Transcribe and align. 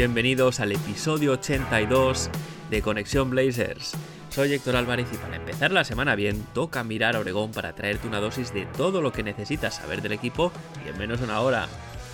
Bienvenidos 0.00 0.60
al 0.60 0.72
episodio 0.72 1.32
82 1.32 2.30
de 2.70 2.80
Conexión 2.80 3.28
Blazers. 3.28 3.92
Soy 4.30 4.54
Héctor 4.54 4.76
Álvarez 4.76 5.06
y 5.12 5.18
para 5.18 5.36
empezar 5.36 5.72
la 5.72 5.84
semana 5.84 6.14
bien, 6.14 6.42
toca 6.54 6.82
mirar 6.82 7.16
a 7.16 7.20
Oregón 7.20 7.50
para 7.52 7.74
traerte 7.74 8.08
una 8.08 8.18
dosis 8.18 8.54
de 8.54 8.64
todo 8.64 9.02
lo 9.02 9.12
que 9.12 9.22
necesitas 9.22 9.74
saber 9.74 10.00
del 10.00 10.12
equipo 10.12 10.52
y 10.86 10.88
en 10.88 10.96
menos 10.96 11.18
de 11.18 11.26
una 11.26 11.40
hora. 11.40 11.68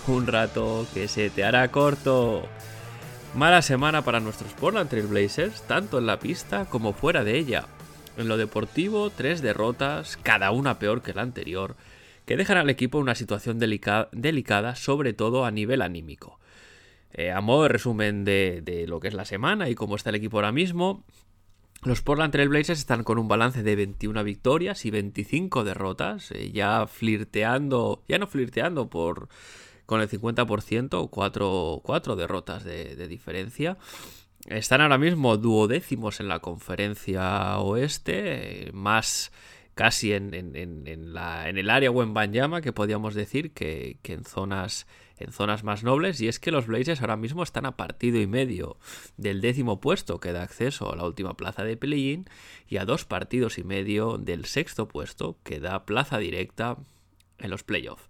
Un 0.05 0.27
rato 0.27 0.85
que 0.93 1.07
se 1.07 1.29
te 1.29 1.45
hará 1.45 1.71
corto. 1.71 2.45
Mala 3.33 3.61
semana 3.61 4.01
para 4.01 4.19
nuestros 4.19 4.51
Portland 4.51 4.89
Trail 4.89 5.07
Blazers, 5.07 5.61
tanto 5.61 5.97
en 5.97 6.07
la 6.07 6.19
pista 6.19 6.65
como 6.65 6.91
fuera 6.91 7.23
de 7.23 7.37
ella. 7.37 7.67
En 8.17 8.27
lo 8.27 8.35
deportivo, 8.35 9.11
tres 9.11 9.41
derrotas, 9.41 10.19
cada 10.21 10.51
una 10.51 10.77
peor 10.77 11.01
que 11.01 11.13
la 11.13 11.21
anterior, 11.21 11.77
que 12.25 12.35
dejan 12.35 12.57
al 12.57 12.69
equipo 12.69 12.97
en 12.97 13.03
una 13.03 13.15
situación 13.15 13.59
delica- 13.59 14.09
delicada, 14.11 14.75
sobre 14.75 15.13
todo 15.13 15.45
a 15.45 15.51
nivel 15.51 15.81
anímico. 15.81 16.37
Eh, 17.13 17.31
a 17.31 17.41
modo 17.41 17.63
de 17.63 17.69
resumen 17.69 18.25
de, 18.25 18.61
de 18.63 18.85
lo 18.87 18.99
que 18.99 19.07
es 19.07 19.13
la 19.13 19.25
semana 19.25 19.69
y 19.69 19.75
cómo 19.75 19.95
está 19.95 20.09
el 20.09 20.15
equipo 20.17 20.37
ahora 20.37 20.51
mismo, 20.51 21.03
los 21.83 22.01
Portland 22.01 22.31
Trail 22.31 22.49
Blazers 22.49 22.79
están 22.79 23.03
con 23.03 23.17
un 23.17 23.27
balance 23.27 23.63
de 23.63 23.75
21 23.75 24.23
victorias 24.23 24.83
y 24.85 24.91
25 24.91 25.63
derrotas, 25.63 26.31
eh, 26.31 26.51
ya 26.51 26.85
flirteando, 26.87 28.03
ya 28.07 28.17
no 28.19 28.27
flirteando 28.27 28.89
por 28.89 29.29
con 29.85 30.01
el 30.01 30.09
50%, 30.09 31.09
4, 31.09 31.81
4 31.81 32.15
derrotas 32.17 32.65
de, 32.65 32.95
diferencia. 33.07 33.77
Están 34.47 34.81
ahora 34.81 34.97
mismo 34.97 35.37
duodécimos 35.37 36.19
en 36.19 36.27
la 36.27 36.39
conferencia 36.39 37.57
oeste, 37.59 38.67
eh, 38.67 38.71
más 38.73 39.31
casi 39.75 40.11
en, 40.11 40.33
en- 40.33 40.55
en- 40.57 40.87
en 40.87 41.13
la- 41.13 41.47
en 41.47 41.57
el 41.57 41.69
área 41.69 41.89
o 41.91 42.03
en 42.03 42.13
Banyama, 42.13 42.59
que 42.61 42.73
podríamos 42.73 43.13
decir, 43.13 43.51
que, 43.53 43.97
que 44.01 44.13
en, 44.13 44.25
zonas, 44.25 44.87
en 45.19 45.31
zonas 45.31 45.63
más 45.63 45.83
nobles. 45.83 46.21
Y 46.21 46.27
es 46.27 46.39
que 46.39 46.51
los 46.51 46.67
Blazers 46.67 47.01
ahora 47.01 47.17
mismo 47.17 47.43
están 47.43 47.65
a 47.65 47.77
partido 47.77 48.19
y 48.19 48.27
medio 48.27 48.77
del 49.17 49.41
décimo 49.41 49.79
puesto, 49.79 50.19
que 50.19 50.31
da 50.31 50.43
acceso 50.43 50.91
a 50.91 50.95
la 50.95 51.05
última 51.05 51.35
plaza 51.35 51.63
de 51.63 51.77
play-in, 51.77 52.25
y 52.67 52.77
a 52.77 52.85
dos 52.85 53.05
partidos 53.05 53.57
y 53.57 53.63
medio 53.63 54.17
del 54.17 54.45
sexto 54.45 54.87
puesto, 54.87 55.37
que 55.43 55.59
da 55.59 55.85
plaza 55.85 56.17
directa 56.17 56.77
en 57.39 57.49
los 57.49 57.63
playoffs. 57.63 58.09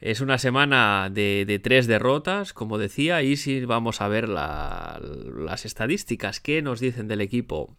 Es 0.00 0.22
una 0.22 0.38
semana 0.38 1.10
de, 1.10 1.60
tres 1.62 1.86
derrotas, 1.86 2.54
como 2.54 2.78
decía, 2.78 3.22
y 3.22 3.36
si 3.36 3.64
vamos 3.66 4.00
a 4.00 4.08
ver 4.08 4.30
la- 4.30 4.98
las 5.36 5.66
estadísticas 5.66 6.40
que 6.40 6.62
nos 6.62 6.80
dicen 6.80 7.06
del 7.06 7.20
equipo, 7.20 7.76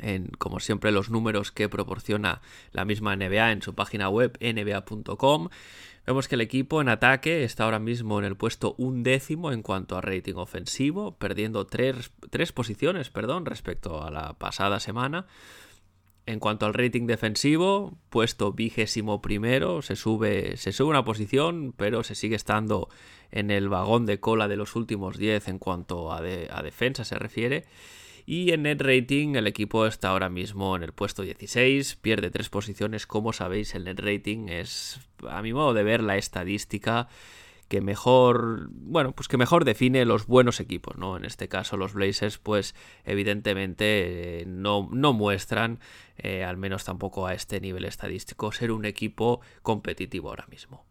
en, 0.00 0.28
como 0.38 0.60
siempre 0.60 0.92
los 0.92 1.10
números 1.10 1.52
que 1.52 1.68
proporciona 1.68 2.40
la 2.72 2.84
misma 2.84 3.16
NBA 3.16 3.52
en 3.52 3.62
su 3.62 3.74
página 3.74 4.08
web 4.08 4.38
nba.com, 4.40 5.48
vemos 6.06 6.28
que 6.28 6.34
el 6.36 6.40
equipo 6.40 6.80
en 6.80 6.88
ataque 6.88 7.44
está 7.44 7.64
ahora 7.64 7.78
mismo 7.78 8.18
en 8.18 8.24
el 8.24 8.36
puesto 8.36 8.74
undécimo 8.78 9.52
en 9.52 9.62
cuanto 9.62 9.96
a 9.96 10.00
rating 10.00 10.34
ofensivo, 10.36 11.16
perdiendo 11.16 11.66
tres, 11.66 12.12
tres 12.30 12.52
posiciones 12.52 13.10
perdón, 13.10 13.44
respecto 13.46 14.02
a 14.02 14.10
la 14.10 14.34
pasada 14.34 14.80
semana. 14.80 15.26
En 16.26 16.40
cuanto 16.40 16.66
al 16.66 16.74
rating 16.74 17.06
defensivo, 17.06 17.96
puesto 18.10 18.52
vigésimo 18.52 19.22
primero, 19.22 19.80
se 19.80 19.96
sube, 19.96 20.58
se 20.58 20.72
sube 20.72 20.90
una 20.90 21.02
posición, 21.02 21.72
pero 21.74 22.02
se 22.04 22.14
sigue 22.14 22.36
estando 22.36 22.90
en 23.30 23.50
el 23.50 23.70
vagón 23.70 24.04
de 24.04 24.20
cola 24.20 24.46
de 24.46 24.56
los 24.56 24.76
últimos 24.76 25.16
10 25.16 25.48
en 25.48 25.58
cuanto 25.58 26.12
a, 26.12 26.20
de- 26.20 26.48
a 26.52 26.62
defensa 26.62 27.04
se 27.06 27.18
refiere. 27.18 27.64
Y 28.30 28.52
en 28.52 28.64
net 28.64 28.82
rating 28.82 29.36
el 29.36 29.46
equipo 29.46 29.86
está 29.86 30.10
ahora 30.10 30.28
mismo 30.28 30.76
en 30.76 30.82
el 30.82 30.92
puesto 30.92 31.22
16, 31.22 31.96
pierde 31.96 32.28
tres 32.28 32.50
posiciones, 32.50 33.06
como 33.06 33.32
sabéis 33.32 33.74
el 33.74 33.84
net 33.84 33.98
rating 33.98 34.48
es, 34.50 35.00
a 35.26 35.40
mi 35.40 35.54
modo 35.54 35.72
de 35.72 35.82
ver, 35.82 36.02
la 36.02 36.18
estadística 36.18 37.08
que 37.68 37.80
mejor, 37.80 38.68
bueno, 38.70 39.12
pues 39.12 39.28
que 39.28 39.38
mejor 39.38 39.64
define 39.64 40.04
los 40.04 40.26
buenos 40.26 40.60
equipos, 40.60 40.98
¿no? 40.98 41.16
En 41.16 41.24
este 41.24 41.48
caso 41.48 41.78
los 41.78 41.94
Blazers, 41.94 42.36
pues 42.36 42.74
evidentemente 43.06 44.42
eh, 44.42 44.44
no, 44.46 44.90
no 44.92 45.14
muestran, 45.14 45.80
eh, 46.18 46.44
al 46.44 46.58
menos 46.58 46.84
tampoco 46.84 47.26
a 47.26 47.32
este 47.32 47.62
nivel 47.62 47.86
estadístico, 47.86 48.52
ser 48.52 48.72
un 48.72 48.84
equipo 48.84 49.40
competitivo 49.62 50.28
ahora 50.28 50.46
mismo. 50.50 50.84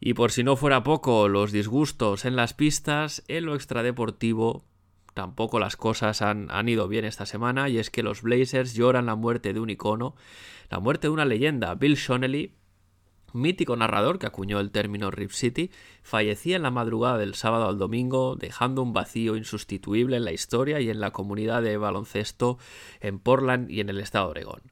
Y 0.00 0.14
por 0.14 0.32
si 0.32 0.42
no 0.42 0.56
fuera 0.56 0.82
poco 0.82 1.28
los 1.28 1.52
disgustos 1.52 2.24
en 2.24 2.34
las 2.34 2.52
pistas, 2.52 3.22
en 3.28 3.44
lo 3.44 3.54
extradeportivo 3.54 4.64
tampoco 5.14 5.58
las 5.58 5.76
cosas 5.76 6.22
han, 6.22 6.50
han 6.50 6.68
ido 6.68 6.88
bien 6.88 7.04
esta 7.04 7.26
semana 7.26 7.68
y 7.68 7.78
es 7.78 7.90
que 7.90 8.02
los 8.02 8.22
Blazers 8.22 8.74
lloran 8.74 9.06
la 9.06 9.14
muerte 9.14 9.52
de 9.52 9.60
un 9.60 9.70
icono, 9.70 10.14
la 10.70 10.80
muerte 10.80 11.06
de 11.06 11.12
una 11.12 11.24
leyenda, 11.24 11.74
Bill 11.74 11.96
Shonely, 11.96 12.54
mítico 13.34 13.76
narrador 13.76 14.18
que 14.18 14.26
acuñó 14.26 14.60
el 14.60 14.70
término 14.70 15.10
Rip 15.10 15.30
City, 15.30 15.70
fallecía 16.02 16.56
en 16.56 16.62
la 16.62 16.70
madrugada 16.70 17.18
del 17.18 17.34
sábado 17.34 17.68
al 17.68 17.78
domingo, 17.78 18.36
dejando 18.36 18.82
un 18.82 18.92
vacío 18.92 19.36
insustituible 19.36 20.16
en 20.16 20.24
la 20.24 20.32
historia 20.32 20.80
y 20.80 20.90
en 20.90 21.00
la 21.00 21.10
comunidad 21.10 21.62
de 21.62 21.76
baloncesto 21.76 22.58
en 23.00 23.18
Portland 23.18 23.70
y 23.70 23.80
en 23.80 23.88
el 23.88 24.00
estado 24.00 24.26
de 24.26 24.30
Oregón. 24.32 24.62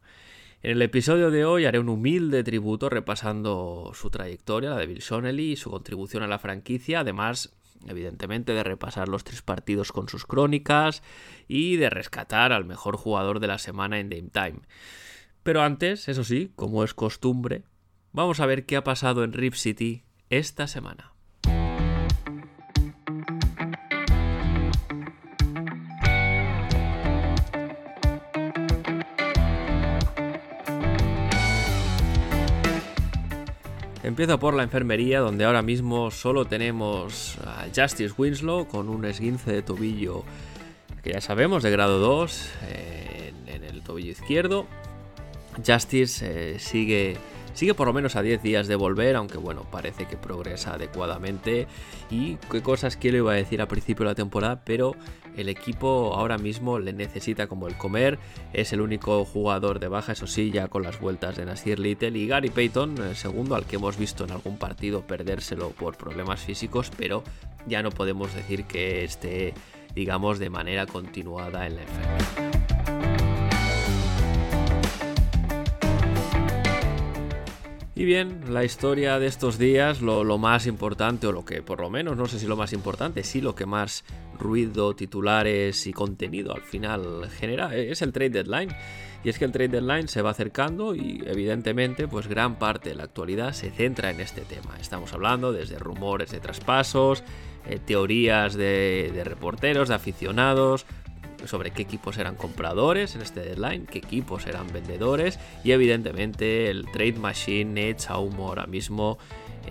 En 0.63 0.73
el 0.73 0.83
episodio 0.83 1.31
de 1.31 1.47
hoy 1.47 1.65
haré 1.65 1.79
un 1.79 1.89
humilde 1.89 2.45
tributo 2.45 2.91
repasando 2.91 3.93
su 3.95 4.11
trayectoria, 4.11 4.71
la 4.71 4.77
de 4.77 4.87
Bill 4.87 4.99
Shonely 4.99 5.53
y 5.53 5.57
su 5.57 5.71
contribución 5.71 6.23
a 6.23 6.27
la 6.27 6.39
franquicia, 6.39 7.01
además 7.01 7.57
evidentemente 7.87 8.53
de 8.53 8.63
repasar 8.63 9.09
los 9.09 9.25
tres 9.25 9.43
partidos 9.43 9.93
con 9.93 10.09
sus 10.09 10.27
crónicas 10.27 11.03
y 11.49 11.77
de 11.77 11.91
rescatar 11.91 12.53
al 12.53 12.65
mejor 12.65 12.97
jugador 12.97 13.41
de 13.41 13.47
la 13.47 13.59
semana 13.59 13.99
en 13.99 14.11
Dame 14.11 14.31
Time. 14.31 14.61
Pero 15.43 15.63
antes, 15.63 16.09
eso 16.09 16.25
sí, 16.25 16.53
como 16.57 16.85
es 16.85 16.95
costumbre, 16.95 17.65
vamos 18.13 18.41
a 18.41 18.47
ver 18.47 18.67
qué 18.67 18.77
ha 18.77 18.85
pasado 18.85 19.25
en 19.25 19.33
Rip 19.33 19.55
City 19.55 20.05
esta 20.29 20.67
semana. 20.67 21.10
Empiezo 34.03 34.39
por 34.39 34.55
la 34.55 34.63
enfermería, 34.63 35.21
donde 35.21 35.45
ahora 35.45 35.61
mismo 35.61 36.11
solo 36.11 36.47
tenemos 36.47 37.37
a 37.45 37.67
Justice 37.75 38.15
Winslow 38.17 38.67
con 38.67 38.89
un 38.89 39.05
esguince 39.05 39.53
de 39.53 39.63
tobillo 39.63 40.25
que 41.03 41.13
ya 41.13 41.21
sabemos, 41.21 41.63
de 41.63 41.71
grado 41.71 41.99
2 41.99 42.51
eh, 42.69 43.33
en, 43.47 43.65
el 43.65 43.83
tobillo 43.83 44.13
izquierdo. 44.13 44.67
Justice 45.67 46.55
eh, 46.55 46.59
sigue, 46.59 47.17
sigue 47.61 47.75
por 47.75 47.87
lo 47.87 47.93
menos 47.93 48.17
a 48.17 48.23
10 48.23 48.43
días 48.43 48.69
de 48.69 48.75
volver, 48.75 49.17
aunque 49.17 49.37
bueno, 49.37 49.67
parece 49.71 50.07
que 50.07 50.17
progresa 50.17 50.73
adecuadamente. 50.73 51.67
Y 52.11 52.37
qué 52.51 52.63
cosas 52.63 52.97
quiero 52.97 53.19
iba 53.19 53.33
a 53.33 53.35
decir 53.35 53.61
al 53.61 53.69
principio 53.69 54.05
de 54.05 54.13
la 54.13 54.15
temporada, 54.15 54.63
pero 54.65 54.97
el 55.37 55.51
equipo 55.51 56.15
ahora 56.15 56.39
mismo 56.39 56.79
le 56.79 56.95
necesita 56.95 57.49
como 57.49 57.69
el 57.69 57.77
comer. 57.77 58.19
Es 58.55 58.73
el 58.73 58.81
único 58.81 59.27
jugador 59.27 59.79
de 59.79 59.89
baja, 59.89 60.13
eso 60.13 60.27
sí, 60.27 60.51
ya 60.51 60.69
con 60.69 60.83
las 60.83 60.99
vueltas 61.01 61.37
de 61.37 61.45
Nasir 61.45 61.79
Little 61.79 62.19
y 62.19 62.27
Gary 62.27 62.49
Payton, 62.49 62.97
el 62.97 63.15
segundo 63.15 63.55
al 63.55 63.67
que 63.67 63.77
hemos 63.77 63.99
visto 63.99 64.25
en 64.25 64.31
algún 64.31 64.57
partido 64.57 65.07
perdérselo 65.07 65.69
por 65.73 65.99
problemas 65.99 66.41
físicos, 66.41 66.91
pero 66.97 67.23
ya 67.67 67.83
no 67.83 67.91
podemos 67.91 68.35
decir 68.35 68.65
que 68.65 69.05
esté, 69.05 69.53
digamos, 69.95 70.39
de 70.39 70.49
manera 70.49 70.87
continuada 70.87 71.67
en 71.67 71.77
la 71.77 71.83
enfermedad. 71.83 72.70
Y 78.01 78.07
bien, 78.07 78.45
la 78.49 78.65
historia 78.65 79.19
de 79.19 79.27
estos 79.27 79.59
días, 79.59 80.01
lo, 80.01 80.39
más 80.39 80.67
importante, 80.67 81.27
o 81.27 81.33
lo 81.33 81.45
que 81.45 81.61
por 81.61 81.81
lo 81.81 81.91
menos, 81.91 82.17
no 82.17 82.25
sé 82.29 82.39
si 82.39 82.47
lo 82.47 82.57
más 82.57 82.73
importante, 82.73 83.23
sí 83.25 83.43
lo 83.43 83.55
que 83.55 83.67
más 83.67 84.07
ruido, 84.39 84.97
titulares 84.97 85.87
y 85.87 85.93
contenido 85.93 86.55
al 86.55 86.63
final 86.63 87.29
genera, 87.29 87.77
es 87.77 88.01
el 88.01 88.15
trade 88.15 88.31
deadline. 88.31 88.75
Y 89.23 89.29
es 89.29 89.39
que 89.39 89.45
el 89.45 89.53
trade 89.53 89.69
deadline 89.69 90.09
se 90.09 90.23
va 90.23 90.31
acercando 90.31 90.95
y 90.95 91.23
evidentemente 91.27 92.09
pues 92.09 92.27
gran 92.27 92.59
parte 92.59 92.89
de 92.89 92.95
la 92.95 93.05
actualidad 93.05 93.53
se 93.53 93.71
centra 93.71 94.11
en 94.11 94.21
este 94.23 94.41
tema. 94.47 94.79
Estamos 94.81 95.13
hablando 95.13 95.53
desde 95.53 95.79
rumores 95.79 96.31
de 96.31 96.41
traspasos, 96.41 97.23
eh, 97.67 97.79
teorías 97.85 98.55
de 98.55 99.21
reporteros, 99.27 99.91
de 99.91 99.97
aficionados, 99.97 100.87
sobre 101.47 101.71
qué 101.71 101.83
equipos 101.83 102.19
eran 102.19 102.37
compradores 102.37 103.15
en 103.15 103.23
este 103.23 103.41
deadline, 103.41 103.87
qué 103.87 103.99
equipos 103.99 104.47
eran 104.47 104.73
vendedores 104.73 105.39
y 105.65 105.73
evidentemente 105.73 106.71
el 106.71 106.87
trade 106.91 107.15
machine 107.15 107.89
echa 107.89 108.19
humo 108.19 108.49
ahora 108.49 108.67
mismo 108.67 109.19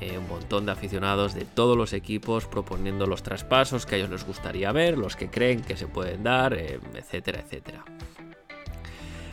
eh, 0.01 0.17
un 0.17 0.27
montón 0.27 0.65
de 0.65 0.71
aficionados 0.71 1.33
de 1.33 1.45
todos 1.45 1.75
los 1.75 1.93
equipos 1.93 2.45
proponiendo 2.45 3.07
los 3.07 3.23
traspasos 3.23 3.85
que 3.85 3.95
a 3.95 3.97
ellos 3.97 4.09
les 4.09 4.25
gustaría 4.25 4.71
ver, 4.71 4.97
los 4.97 5.15
que 5.15 5.29
creen 5.29 5.61
que 5.61 5.75
se 5.75 5.87
pueden 5.87 6.23
dar, 6.23 6.53
eh, 6.53 6.79
etcétera, 6.95 7.41
etcétera. 7.41 7.83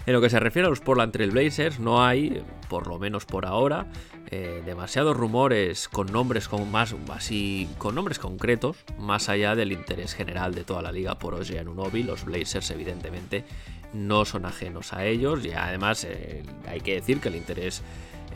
En 0.07 0.13
lo 0.13 0.21
que 0.21 0.31
se 0.31 0.39
refiere 0.39 0.67
a 0.67 0.71
los 0.71 0.81
Portland 0.81 1.13
Trail 1.13 1.33
Blazers, 1.33 1.81
no 1.81 2.05
hay, 2.05 2.41
por 2.69 2.87
lo 2.87 2.97
menos 2.97 3.25
por 3.25 3.45
ahora, 3.45 3.89
eh, 4.31 4.63
demasiados 4.65 5.17
rumores 5.17 5.89
con 5.89 6.13
nombres 6.13 6.49
más 6.71 6.95
así 7.13 7.69
con 7.77 7.97
nombres 7.97 8.21
concretos, 8.21 8.77
más 8.99 9.29
allá 9.29 9.57
del 9.57 9.73
interés 9.73 10.15
general 10.15 10.55
de 10.55 10.63
toda 10.63 10.81
la 10.81 10.93
liga 10.93 11.19
por 11.19 11.35
Oji 11.35 11.59
Anunobi. 11.59 12.05
Los 12.05 12.25
Blazers, 12.25 12.71
evidentemente, 12.71 13.45
no 13.93 14.25
son 14.25 14.47
ajenos 14.47 14.93
a 14.93 15.05
ellos. 15.05 15.45
Y 15.45 15.51
además, 15.51 16.05
eh, 16.05 16.45
hay 16.69 16.81
que 16.81 16.95
decir 16.95 17.19
que 17.19 17.29
el 17.29 17.35
interés 17.35 17.83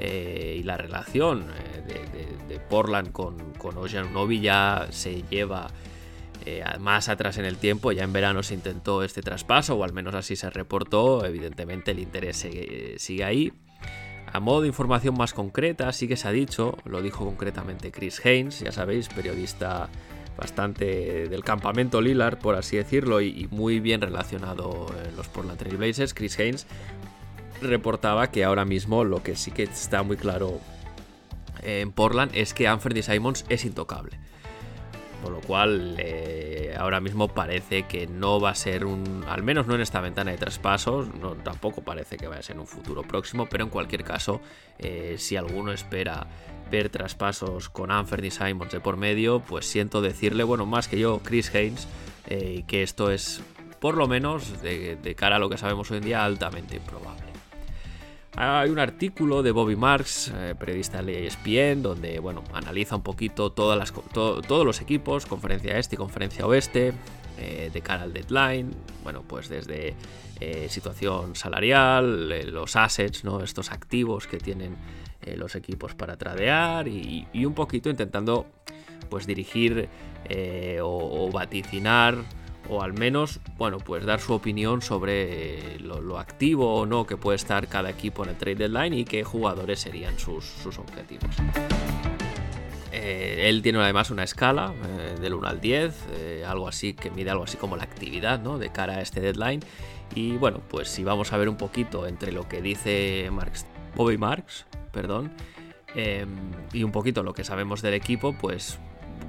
eh, 0.01 0.57
y 0.59 0.65
la 0.65 0.77
relación 0.77 1.47
de, 1.87 2.59
Portland 2.69 3.13
con, 3.13 3.53
con 3.55 3.77
Anunobi 3.77 4.41
ya 4.41 4.89
se 4.91 5.23
lleva 5.31 5.69
eh, 6.47 6.65
más 6.79 7.09
atrás 7.09 7.39
en 7.39 7.45
el 7.45 7.57
tiempo, 7.57 7.93
ya 7.93 8.05
en 8.05 8.13
verano 8.13 8.43
se 8.43 8.55
intentó 8.55 9.03
este 9.03 9.23
traspaso, 9.23 9.77
o 9.77 9.85
al 9.85 9.93
menos 9.93 10.15
así 10.15 10.37
se 10.37 10.51
reportó, 10.51 11.25
evidentemente 11.25 11.91
el 11.91 11.99
interés 11.99 12.37
sigue, 12.37 13.25
ahí. 13.25 13.53
A 14.33 14.41
modo 14.41 14.63
de 14.63 14.69
información 14.69 15.17
más 15.17 15.33
concreta, 15.33 15.93
sí 15.93 16.07
que 16.07 16.17
se 16.17 16.29
ha 16.29 16.31
dicho, 16.31 16.77
lo 16.85 17.03
dijo 17.03 17.25
concretamente 17.25 17.91
Chris 17.91 18.25
Haynes, 18.25 18.61
ya 18.61 18.73
sabéis, 18.73 19.09
periodista 19.09 19.89
bastante 20.37 21.29
del 21.29 21.45
campamento 21.45 22.01
Lillard, 22.01 22.39
por 22.39 22.55
así 22.55 22.77
decirlo, 22.77 23.21
y, 23.21 23.49
muy 23.51 23.81
bien 23.81 24.01
relacionado 24.01 24.87
en 25.05 25.17
los 25.17 25.29
Portland 25.29 25.59
Trail 25.59 25.77
Blazers. 25.77 26.15
Chris 26.15 26.39
Haynes 26.39 26.67
reportaba 27.61 28.31
que 28.31 28.45
ahora 28.45 28.65
mismo 28.65 29.05
lo 29.05 29.23
que 29.23 29.37
sí 29.37 29.51
que 29.51 29.65
está 29.65 30.03
muy 30.03 30.17
claro 30.17 30.61
en 31.63 31.93
Portland 31.93 32.31
es 32.35 32.55
que 32.55 32.69
Anthony 32.69 33.03
Simons 33.03 33.45
es 33.49 33.65
intocable. 33.65 34.19
Por 35.23 35.33
lo 35.33 35.41
cual, 35.41 35.97
eh, 35.99 36.75
ahora 36.79 37.01
mismo 37.01 37.29
parece 37.29 37.83
que 37.85 38.07
no 38.07 38.41
va 38.41 38.51
a 38.51 38.55
ser 38.55 38.85
un. 38.85 39.25
Al 39.29 39.43
menos 39.43 39.67
no 39.67 39.75
en 39.75 39.81
esta 39.81 40.01
ventana 40.01 40.31
de 40.31 40.39
traspasos. 40.39 41.09
Tampoco 41.45 41.83
parece 41.83 42.17
que 42.17 42.27
vaya 42.27 42.41
a 42.41 42.43
ser 42.43 42.59
un 42.59 42.67
futuro 42.67 43.03
próximo. 43.03 43.47
Pero 43.47 43.65
en 43.65 43.71
cualquier 43.71 44.05
caso, 44.05 44.41
eh, 44.79 45.17
si 45.19 45.37
alguno 45.37 45.73
espera 45.73 46.27
ver 46.71 46.89
traspasos 46.89 47.69
con 47.69 47.91
Anthony 47.91 48.31
Simons 48.31 48.73
de 48.73 48.81
por 48.81 48.97
medio, 48.97 49.41
pues 49.41 49.67
siento 49.67 50.01
decirle, 50.01 50.45
bueno, 50.45 50.67
más 50.67 50.89
que 50.89 50.99
yo, 50.99 51.21
Chris 51.23 51.55
Haynes, 51.55 51.89
eh, 52.29 52.65
que 52.67 52.83
esto 52.83 53.11
es, 53.11 53.43
por 53.81 53.97
lo 53.97 54.07
menos, 54.07 54.63
de 54.63 55.15
cara 55.17 55.37
a 55.37 55.39
lo 55.39 55.51
que 55.51 55.59
sabemos 55.59 55.91
hoy 55.91 55.99
en 55.99 56.05
día, 56.05 56.25
altamente 56.25 56.77
improbable. 56.77 57.30
Hay 58.37 58.71
un 58.71 58.79
artículo 58.79 59.43
de 59.43 59.51
Bobby 59.51 59.75
Marks, 59.75 60.33
eh, 60.35 60.55
periodista 60.59 61.03
de 61.03 61.27
ESPN, 61.27 61.83
donde 61.83 62.21
bueno, 62.21 62.45
analiza 62.53 62.95
un 62.95 63.03
poquito 63.03 63.51
todas 63.51 63.77
las, 63.77 63.93
todos 64.13 64.65
los 64.65 64.81
equipos, 64.81 65.27
conferencia 65.27 65.77
este 65.79 65.97
y 65.97 65.99
conferencia 65.99 66.47
oeste, 66.47 66.93
eh, 67.39 67.71
de 67.73 67.81
cara 67.81 68.05
al 68.05 68.13
deadline, 68.13 68.71
bueno, 69.03 69.25
pues 69.27 69.49
desde 69.49 69.95
eh, 70.39 70.69
situación 70.69 71.35
salarial, 71.35 72.29
los 72.53 72.77
assets, 72.77 73.25
¿no? 73.25 73.43
estos 73.43 73.73
activos 73.73 74.27
que 74.27 74.39
tienen 74.39 74.77
los 75.37 75.55
equipos 75.55 75.95
para 75.95 76.17
tradear 76.17 76.89
y, 76.89 77.27
un 77.45 77.53
poquito 77.53 77.91
intentando 77.91 78.47
pues 79.11 79.27
dirigir 79.27 79.87
o 80.81 81.31
vaticinar 81.31 82.17
o 82.71 82.83
al 82.83 82.93
menos, 82.93 83.41
bueno, 83.59 83.79
pues 83.79 84.05
dar 84.05 84.21
su 84.21 84.33
opinión 84.33 84.81
sobre 84.81 85.81
lo, 85.81 86.19
activo 86.21 86.77
o 86.77 86.87
no 86.87 87.05
que 87.05 87.17
puede 87.17 87.35
estar 87.35 87.67
cada 87.67 87.91
equipo 87.91 88.23
en 88.23 88.31
el 88.31 88.37
trade 88.37 88.55
deadline 88.55 88.95
y 88.95 89.05
qué 89.05 89.25
jugadores 89.25 89.81
serían 89.81 90.19
sus, 90.21 90.65
objetivos. 90.79 91.35
Eh, 92.93 93.49
él 93.49 93.63
tiene 93.63 93.81
además 93.81 94.11
una 94.11 94.23
escala 94.23 94.73
eh, 94.85 95.17
del 95.21 95.35
1 95.35 95.49
al 95.49 95.61
10, 95.61 96.07
eh, 96.13 96.45
algo 96.47 96.69
así 96.69 96.95
que 96.95 97.11
mide 97.11 97.31
algo 97.31 97.45
así 97.45 97.57
como 97.57 97.77
la 97.77 97.83
actividad 97.83 98.41
¿no? 98.41 98.59
de 98.59 98.71
cara 98.71 98.99
a 98.99 99.01
este 99.01 99.21
deadline. 99.21 99.61
Y 100.15 100.37
bueno, 100.37 100.61
pues 100.69 100.89
si 100.89 101.03
vamos 101.03 101.33
a 101.33 101.39
ver 101.39 101.49
un 101.49 101.57
poquito 101.57 102.07
entre 102.07 102.31
lo 102.31 102.49
que 102.49 102.63
dice 102.63 103.29
Marx, 103.33 103.67
Bobby 103.97 104.17
Marks, 104.17 104.67
perdón, 104.93 105.33
y 106.73 106.85
un 106.85 106.93
poquito 106.93 107.25
lo 107.25 107.35
que 107.35 107.43
sabemos 107.43 107.83
del 107.83 107.95
equipo, 107.95 108.33
pues 108.33 108.79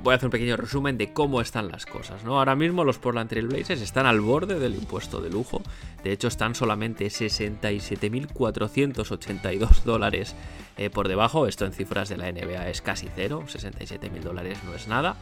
voy 0.04 0.14
a 0.14 0.16
hacer 0.16 0.28
un 0.28 0.32
pequeño 0.32 0.56
resumen 0.58 0.98
de 0.98 1.14
cómo 1.14 1.42
están 1.42 1.68
las 1.70 1.86
cosas. 1.86 2.24
¿no? 2.24 2.40
Ahora 2.40 2.56
mismo 2.56 2.84
los 2.84 2.98
Portland 2.98 3.30
Trail 3.30 3.48
Blazers 3.48 3.82
están 3.82 4.06
al 4.06 4.22
borde 4.22 4.60
del 4.60 4.76
impuesto 4.76 5.22
de 5.22 5.30
lujo. 5.30 5.62
De 6.04 6.12
hecho, 6.12 6.28
están 6.28 6.56
solamente 6.56 7.06
67.482 7.08 9.84
dólares 9.84 10.36
eh, 10.78 10.90
por 10.90 11.08
debajo. 11.08 11.48
Esto 11.48 11.66
en 11.66 11.74
cifras 11.74 12.10
de 12.10 12.18
la 12.18 12.32
NBA 12.32 12.70
es 12.70 12.82
casi 12.82 13.08
cero. 13.16 13.44
67.000 13.48 14.22
dólares 14.22 14.58
no 14.66 14.74
es 14.74 14.88
nada. 14.88 15.16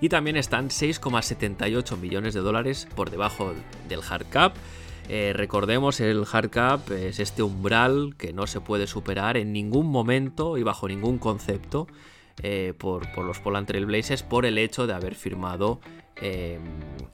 Y 0.00 0.08
también 0.08 0.36
están 0.36 0.68
6,78 0.68 1.96
millones 1.96 2.34
de 2.34 2.40
dólares 2.40 2.86
por 2.94 3.10
debajo 3.10 3.54
del 3.88 4.00
hard 4.08 4.26
cap. 4.30 4.54
Eh, 5.08 5.32
recordemos, 5.34 5.98
el 6.00 6.24
hard 6.30 6.50
cap 6.50 6.90
es 6.90 7.18
este 7.20 7.42
umbral 7.42 8.14
que 8.16 8.32
no 8.32 8.46
se 8.46 8.60
puede 8.60 8.86
superar 8.86 9.36
en 9.36 9.52
ningún 9.52 9.88
momento 9.88 10.56
y 10.58 10.62
bajo 10.62 10.86
ningún 10.88 11.18
concepto 11.18 11.88
eh, 12.40 12.72
por, 12.76 13.06
los 13.18 13.40
Trail 13.66 13.86
Blazers 13.86 14.22
por 14.22 14.46
el 14.46 14.58
hecho 14.58 14.86
de 14.86 14.94
haber 14.94 15.14
firmado 15.14 15.80
em, 16.16 16.62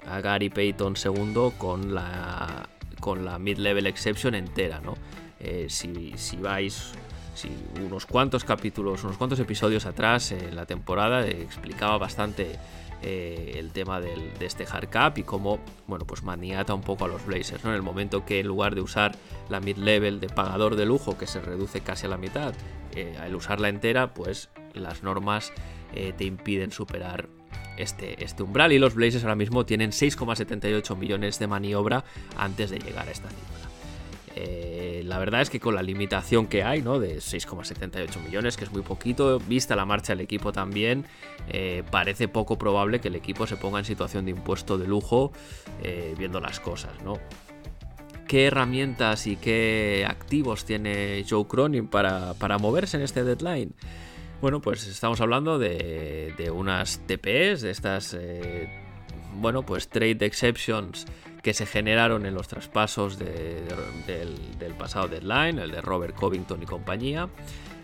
a 0.07 0.21
Gary 0.21 0.49
Payton 0.49 0.95
II 1.03 1.53
con 1.59 1.95
la, 1.95 2.69
con 3.01 3.25
la 3.25 3.39
Mid-Level 3.39 3.87
Exception 3.87 4.35
entera. 4.35 4.81
¿no? 4.81 4.95
Eh, 5.41 5.67
si, 5.69 6.15
vais 6.41 6.93
si 7.35 7.51
unos 7.85 8.07
cuantos 8.07 8.45
capítulos, 8.45 9.05
unos 9.05 9.17
cuantos 9.17 9.41
episodios 9.41 9.87
atrás 9.87 10.33
en 10.33 10.55
la 10.55 10.67
temporada 10.67 11.27
explicaba 11.27 11.99
bastante 11.99 12.57
eh, 13.03 13.55
el 13.57 13.71
tema 13.73 14.01
de 14.01 14.15
este 14.41 14.67
hard 14.71 14.89
cap 14.89 15.19
y 15.19 15.25
cómo, 15.25 15.61
bueno, 15.87 16.05
pues 16.05 16.23
maniata 16.23 16.75
un 16.75 16.83
poco 16.83 17.05
a 17.05 17.09
los 17.09 17.27
Blazers, 17.27 17.63
¿no? 17.65 17.71
En 17.71 17.77
el 17.77 17.83
momento 17.83 18.25
que 18.25 18.41
en 18.41 18.47
lugar 18.47 18.75
de 18.75 18.81
usar 18.81 19.17
la 19.49 19.61
mid-level 19.61 20.21
de 20.21 20.29
pagador 20.29 20.75
de 20.75 20.87
lujo, 20.87 21.19
que 21.19 21.27
se 21.27 21.41
reduce 21.41 21.81
casi 21.81 22.07
a 22.07 22.09
la 22.09 22.17
mitad, 22.17 22.55
al 23.23 23.37
usarla 23.37 23.69
entera, 23.69 24.13
pues 24.13 24.49
las 24.75 25.03
normas 25.03 25.53
eh, 25.95 26.13
te 26.17 26.25
impiden 26.25 26.71
superar 26.71 27.29
este, 27.77 28.23
este, 28.23 28.43
umbral 28.43 28.73
y 28.73 28.79
los 28.79 28.95
Blazers 28.95 29.25
ahora 29.25 29.37
mismo 29.37 29.65
tienen 29.65 29.91
6,78 29.91 30.97
millones 30.97 31.39
de 31.39 31.47
maniobra 31.47 32.05
antes 32.37 32.71
de 32.71 32.79
llegar 32.79 33.09
a 33.09 33.11
esta 33.11 33.29
cifra. 33.29 33.69
Eh, 34.37 35.03
la 35.05 35.19
verdad 35.19 35.41
es 35.41 35.51
que 35.51 35.59
con 35.59 35.75
la 35.75 35.83
limitación 35.83 36.47
que 36.47 36.63
hay, 36.63 36.83
¿no? 36.83 37.01
De 37.01 37.17
6,78 37.17 38.23
millones, 38.23 38.57
que 38.57 38.65
es 38.65 38.73
muy 38.73 38.83
poquito, 38.83 39.41
vista 39.41 39.75
la 39.75 39.85
marcha 39.85 40.13
del 40.13 40.21
equipo 40.21 40.53
también, 40.53 41.07
eh, 41.49 41.83
parece 41.91 42.29
poco 42.29 42.59
probable 42.59 43.01
que 43.01 43.09
el 43.09 43.17
equipo 43.17 43.47
se 43.47 43.57
ponga 43.57 43.79
en 43.79 43.85
situación 43.85 44.25
de 44.27 44.33
impuesto 44.33 44.79
de 44.79 44.87
lujo 44.87 45.33
viendo 46.17 46.41
las 46.41 46.61
cosas, 46.61 46.93
¿no? 47.05 47.19
¿Qué 48.29 48.45
herramientas 48.45 49.27
y 49.27 49.37
qué 49.37 50.05
activos 50.07 50.67
tiene 50.67 51.25
Joe 51.29 51.47
Cronin 51.47 51.89
para, 51.89 52.35
para 52.35 52.59
moverse 52.59 52.99
en 52.99 53.03
este 53.03 53.25
deadline? 53.25 53.73
Bueno, 54.41 54.61
pues 54.61 54.87
estamos 54.87 55.21
hablando 55.21 55.59
de, 55.59 56.53
unas 56.55 57.01
TPs, 57.07 57.61
de 57.61 57.71
estas, 57.73 58.15
eh, 58.15 58.69
bueno, 59.35 59.65
pues 59.65 59.89
trade 59.89 60.25
exceptions 60.25 61.07
que 61.43 61.53
se 61.53 61.67
generaron 61.67 62.25
en 62.25 62.35
los 62.35 62.47
traspasos 62.47 63.19
del, 63.19 63.67
pasado 64.79 65.09
deadline, 65.09 65.59
el 65.59 65.73
de 65.73 65.81
Robert 65.81 66.15
Covington 66.15 66.63
y 66.63 66.67
compañía. 66.67 67.29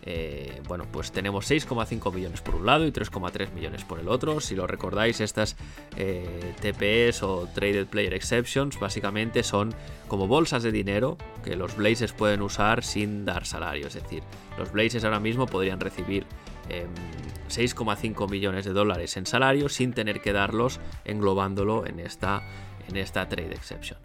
Eh, 0.07 0.61
bueno, 0.69 0.85
pues 0.93 1.13
tenemos 1.13 1.51
6,5 1.51 2.13
millones 2.13 2.43
por 2.43 2.55
un 2.55 2.67
lado 2.67 2.87
y 2.87 2.93
3,3 2.93 3.53
millones 3.53 3.85
por 3.85 3.99
el 3.99 4.09
otro. 4.09 4.39
Si 4.39 4.55
lo 4.55 4.67
recordáis, 4.67 5.21
estas 5.21 5.57
eh, 5.97 6.55
TPs 6.61 7.23
o 7.23 7.49
Traded 7.55 7.87
Player 7.87 8.13
Exceptions 8.13 8.79
básicamente 8.79 9.43
son 9.43 9.75
como 10.07 10.29
bolsas 10.29 10.63
de 10.63 10.73
dinero 10.73 11.17
que 11.43 11.57
los 11.57 11.75
Blazers 11.77 12.13
pueden 12.13 12.43
usar 12.43 12.85
sin 12.85 13.25
dar 13.25 13.47
salario. 13.47 13.87
Es 13.87 13.95
decir, 13.95 14.23
los 14.59 14.71
Blazers 14.73 15.05
ahora 15.05 15.21
mismo 15.21 15.47
podrían 15.47 15.81
recibir 15.81 16.27
6,5 16.69 18.25
em, 18.25 18.31
millones 18.31 18.65
de 18.65 18.73
dólares 18.73 19.17
en 19.17 19.27
salario 19.27 19.69
sin 19.69 19.93
tener 19.93 20.21
que 20.21 20.33
darlos 20.33 20.81
englobándolo 21.05 21.87
en 21.87 22.01
esta, 22.01 22.43
en 22.89 22.97
esta 22.97 23.29
trade 23.29 23.55
exception. 23.55 23.99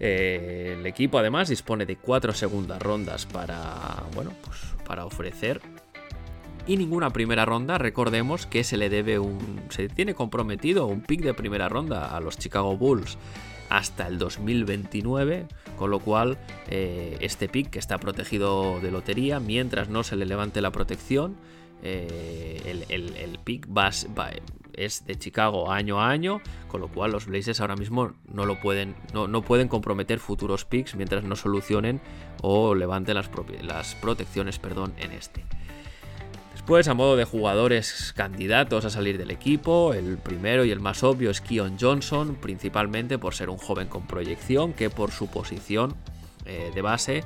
Eh, 0.00 0.76
el 0.78 0.86
equipo 0.86 1.18
además 1.18 1.48
dispone 1.48 1.86
de 1.86 1.96
cuatro 1.96 2.32
segundas 2.32 2.82
rondas 2.82 3.26
para, 3.26 4.04
bueno, 4.14 4.32
pues 4.44 4.58
para 4.84 5.06
ofrecer 5.06 5.60
y 6.66 6.76
ninguna 6.76 7.10
primera 7.10 7.44
ronda. 7.44 7.78
Recordemos 7.78 8.46
que 8.46 8.64
se 8.64 8.76
le 8.76 8.88
debe 8.88 9.18
un, 9.18 9.62
se 9.68 9.88
tiene 9.88 10.14
comprometido 10.14 10.86
un 10.86 11.02
pick 11.02 11.22
de 11.22 11.34
primera 11.34 11.68
ronda 11.68 12.16
a 12.16 12.20
los 12.20 12.38
Chicago 12.38 12.76
Bulls 12.76 13.18
hasta 13.68 14.06
el 14.06 14.18
2029, 14.18 15.46
con 15.76 15.90
lo 15.90 16.00
cual 16.00 16.38
eh, 16.68 17.16
este 17.20 17.48
pick 17.48 17.70
que 17.70 17.78
está 17.78 17.98
protegido 17.98 18.80
de 18.80 18.90
lotería, 18.90 19.40
mientras 19.40 19.88
no 19.88 20.02
se 20.02 20.16
le 20.16 20.26
levante 20.26 20.60
la 20.60 20.70
protección, 20.70 21.36
eh, 21.84 22.84
el, 22.88 23.38
pick 23.44 23.68
va, 23.68 23.90
es 24.72 25.06
de 25.06 25.18
Chicago 25.18 25.70
año 25.70 26.00
a 26.00 26.08
año, 26.08 26.40
con 26.66 26.80
lo 26.80 26.88
cual 26.88 27.12
los 27.12 27.26
Blazers 27.26 27.60
ahora 27.60 27.76
mismo 27.76 28.14
no 28.32 28.46
lo 28.46 28.58
pueden, 28.58 28.94
no, 29.12 29.42
pueden 29.42 29.68
comprometer 29.68 30.18
futuros 30.18 30.64
picks 30.64 30.94
mientras 30.94 31.24
no 31.24 31.36
solucionen 31.36 32.00
o 32.40 32.74
levanten 32.74 33.14
las, 33.14 33.30
las 33.62 33.94
protecciones 33.96 34.58
perdón, 34.58 34.94
en 34.98 35.12
este. 35.12 35.44
Después, 36.52 36.88
a 36.88 36.94
modo 36.94 37.16
de 37.16 37.24
jugadores 37.24 38.14
candidatos 38.16 38.86
a 38.86 38.90
salir 38.90 39.18
del 39.18 39.30
equipo, 39.30 39.92
el 39.92 40.16
primero 40.16 40.64
y 40.64 40.70
el 40.70 40.80
más 40.80 41.02
obvio 41.02 41.30
es 41.30 41.42
Keon 41.42 41.76
Johnson, 41.78 42.36
principalmente 42.40 43.18
por 43.18 43.34
ser 43.34 43.50
un 43.50 43.58
joven 43.58 43.88
con 43.88 44.06
proyección 44.06 44.72
que 44.72 44.88
por 44.88 45.10
su 45.10 45.26
posición 45.26 45.94
eh, 46.46 46.70
de 46.74 46.80
base 46.80 47.24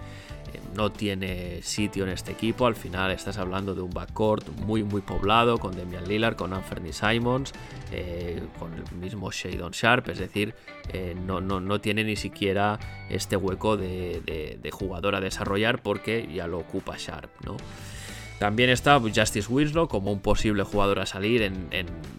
no 0.74 0.90
tiene 0.92 1.62
sitio 1.62 2.04
en 2.04 2.10
este 2.10 2.32
equipo. 2.32 2.66
Al 2.66 2.76
final 2.76 3.10
estás 3.10 3.38
hablando 3.38 3.74
de 3.74 3.82
un 3.82 3.90
backcourt 3.90 4.48
muy 4.60 4.82
muy 4.82 5.00
poblado 5.00 5.58
con 5.58 5.76
Damian 5.76 6.06
Lillard, 6.06 6.36
con 6.36 6.52
Anthony 6.52 6.92
Simons, 6.92 7.52
eh, 7.92 8.40
con 8.58 8.74
el 8.74 8.84
mismo 8.96 9.30
Shadon 9.30 9.72
Sharp. 9.72 10.08
Es 10.08 10.18
decir, 10.18 10.54
eh, 10.92 11.14
no, 11.14 11.40
no, 11.40 11.80
tiene 11.80 12.04
ni 12.04 12.16
siquiera 12.16 12.78
este 13.08 13.36
hueco 13.36 13.76
de, 13.76 14.70
jugador 14.72 15.14
a 15.14 15.20
desarrollar 15.20 15.82
porque 15.82 16.28
ya 16.32 16.46
lo 16.46 16.58
ocupa 16.58 16.96
Sharp. 16.96 17.30
¿no? 17.44 17.56
También 18.38 18.70
está 18.70 19.00
Justice 19.00 19.52
Winslow 19.52 19.88
como 19.88 20.12
un 20.12 20.20
posible 20.20 20.62
jugador 20.62 21.00
a 21.00 21.06
salir. 21.06 21.52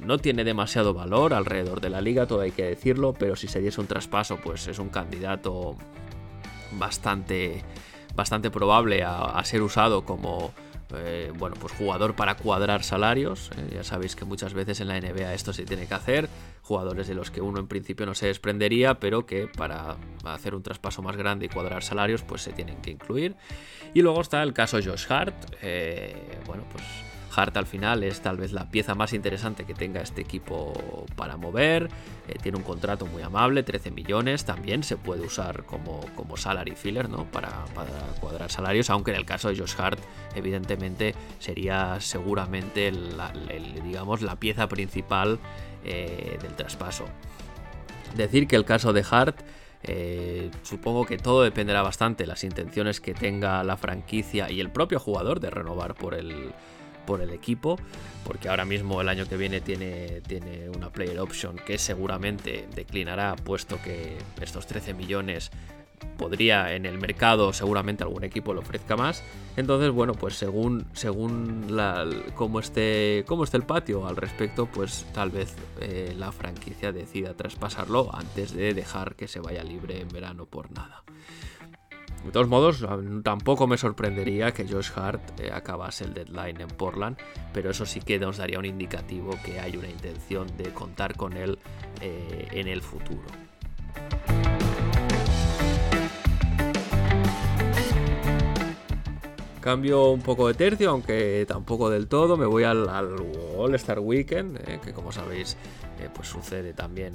No 0.05 0.17
tiene 0.17 0.43
demasiado 0.43 0.93
valor 0.93 1.33
alrededor 1.33 1.79
de 1.79 1.89
la 1.89 2.01
liga, 2.01 2.25
todo 2.25 2.41
hay 2.41 2.51
que 2.51 2.65
decirlo, 2.65 3.13
pero 3.13 3.37
si 3.37 3.47
se 3.47 3.61
diese 3.61 3.79
un 3.79 3.87
traspaso, 3.87 4.37
pues 4.37 4.67
es 4.67 4.79
un 4.79 4.89
candidato 4.89 5.77
bastante 6.73 7.63
bastante 8.15 8.51
probable 8.51 9.03
a, 9.03 9.41
ser 9.43 9.61
usado 9.61 10.03
como 10.03 10.53
eh, 10.95 11.31
bueno, 11.37 11.55
pues 11.59 11.73
jugador 11.73 12.15
para 12.15 12.35
cuadrar 12.35 12.83
salarios. 12.83 13.51
Eh, 13.57 13.75
ya 13.75 13.83
sabéis 13.83 14.15
que 14.15 14.25
muchas 14.25 14.53
veces 14.53 14.81
en 14.81 14.87
la 14.87 14.99
NBA 14.99 15.33
esto 15.33 15.53
se 15.53 15.65
tiene 15.65 15.85
que 15.85 15.93
hacer. 15.93 16.29
Jugadores 16.63 17.07
de 17.07 17.15
los 17.15 17.31
que 17.31 17.41
uno 17.41 17.59
en 17.59 17.67
principio 17.67 18.05
no 18.05 18.15
se 18.15 18.27
desprendería, 18.27 18.99
pero 18.99 19.25
que 19.25 19.47
para 19.47 19.97
hacer 20.25 20.55
un 20.55 20.63
traspaso 20.63 21.01
más 21.01 21.15
grande 21.15 21.45
y 21.45 21.49
cuadrar 21.49 21.83
salarios, 21.83 22.23
pues 22.23 22.41
se 22.41 22.51
tienen 22.51 22.81
que 22.81 22.91
incluir. 22.91 23.35
Y 23.93 24.01
luego 24.01 24.21
está 24.21 24.41
el 24.43 24.53
caso 24.53 24.79
Josh 24.83 25.05
Hart. 25.09 25.35
Eh, 25.61 26.39
bueno, 26.45 26.63
pues 26.71 26.83
Hart 27.39 27.55
al 27.55 27.65
final 27.65 28.03
es 28.03 28.19
tal 28.19 28.37
vez 28.37 28.51
la 28.51 28.69
pieza 28.69 28.95
más 28.95 29.13
interesante 29.13 29.63
que 29.63 29.73
tenga 29.73 30.01
este 30.01 30.21
equipo 30.21 30.73
para 31.15 31.37
mover. 31.37 31.89
Eh, 32.27 32.35
tiene 32.41 32.57
un 32.57 32.63
contrato 32.63 33.05
muy 33.05 33.21
amable, 33.21 33.63
13 33.63 33.91
millones. 33.91 34.43
También 34.43 34.83
se 34.83 34.97
puede 34.97 35.21
usar 35.21 35.63
como, 35.63 36.01
como 36.15 36.35
salary 36.35 36.75
filler, 36.75 37.09
¿no? 37.09 37.25
Para, 37.25 37.49
cuadrar 38.19 38.51
salarios, 38.51 38.89
aunque 38.89 39.11
en 39.11 39.17
el 39.17 39.25
caso 39.25 39.49
de 39.49 39.57
Josh 39.57 39.75
Hart, 39.77 39.99
evidentemente 40.35 41.15
sería 41.39 42.01
seguramente 42.01 42.91
la, 42.91 43.31
digamos, 43.83 44.21
la 44.21 44.35
pieza 44.35 44.67
principal 44.67 45.39
eh, 45.85 46.37
del 46.41 46.53
traspaso. 46.55 47.05
Decir 48.15 48.47
que 48.47 48.55
el 48.55 48.65
caso 48.65 48.93
de 48.93 49.05
Hart. 49.09 49.39
Eh, 49.81 50.51
supongo 50.63 51.05
que 51.05 51.17
todo 51.17 51.41
dependerá 51.41 51.81
bastante 51.81 52.23
de 52.23 52.27
las 52.27 52.43
intenciones 52.43 52.99
que 52.99 53.13
tenga 53.13 53.63
la 53.63 53.77
franquicia 53.77 54.51
y 54.51 54.59
el 54.59 54.71
propio 54.71 54.99
jugador 54.99 55.39
de 55.39 55.49
renovar 55.49 55.95
por 55.95 56.15
el, 56.15 56.51
por 57.09 57.21
el 57.21 57.31
equipo, 57.31 57.75
porque 58.23 58.49
ahora 58.49 58.65
mismo 58.65 59.01
el 59.01 59.09
año 59.09 59.27
que 59.27 59.35
viene 59.35 59.61
tiene, 59.61 60.21
tiene 60.21 60.69
una 60.69 60.91
player 60.91 61.19
option 61.19 61.55
que 61.55 61.79
seguramente 61.79 62.67
declinará, 62.75 63.35
puesto 63.35 63.81
que 63.83 64.19
estos 64.39 64.67
13 64.67 64.93
millones 64.93 65.49
podría 66.19 66.75
en 66.75 66.85
el 66.85 66.99
mercado 66.99 67.51
seguramente 67.51 68.03
algún 68.03 68.23
equipo 68.23 68.53
lo 68.53 68.59
ofrezca 68.59 68.95
más. 68.95 69.23
Entonces, 69.57 69.89
bueno, 69.89 70.13
pues 70.13 70.35
según, 70.35 70.85
según 70.93 71.75
cómo, 72.35 72.59
esté, 72.59 73.23
cómo 73.25 73.43
esté 73.43 73.57
el 73.57 73.63
patio 73.63 74.05
al 74.05 74.15
respecto, 74.15 74.67
pues 74.67 75.07
tal 75.11 75.31
vez 75.31 75.55
eh, 75.81 76.13
la 76.15 76.31
franquicia 76.31 76.91
decida 76.91 77.33
traspasarlo 77.33 78.13
antes 78.13 78.53
de 78.53 78.75
dejar 78.75 79.15
que 79.15 79.27
se 79.27 79.39
vaya 79.39 79.63
libre 79.63 79.99
en 79.99 80.09
verano 80.09 80.45
por 80.45 80.69
nada. 80.71 81.03
De 82.23 82.31
todos 82.31 82.47
modos, 82.47 82.85
tampoco 83.23 83.65
me 83.65 83.77
sorprendería 83.77 84.51
que 84.51 84.67
Josh 84.67 84.91
Hart 84.95 85.39
eh, 85.39 85.51
acabase 85.53 86.03
el 86.03 86.13
deadline 86.13 86.61
en 86.61 86.67
Portland, 86.67 87.17
pero 87.53 87.71
eso 87.71 87.85
sí 87.85 88.01
que 88.01 88.19
nos 88.19 88.37
daría 88.37 88.59
un 88.59 88.65
indicativo 88.65 89.31
que 89.43 89.59
hay 89.59 89.77
una 89.77 89.89
intención 89.89 90.45
de 90.57 90.73
contar 90.73 91.15
con 91.15 91.37
él 91.37 91.57
eh, 92.01 92.47
en 92.51 92.67
el 92.67 92.81
futuro. 92.81 93.23
Cambio 99.61 100.09
un 100.11 100.21
poco 100.21 100.47
de 100.47 100.53
tercio, 100.53 100.89
aunque 100.89 101.45
tampoco 101.47 101.89
del 101.89 102.07
todo. 102.07 102.37
Me 102.37 102.45
voy 102.45 102.63
al, 102.63 102.87
All 103.57 103.75
Star 103.75 103.99
Weekend, 103.99 104.57
eh, 104.67 104.79
que 104.83 104.93
como 104.93 105.11
sabéis, 105.11 105.57
pues 106.13 106.27
sucede 106.27 106.73
también 106.73 107.13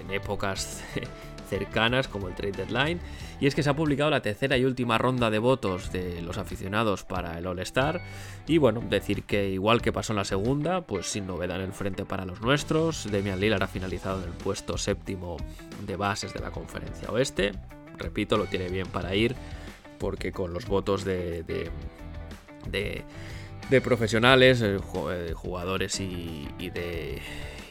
en 0.00 0.10
épocas 0.10 0.82
cercanas 1.50 2.08
como 2.08 2.28
el 2.28 2.34
trade 2.34 2.52
deadline. 2.52 3.00
Y 3.40 3.46
es 3.46 3.54
que 3.54 3.62
se 3.62 3.70
ha 3.70 3.76
publicado 3.76 4.10
la 4.10 4.22
tercera 4.22 4.56
y 4.56 4.64
última 4.64 4.96
ronda 4.96 5.30
de 5.30 5.38
votos 5.38 5.92
de 5.92 6.22
los 6.22 6.38
aficionados 6.38 7.04
para 7.04 7.36
el 7.36 7.46
All-Star. 7.46 8.00
Y 8.46 8.58
bueno, 8.58 8.82
decir 8.88 9.24
que 9.24 9.50
igual 9.50 9.82
que 9.82 9.92
pasó 9.92 10.12
en 10.12 10.18
la 10.18 10.24
segunda, 10.24 10.82
pues 10.82 11.06
sin 11.06 11.26
novedad 11.26 11.56
en 11.56 11.66
el 11.66 11.72
frente 11.72 12.04
para 12.04 12.24
los 12.24 12.40
nuestros. 12.40 13.10
Demian 13.10 13.40
Lillard 13.40 13.62
ha 13.62 13.66
finalizado 13.66 14.22
en 14.22 14.28
el 14.28 14.34
puesto 14.34 14.78
séptimo 14.78 15.36
de 15.86 15.96
bases 15.96 16.32
de 16.32 16.40
la 16.40 16.50
conferencia 16.50 17.10
oeste. 17.10 17.52
Repito, 17.98 18.38
lo 18.38 18.46
tiene 18.46 18.68
bien 18.68 18.86
para 18.86 19.14
ir, 19.14 19.34
porque 19.98 20.32
con 20.32 20.54
los 20.54 20.66
votos 20.66 21.04
de, 21.04 21.42
de, 21.42 23.04
de, 23.68 23.80
profesionales, 23.80 24.62
eh, 24.62 24.78
eh, 25.10 25.32
jugadores 25.34 26.00
y 26.00 26.70
de 26.70 27.20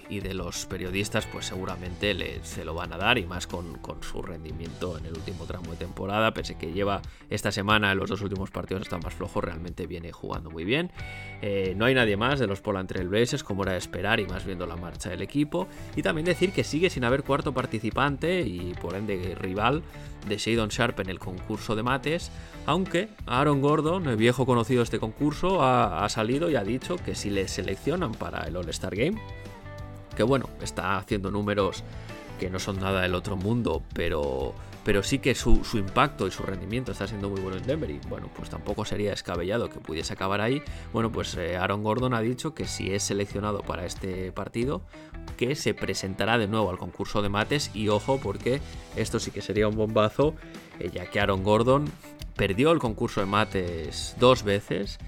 y 0.09 0.19
de 0.21 0.33
los 0.33 0.65
periodistas 0.65 1.27
pues 1.27 1.45
seguramente 1.45 2.13
le, 2.13 2.43
se 2.43 2.65
lo 2.65 2.73
van 2.73 2.91
a 2.93 2.97
dar 2.97 3.17
y 3.17 3.25
más 3.25 3.47
con, 3.47 3.79
su 4.01 4.21
rendimiento 4.21 4.97
en 4.97 5.05
el 5.05 5.13
último 5.13 5.45
tramo 5.45 5.71
de 5.71 5.77
temporada, 5.77 6.33
pese 6.33 6.57
que 6.57 6.71
lleva 6.71 7.01
esta 7.29 7.51
semana 7.51 7.93
los 7.93 8.09
dos 8.09 8.21
últimos 8.21 8.49
partidos 8.49 8.83
están 8.83 9.01
más 9.03 9.13
flojos, 9.13 9.43
realmente 9.43 9.87
viene 9.87 10.11
jugando 10.11 10.49
muy 10.49 10.63
bien. 10.63 10.91
Eh, 11.41 11.73
no 11.77 11.85
hay 11.85 11.93
nadie 11.93 12.17
más 12.17 12.39
de 12.39 12.47
los 12.47 12.61
Poland 12.61 12.89
Trail 12.89 13.09
como 13.43 13.63
era 13.63 13.73
de 13.73 13.77
esperar 13.77 14.19
y 14.19 14.25
más 14.25 14.45
viendo 14.45 14.65
la 14.65 14.75
marcha 14.75 15.09
del 15.09 15.21
equipo. 15.21 15.67
Y 15.95 16.01
también 16.01 16.25
decir 16.25 16.51
que 16.51 16.63
sigue 16.63 16.89
sin 16.89 17.03
haber 17.03 17.23
cuarto 17.23 17.53
participante 17.53 18.41
y 18.41 18.73
por 18.81 18.95
ende 18.95 19.35
rival 19.35 19.83
de 20.27 20.37
Shadon 20.37 20.69
Sharp 20.69 20.99
en 20.99 21.09
el 21.09 21.19
concurso 21.19 21.75
de 21.75 21.83
mates, 21.83 22.31
aunque 22.65 23.09
Aaron 23.25 23.61
Gordon, 23.61 24.07
el 24.07 24.17
viejo 24.17 24.45
conocido 24.45 24.79
de 24.79 24.83
este 24.85 24.99
concurso, 24.99 25.63
ha 25.63 26.07
salido 26.09 26.49
y 26.49 26.55
ha 26.55 26.63
dicho 26.63 26.97
que 26.97 27.15
si 27.15 27.29
le 27.29 27.47
seleccionan 27.47 28.11
para 28.13 28.47
el 28.47 28.55
All-Star 28.55 28.95
Game, 28.95 29.19
que 30.19 30.23
bueno, 30.23 30.49
está 30.61 30.97
haciendo 30.97 31.31
números 31.31 31.81
que 32.41 32.49
no 32.49 32.59
son 32.59 32.81
nada 32.81 33.03
del 33.03 33.15
otro 33.15 33.37
mundo, 33.37 33.83
pero, 33.93 34.53
pero 34.83 35.01
sí 35.01 35.19
que 35.19 35.33
su, 35.33 35.61
impacto 35.75 36.27
y 36.27 36.31
su 36.31 36.43
rendimiento 36.43 36.91
está 36.91 37.07
siendo 37.07 37.29
muy 37.29 37.39
bueno 37.39 37.55
en 37.55 37.65
Denver 37.65 37.89
y 37.89 38.01
bueno, 38.09 38.29
pues 38.35 38.49
tampoco 38.49 38.83
sería 38.83 39.11
descabellado 39.11 39.69
que 39.69 39.79
pudiese 39.79 40.11
acabar 40.11 40.41
ahí. 40.41 40.61
Bueno, 40.91 41.09
pues 41.09 41.37
eh, 41.37 41.55
Aaron 41.55 41.83
Gordon 41.83 42.13
ha 42.13 42.19
dicho 42.19 42.53
que 42.53 42.65
si 42.65 42.93
es 42.93 43.03
seleccionado 43.03 43.61
para 43.61 43.85
este 43.85 44.33
partido, 44.33 44.81
que 45.37 45.55
se 45.55 45.73
presentará 45.73 46.37
de 46.37 46.49
nuevo 46.49 46.69
al 46.69 46.77
concurso 46.77 47.21
de 47.21 47.29
mates 47.29 47.71
y 47.73 47.87
ojo 47.87 48.19
porque 48.21 48.59
esto 48.97 49.21
sí 49.21 49.31
que 49.31 49.41
sería 49.41 49.69
un 49.69 49.77
bombazo, 49.77 50.35
eh, 50.81 50.91
ya 50.93 51.05
que 51.05 51.21
Aaron 51.21 51.45
Gordon 51.45 51.89
perdió 52.35 52.73
el 52.73 52.79
concurso 52.79 53.21
de 53.21 53.25
mates 53.25 54.17
dos 54.19 54.43
veces 54.43 54.99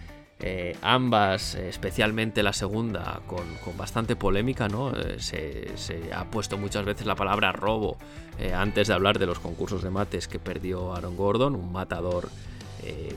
eh, 0.44 0.76
ambas, 0.82 1.54
especialmente 1.54 2.42
la 2.42 2.52
segunda, 2.52 3.22
con, 3.28 3.46
bastante 3.78 4.16
polémica, 4.16 4.68
¿no? 4.68 4.92
Eh, 4.96 5.18
se, 5.20 6.14
ha 6.14 6.26
puesto 6.32 6.58
muchas 6.58 6.84
veces 6.84 7.06
la 7.06 7.16
palabra 7.16 7.52
robo 7.52 7.98
eh, 8.40 8.52
antes 8.52 8.88
de 8.88 8.96
hablar 8.96 9.20
de 9.20 9.28
los 9.28 9.40
concursos 9.40 9.84
de 9.84 9.92
mates 9.92 10.28
que 10.28 10.40
perdió 10.40 10.96
Aaron 10.96 11.16
Gordon, 11.16 11.56
un 11.56 11.72
matador 11.72 12.30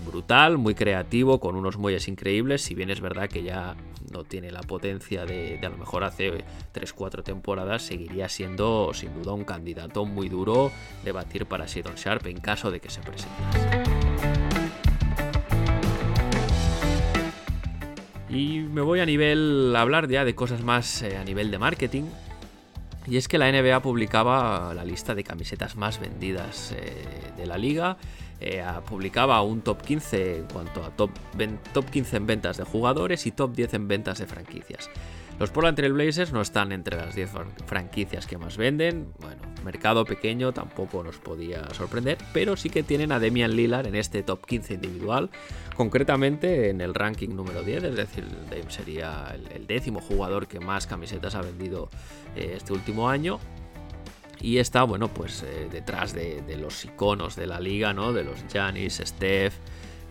brutal, 0.04 0.58
muy 0.58 0.74
creativo, 0.74 1.40
con 1.40 1.56
unos 1.56 1.78
muelles 1.78 2.06
increíbles, 2.06 2.60
si 2.60 2.74
bien 2.74 2.90
es 2.90 3.00
verdad 3.00 3.30
que 3.30 3.42
ya 3.42 3.74
no 4.12 4.22
tiene 4.22 4.50
la 4.50 4.60
potencia 4.60 5.24
de, 5.24 5.58
a 5.62 5.68
lo 5.70 5.78
mejor 5.78 6.04
hace 6.04 6.44
3-4 6.74 7.22
temporadas, 7.22 7.80
seguiría 7.80 8.28
siendo 8.28 8.90
sin 8.92 9.14
duda 9.14 9.32
un 9.32 9.44
candidato 9.44 10.04
muy 10.04 10.28
duro 10.28 10.70
de 11.02 11.12
batir 11.12 11.46
para 11.46 11.64
Shadon 11.64 11.94
Sharp 11.94 12.26
en 12.26 12.40
caso 12.40 12.70
de 12.70 12.80
que 12.80 12.90
se 12.90 13.00
presentase. 13.00 13.93
Y 18.34 18.58
me 18.58 18.80
voy 18.80 18.98
a 18.98 19.06
nivel 19.06 19.72
a 19.76 19.80
hablar 19.80 20.08
ya 20.08 20.24
de 20.24 20.34
cosas 20.34 20.64
más 20.64 21.02
eh, 21.02 21.16
a 21.16 21.22
nivel 21.22 21.52
de 21.52 21.58
marketing. 21.58 22.02
Y 23.06 23.16
es 23.16 23.28
que 23.28 23.38
la 23.38 23.50
NBA 23.50 23.80
publicaba 23.80 24.74
la 24.74 24.84
lista 24.84 25.14
de 25.14 25.22
camisetas 25.22 25.76
más 25.76 26.00
vendidas 26.00 26.74
eh, 26.76 27.04
de 27.36 27.46
la 27.46 27.56
liga. 27.56 27.96
Eh, 28.40 28.64
publicaba 28.88 29.40
un 29.42 29.60
top 29.60 29.82
15 29.82 30.38
en 30.38 30.44
cuanto 30.46 30.84
a 30.84 30.90
top, 30.90 31.10
top 31.72 31.88
15 31.88 32.16
en 32.16 32.26
ventas 32.26 32.56
de 32.56 32.64
jugadores 32.64 33.24
y 33.26 33.30
top 33.30 33.54
10 33.54 33.74
en 33.74 33.86
ventas 33.88 34.18
de 34.18 34.26
franquicias. 34.26 34.90
Los 35.38 35.50
Portland 35.50 35.76
Trail 35.76 35.92
Blazers 35.92 36.32
no 36.32 36.40
están 36.40 36.70
entre 36.70 36.96
las 36.96 37.14
10 37.16 37.30
franquicias 37.66 38.26
que 38.26 38.38
más 38.38 38.56
venden. 38.56 39.12
Bueno, 39.18 39.42
mercado 39.64 40.04
pequeño 40.04 40.52
tampoco 40.52 41.02
nos 41.02 41.18
podía 41.18 41.68
sorprender, 41.74 42.18
pero 42.32 42.56
sí 42.56 42.70
que 42.70 42.84
tienen 42.84 43.10
a 43.10 43.18
Demian 43.18 43.56
Lillard 43.56 43.86
en 43.86 43.96
este 43.96 44.22
top 44.22 44.46
15 44.46 44.74
individual, 44.74 45.30
concretamente 45.74 46.70
en 46.70 46.80
el 46.80 46.94
ranking 46.94 47.30
número 47.30 47.62
10, 47.64 47.82
es 47.82 47.96
decir, 47.96 48.24
sería 48.68 49.36
el, 49.52 49.66
décimo 49.66 50.00
jugador 50.00 50.46
que 50.46 50.60
más 50.60 50.86
camisetas 50.86 51.34
ha 51.34 51.42
vendido 51.42 51.88
eh, 52.36 52.52
este 52.56 52.72
último 52.72 53.08
año. 53.08 53.40
Y 54.40 54.58
está, 54.58 54.82
bueno, 54.82 55.08
pues 55.08 55.42
eh, 55.42 55.68
detrás 55.70 56.12
de, 56.12 56.44
los 56.60 56.84
iconos 56.84 57.34
de 57.34 57.46
la 57.46 57.58
liga, 57.60 57.92
¿no? 57.92 58.12
De 58.12 58.22
los 58.22 58.44
Giannis, 58.52 59.00
Steph, 59.04 59.54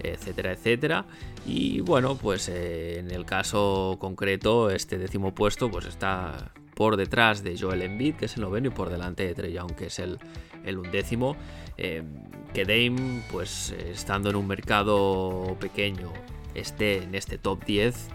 etcétera, 0.02 0.54
etcétera. 0.54 1.06
Y 1.46 1.82
bueno, 1.82 2.16
pues 2.16 2.48
eh, 2.50 3.00
en 3.00 3.12
el 3.12 3.26
caso 3.26 3.98
concreto, 4.00 4.70
este 4.70 4.98
décimo 4.98 5.36
puesto 5.36 5.70
pues 5.70 5.86
está 5.86 6.54
por 6.74 6.96
detrás 6.98 7.44
de 7.44 7.58
Joel 7.58 7.82
Embiid, 7.82 8.16
que 8.16 8.26
es 8.26 8.36
el 8.38 8.44
noveno, 8.44 8.68
y 8.68 8.72
por 8.72 8.90
delante 8.90 9.26
de 9.26 9.36
Trey 9.36 9.54
Young, 9.54 9.76
que 9.76 9.88
es 9.88 10.00
el, 10.00 10.20
undécimo. 10.66 11.36
Eh, 11.78 12.04
que 12.54 12.66
Dame, 12.66 13.24
pues 13.32 13.72
estando 13.72 14.30
en 14.30 14.36
un 14.36 14.48
mercado 14.48 15.58
pequeño, 15.60 16.14
esté 16.54 17.04
en 17.04 17.16
este 17.16 17.38
top 17.38 17.66
10, 17.66 18.08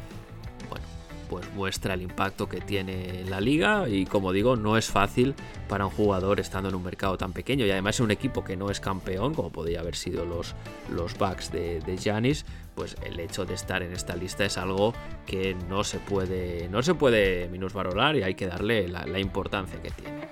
bueno, 0.71 0.85
pues 1.29 1.51
muestra 1.55 1.95
el 1.95 2.03
impacto 2.03 2.49
que 2.49 2.61
tiene 2.61 3.21
en 3.21 3.31
la 3.31 3.41
liga 3.41 3.89
y 3.89 4.07
como 4.07 4.33
digo, 4.33 4.57
no 4.57 4.77
es 4.77 4.87
fácil 4.87 5.35
para 5.69 5.87
un 5.87 5.93
jugador 5.93 6.41
estando 6.41 6.69
en 6.69 6.75
un 6.75 6.83
mercado 6.83 7.17
tan 7.19 7.33
pequeño 7.33 7.67
y 7.67 7.71
además 7.71 7.97
es 7.97 8.01
un 8.01 8.11
equipo 8.11 8.45
que 8.45 8.57
no 8.57 8.71
es 8.71 8.81
campeón, 8.81 9.35
como 9.35 9.51
podría 9.51 9.81
haber 9.81 9.97
sido 9.97 10.25
los, 10.25 10.55
los 10.91 11.17
Bucks 11.19 11.53
de 11.53 11.99
Giannis, 11.99 12.45
pues 12.79 12.97
el 13.05 13.19
hecho 13.19 13.45
de 13.45 13.55
estar 13.55 13.83
en 13.83 13.93
esta 13.93 14.15
lista 14.15 14.45
es 14.45 14.57
algo 14.57 14.95
que 15.27 15.57
no 15.69 15.83
se 15.83 15.99
puede, 15.99 16.69
no 16.69 16.81
se 16.81 16.95
puede 16.95 17.49
minusvalorar 17.49 18.15
y 18.15 18.23
hay 18.23 18.37
que 18.37 18.47
darle 18.47 18.87
la, 18.87 19.19
importancia 19.19 19.83
que 19.83 19.91
tiene. 19.91 20.29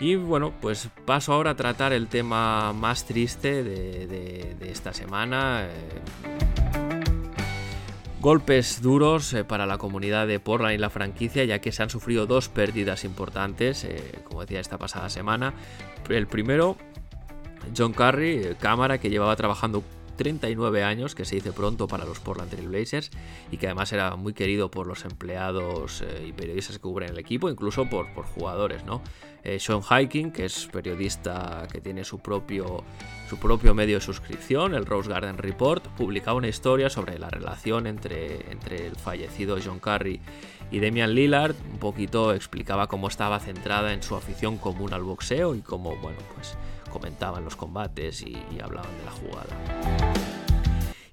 Y 0.00 0.16
bueno, 0.16 0.52
pues 0.60 0.88
paso 1.04 1.34
ahora 1.34 1.52
a 1.52 1.54
tratar 1.54 1.92
el 1.92 2.08
tema 2.08 2.72
más 2.72 3.04
triste 3.04 3.62
de, 3.62 4.56
esta 4.60 4.92
semana. 4.92 5.68
Eh, 5.68 6.61
Golpes 8.22 8.80
duros 8.80 9.34
eh, 9.34 9.42
para 9.42 9.66
la 9.66 9.78
comunidad 9.78 10.28
de 10.28 10.38
Portland 10.38 10.76
y 10.76 10.78
la 10.78 10.90
franquicia, 10.90 11.44
ya 11.44 11.58
que 11.58 11.72
se 11.72 11.82
han 11.82 11.90
sufrido 11.90 12.24
dos 12.24 12.48
pérdidas 12.48 13.02
importantes, 13.02 13.82
eh, 13.82 14.20
como 14.22 14.42
decía 14.42 14.60
esta 14.60 14.78
pasada 14.78 15.10
semana. 15.10 15.54
El 16.08 16.28
primero, 16.28 16.76
John 17.76 17.92
Curry, 17.92 18.30
eh, 18.30 18.56
cámara 18.60 18.98
que 18.98 19.10
llevaba 19.10 19.34
trabajando 19.34 19.82
39 20.14 20.84
años, 20.84 21.16
que 21.16 21.24
se 21.24 21.34
dice 21.34 21.50
pronto 21.50 21.88
para 21.88 22.04
los 22.04 22.20
Portland 22.20 22.50
Trail 22.50 22.68
Blazers 22.68 23.10
y 23.50 23.56
que 23.56 23.66
además 23.66 23.92
era 23.92 24.14
muy 24.14 24.34
querido 24.34 24.70
por 24.70 24.86
los 24.86 25.04
empleados 25.04 26.04
y 26.24 26.32
periodistas 26.32 26.76
que 26.76 26.82
cubren 26.82 27.10
el 27.10 27.18
equipo, 27.18 27.50
incluso 27.50 27.90
por, 27.90 28.14
por 28.14 28.24
jugadores, 28.24 28.84
¿no? 28.84 29.02
Sean 29.58 29.80
Hiking, 29.82 30.30
que 30.30 30.44
es 30.44 30.66
periodista 30.66 31.66
que 31.72 31.80
tiene 31.80 32.04
su 32.04 32.20
propio, 32.20 32.84
su 33.32 33.38
propio 33.38 33.72
medio 33.72 33.94
de 33.94 34.02
suscripción, 34.02 34.74
el 34.74 34.84
Rose 34.84 35.08
Garden 35.08 35.38
Report, 35.38 35.82
publicaba 35.96 36.36
una 36.36 36.48
historia 36.48 36.90
sobre 36.90 37.18
la 37.18 37.30
relación 37.30 37.86
entre, 37.86 38.52
entre 38.52 38.86
el 38.86 38.94
fallecido 38.94 39.56
John 39.64 39.78
Curry 39.78 40.20
y 40.70 40.80
Damian 40.80 41.14
Lillard. 41.14 41.54
Un 41.72 41.78
poquito 41.78 42.34
explicaba 42.34 42.88
cómo 42.88 43.08
estaba 43.08 43.40
centrada 43.40 43.94
en 43.94 44.02
su 44.02 44.16
afición 44.16 44.58
común 44.58 44.92
al 44.92 45.02
boxeo 45.02 45.54
y 45.54 45.62
cómo, 45.62 45.96
bueno, 45.96 46.18
pues 46.34 46.58
comentaban 46.90 47.42
los 47.42 47.56
combates 47.56 48.20
y, 48.20 48.36
hablaban 48.62 48.90
de 48.98 49.04
la 49.06 49.12
jugada. 49.12 50.12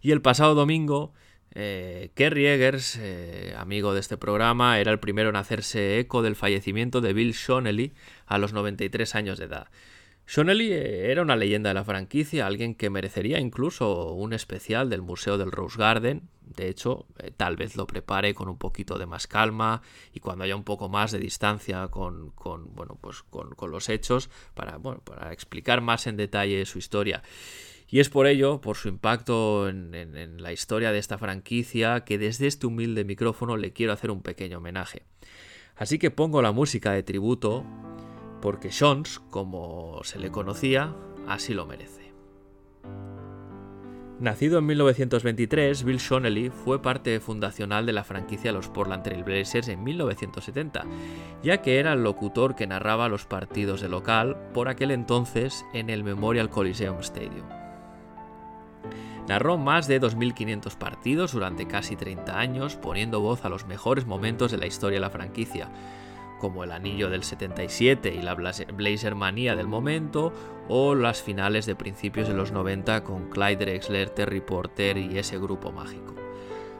Y 0.01 0.11
el 0.11 0.21
pasado 0.21 0.55
domingo 0.55 1.13
eh, 1.55 2.11
Kerry 2.15 2.47
Eggers, 2.47 2.97
eh, 2.99 3.55
amigo 3.57 3.93
de 3.93 4.01
este 4.01 4.17
programa, 4.17 4.77
era 4.81 4.91
el 4.91 4.99
primero 4.99 5.29
en 5.29 5.37
hacerse 5.37 5.99
eco 5.99 6.21
del 6.21 6.35
fallecimiento 6.35 6.99
de 6.99 7.13
Bill 7.13 7.31
Shonelly 7.31 7.93
a 8.25 8.39
los 8.39 8.51
93 8.51 9.15
años 9.15 9.39
de 9.39 9.45
edad. 9.45 9.69
Shonelly 10.29 10.71
eh, 10.71 11.11
era 11.11 11.23
una 11.23 11.35
leyenda 11.35 11.71
de 11.71 11.73
la 11.73 11.83
franquicia, 11.83 12.45
alguien 12.45 12.75
que 12.75 12.91
merecería 12.91 13.39
incluso 13.39 14.13
un 14.13 14.33
especial 14.33 14.87
del 14.89 15.01
Museo 15.01 15.39
del 15.39 15.51
Rose 15.51 15.79
Garden. 15.79 16.29
De 16.41 16.67
hecho, 16.67 17.07
tal 17.35 17.55
vez 17.55 17.75
lo 17.75 17.87
prepare 17.87 18.35
con 18.35 18.47
un 18.47 18.57
poquito 18.57 18.99
de 18.99 19.07
más 19.07 19.25
calma 19.25 19.81
y 20.13 20.19
cuando 20.19 20.43
haya 20.43 20.55
un 20.55 20.63
poco 20.63 20.87
más 20.87 21.11
de 21.11 21.19
distancia 21.19 21.87
con, 21.87 22.33
bueno, 22.75 22.97
pues 23.01 23.23
con, 23.23 23.55
los 23.71 23.89
hechos 23.89 24.29
para 24.53 25.31
explicar 25.31 25.81
más 25.81 26.05
en 26.05 26.15
detalle 26.17 26.65
su 26.65 26.77
historia. 26.79 27.23
Y 27.91 27.99
es 27.99 28.09
por 28.09 28.27
ello, 28.27 28.61
por 28.61 28.77
su 28.77 28.87
impacto 28.87 29.67
en, 29.67 30.41
la 30.41 30.53
historia 30.53 30.91
de 30.91 30.99
esta 30.99 31.17
franquicia, 31.17 32.01
que 32.01 32.19
desde 32.19 32.45
este 32.45 32.67
humilde 32.67 33.03
micrófono 33.03 33.57
le 33.57 33.73
quiero 33.73 33.93
hacer 33.93 34.11
un 34.11 34.21
pequeño 34.21 34.59
homenaje. 34.59 35.03
Así 35.75 35.97
que 35.97 36.11
pongo 36.11 36.43
la 36.43 36.51
música 36.51 36.91
de 36.91 37.01
tributo, 37.01 37.65
porque 38.41 38.71
Jones, 38.77 39.19
como 39.29 40.01
se 40.03 40.19
le 40.19 40.31
conocía, 40.31 40.93
así 41.27 41.53
lo 41.53 41.65
merece. 41.65 41.99
Nacido 44.19 44.59
en 44.59 44.65
1923, 44.65 45.85
Bill 45.85 45.97
Shonelly 45.97 46.49
fue 46.49 46.81
parte 46.81 47.21
fundacional 47.21 47.85
de 47.85 47.93
la 47.93 48.03
franquicia 48.03 48.51
Los 48.51 48.67
Portland 48.67 49.01
Trail 49.01 49.23
Blazers 49.23 49.69
en 49.69 49.81
1970, 49.81 50.83
ya 51.41 51.61
que 51.61 51.79
era 51.79 51.93
el 51.93 52.03
locutor 52.03 52.55
que 52.55 52.67
narraba 52.67 53.07
los 53.07 53.25
partidos 53.25 53.79
de 53.79 53.87
local 53.87 54.35
por 54.53 54.67
aquel 54.67 54.91
entonces 54.91 55.65
en 55.73 55.89
el 55.89 56.03
Memorial 56.03 56.49
Coliseum 56.49 56.99
Stadium. 56.99 57.47
Narró 59.29 59.57
más 59.57 59.87
de 59.87 60.01
2.500 60.01 60.75
partidos 60.75 61.31
durante 61.31 61.65
casi 61.65 61.95
30 61.95 62.37
años, 62.37 62.75
poniendo 62.75 63.21
voz 63.21 63.45
a 63.45 63.49
los 63.49 63.67
mejores 63.67 64.05
momentos 64.05 64.51
de 64.51 64.57
la 64.57 64.65
historia 64.65 64.97
de 64.97 65.01
la 65.01 65.11
franquicia, 65.11 65.69
como 66.39 66.63
el 66.63 66.71
anillo 66.71 67.11
del 67.11 67.23
77 67.23 68.15
y 68.15 68.23
la 68.23 68.33
Blazer 68.33 69.13
manía 69.13 69.55
del 69.55 69.67
momento, 69.67 70.33
o 70.67 70.95
las 70.95 71.21
finales 71.21 71.67
de 71.67 71.75
principios 71.75 72.27
de 72.27 72.33
los 72.33 72.51
90 72.51 73.03
con 73.03 73.29
Clyde 73.29 73.65
Drexler, 73.65 74.09
Terry 74.09 74.41
Porter 74.41 74.97
y 74.97 75.19
ese 75.19 75.37
grupo 75.37 75.71
mágico. 75.71 76.15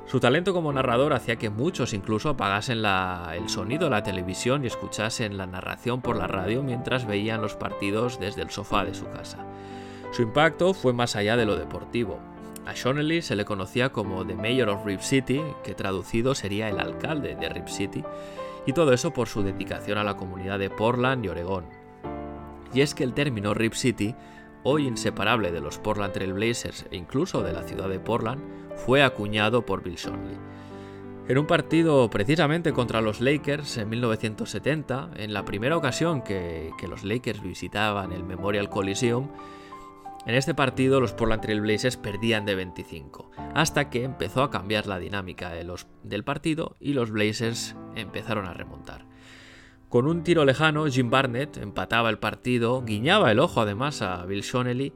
Su 0.09 0.19
talento 0.19 0.53
como 0.53 0.73
narrador 0.73 1.13
hacía 1.13 1.35
que 1.35 1.51
muchos 1.51 1.93
incluso 1.93 2.29
apagasen 2.29 2.83
el 2.83 3.47
sonido 3.47 3.83
de 3.83 3.91
la 3.91 4.01
televisión 4.01 4.63
y 4.63 4.67
escuchasen 4.67 5.37
la 5.37 5.45
narración 5.45 6.01
por 6.01 6.17
la 6.17 6.25
radio 6.25 6.63
mientras 6.63 7.05
veían 7.05 7.43
los 7.43 7.55
partidos 7.55 8.19
desde 8.19 8.41
el 8.41 8.49
sofá 8.49 8.85
de 8.85 8.95
su 8.95 9.05
casa. 9.05 9.37
Su 10.11 10.23
impacto 10.23 10.73
fue 10.73 10.93
más 10.93 11.15
allá 11.15 11.37
de 11.37 11.45
lo 11.45 11.55
deportivo. 11.57 12.17
A 12.65 12.73
Shonelly 12.73 13.21
se 13.21 13.35
le 13.35 13.45
conocía 13.45 13.91
como 13.91 14.25
The 14.25 14.33
Mayor 14.33 14.69
of 14.69 14.83
Rip 14.83 15.01
City, 15.01 15.41
que 15.63 15.75
traducido 15.75 16.33
sería 16.33 16.69
el 16.69 16.79
alcalde 16.79 17.35
de 17.35 17.49
Rip 17.49 17.67
City, 17.67 18.03
y 18.69 18.73
todo 18.73 18.93
eso 18.93 19.11
por 19.11 19.27
su 19.27 19.41
dedicación 19.41 19.97
a 19.97 20.03
la 20.03 20.15
comunidad 20.15 20.59
de 20.59 20.69
Portland 20.69 21.25
y 21.25 21.29
Oregón. 21.29 21.65
Y 22.71 22.81
es 22.81 22.93
que 22.93 23.03
el 23.03 23.15
término 23.15 23.55
Rip 23.55 23.73
City, 23.73 24.13
hoy 24.61 24.85
inseparable 24.85 25.51
de 25.51 25.59
los 25.59 25.79
Portland 25.79 26.13
Trail 26.13 26.33
Blazers 26.33 26.85
e 26.91 26.95
incluso 26.95 27.41
de 27.41 27.51
la 27.51 27.63
ciudad 27.63 27.89
de 27.89 27.99
Portland, 27.99 28.43
fue 28.75 29.01
acuñado 29.01 29.65
por 29.65 29.81
Bill 29.81 29.95
Shonley. 29.95 30.37
En 31.27 31.39
un 31.39 31.47
partido 31.47 32.11
precisamente 32.11 32.71
contra 32.71 33.01
los 33.01 33.21
Lakers 33.21 33.77
en 33.77 33.89
1970, 33.89 35.11
en 35.15 35.33
la 35.33 35.45
primera 35.45 35.75
ocasión 35.75 36.21
que 36.21 36.71
los 36.87 37.03
Lakers 37.03 37.41
visitaban 37.41 38.11
el 38.11 38.23
Memorial 38.23 38.69
Coliseum, 38.69 39.29
en 40.29 40.35
este 40.35 40.53
partido 40.53 41.01
los 41.01 41.13
Portland 41.13 41.41
Trail 41.41 41.59
Blazers 41.59 41.97
perdían 41.97 42.45
de 42.45 42.53
25, 42.53 43.31
hasta 43.55 43.89
que 43.89 44.03
empezó 44.03 44.43
a 44.43 44.51
cambiar 44.51 44.85
la 44.85 44.99
dinámica 44.99 45.51
del 46.03 46.23
partido 46.23 46.75
y 46.79 46.93
los 46.93 47.09
Blazers 47.09 47.75
empezaron 47.95 48.45
a 48.45 48.53
remontar. 48.53 49.07
Con 49.89 50.05
un 50.05 50.23
tiro 50.23 50.45
lejano, 50.45 50.85
Jim 50.85 51.09
Barnett 51.09 51.57
empataba 51.57 52.11
el 52.11 52.19
partido, 52.19 52.83
guiñaba 52.83 53.31
el 53.31 53.39
ojo 53.39 53.61
además 53.61 54.03
a 54.03 54.23
Bill 54.27 54.43
Shonelly 54.43 54.93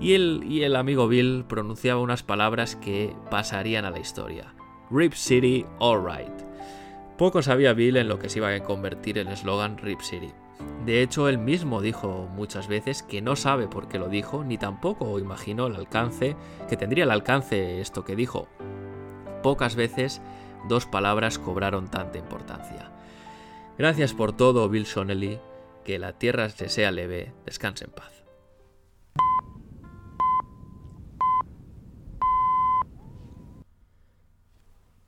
y 0.00 0.14
y 0.14 0.62
el 0.62 0.76
amigo 0.76 1.08
Bill 1.08 1.44
pronunciaba 1.46 2.00
unas 2.00 2.22
palabras 2.22 2.74
que 2.74 3.14
pasarían 3.30 3.84
a 3.84 3.90
la 3.90 3.98
historia. 3.98 4.54
Rip 4.90 5.12
City, 5.12 5.66
alright. 5.78 6.32
Poco 7.18 7.42
sabía 7.42 7.74
Bill 7.74 7.98
en 7.98 8.08
lo 8.08 8.18
que 8.18 8.30
se 8.30 8.38
iba 8.38 8.48
a 8.48 8.62
convertir 8.62 9.18
el 9.18 9.28
eslogan 9.28 9.76
Rip 9.76 10.00
City. 10.00 10.32
De 10.84 11.02
hecho, 11.02 11.28
él 11.28 11.38
mismo 11.38 11.82
dijo 11.82 12.28
muchas 12.34 12.66
veces 12.66 13.02
que 13.02 13.20
no 13.20 13.36
sabe 13.36 13.68
por 13.68 13.88
qué 13.88 13.98
lo 13.98 14.08
dijo, 14.08 14.44
ni 14.44 14.56
tampoco 14.58 15.18
imaginó 15.18 15.66
el 15.66 15.76
alcance, 15.76 16.36
que 16.68 16.76
tendría 16.76 17.04
el 17.04 17.10
alcance 17.10 17.80
esto 17.80 18.04
que 18.04 18.16
dijo. 18.16 18.48
Pocas 19.42 19.76
veces 19.76 20.22
dos 20.68 20.86
palabras 20.86 21.38
cobraron 21.38 21.88
tanta 21.88 22.18
importancia. 22.18 22.90
Gracias 23.78 24.14
por 24.14 24.32
todo, 24.32 24.68
Bill 24.68 24.84
Shonelly, 24.84 25.38
que 25.84 25.98
la 25.98 26.18
tierra 26.18 26.48
se 26.48 26.68
sea 26.68 26.90
leve, 26.90 27.32
descanse 27.44 27.84
en 27.84 27.90
paz. 27.90 28.24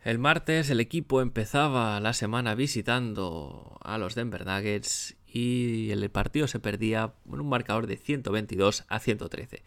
El 0.05 0.19
martes 0.19 0.69
el 0.69 0.81
equipo 0.81 1.21
empezaba 1.21 2.01
la 2.01 2.13
semana 2.13 2.57
visitando 2.57 3.79
a 3.83 3.99
los 3.99 4.17
Denver 4.17 4.45
Nuggets 4.45 5.17
y 5.33 5.91
el 5.91 6.09
partido 6.11 6.47
se 6.47 6.61
perdía 6.61 7.15
con 7.29 7.41
un 7.41 7.49
marcador 7.49 7.87
de 7.87 7.97
122 7.97 8.85
a 8.89 8.99
113. 8.99 9.63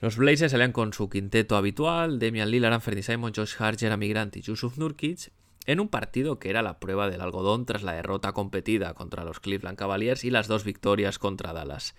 Los 0.00 0.16
Blazers 0.16 0.52
salían 0.52 0.72
con 0.72 0.92
su 0.92 1.08
quinteto 1.08 1.56
habitual, 1.56 2.18
Damian 2.18 2.50
Lillard, 2.50 2.72
Anthony 2.72 3.02
Simon, 3.02 3.32
Josh 3.34 3.54
Hart, 3.58 3.78
Jeremy 3.78 4.08
Grant 4.08 4.36
y 4.36 4.42
Yusuf 4.42 4.78
Nurkic, 4.78 5.30
en 5.66 5.80
un 5.80 5.88
partido 5.88 6.38
que 6.38 6.50
era 6.50 6.62
la 6.62 6.78
prueba 6.78 7.08
del 7.08 7.20
algodón 7.20 7.64
tras 7.64 7.82
la 7.82 7.92
derrota 7.92 8.32
competida 8.32 8.94
contra 8.94 9.24
los 9.24 9.40
Cleveland 9.40 9.78
Cavaliers 9.78 10.24
y 10.24 10.30
las 10.30 10.48
dos 10.48 10.64
victorias 10.64 11.18
contra 11.18 11.52
Dallas. 11.52 11.94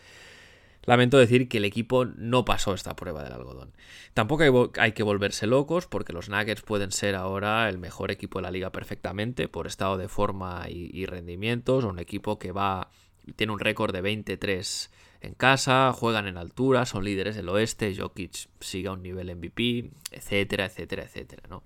Lamento 0.85 1.17
decir 1.17 1.47
que 1.47 1.57
el 1.57 1.65
equipo 1.65 2.05
no 2.05 2.45
pasó 2.45 2.73
esta 2.73 2.95
prueba 2.95 3.23
del 3.23 3.33
algodón. 3.33 3.73
Tampoco 4.13 4.71
hay, 4.77 4.91
que 4.91 5.03
volverse 5.03 5.47
locos 5.47 5.87
porque 5.87 6.13
los 6.13 6.29
Nuggets 6.29 6.61
pueden 6.61 6.91
ser 6.91 7.15
ahora 7.15 7.67
el 7.69 7.79
mejor 7.79 8.11
equipo 8.11 8.39
de 8.39 8.43
la 8.43 8.51
liga 8.51 8.71
perfectamente 8.71 9.47
por 9.47 9.67
estado 9.67 9.97
de 9.97 10.07
forma 10.07 10.65
y, 10.69 11.05
rendimientos. 11.05 11.83
Un 11.83 11.99
equipo 11.99 12.37
que 12.37 12.51
va 12.51 12.89
tiene 13.35 13.53
un 13.53 13.59
récord 13.59 13.93
de 13.93 14.01
23 14.01 14.91
en 15.21 15.33
casa, 15.33 15.91
juegan 15.93 16.27
en 16.27 16.37
altura, 16.37 16.85
son 16.85 17.03
líderes 17.03 17.35
del 17.35 17.49
oeste, 17.49 17.95
Jokic 17.97 18.47
sigue 18.59 18.87
a 18.87 18.91
un 18.91 19.01
nivel 19.01 19.35
MVP, 19.35 19.89
etcétera, 20.11 20.65
etcétera, 20.65 21.03
etcétera, 21.03 21.43
¿no? 21.49 21.63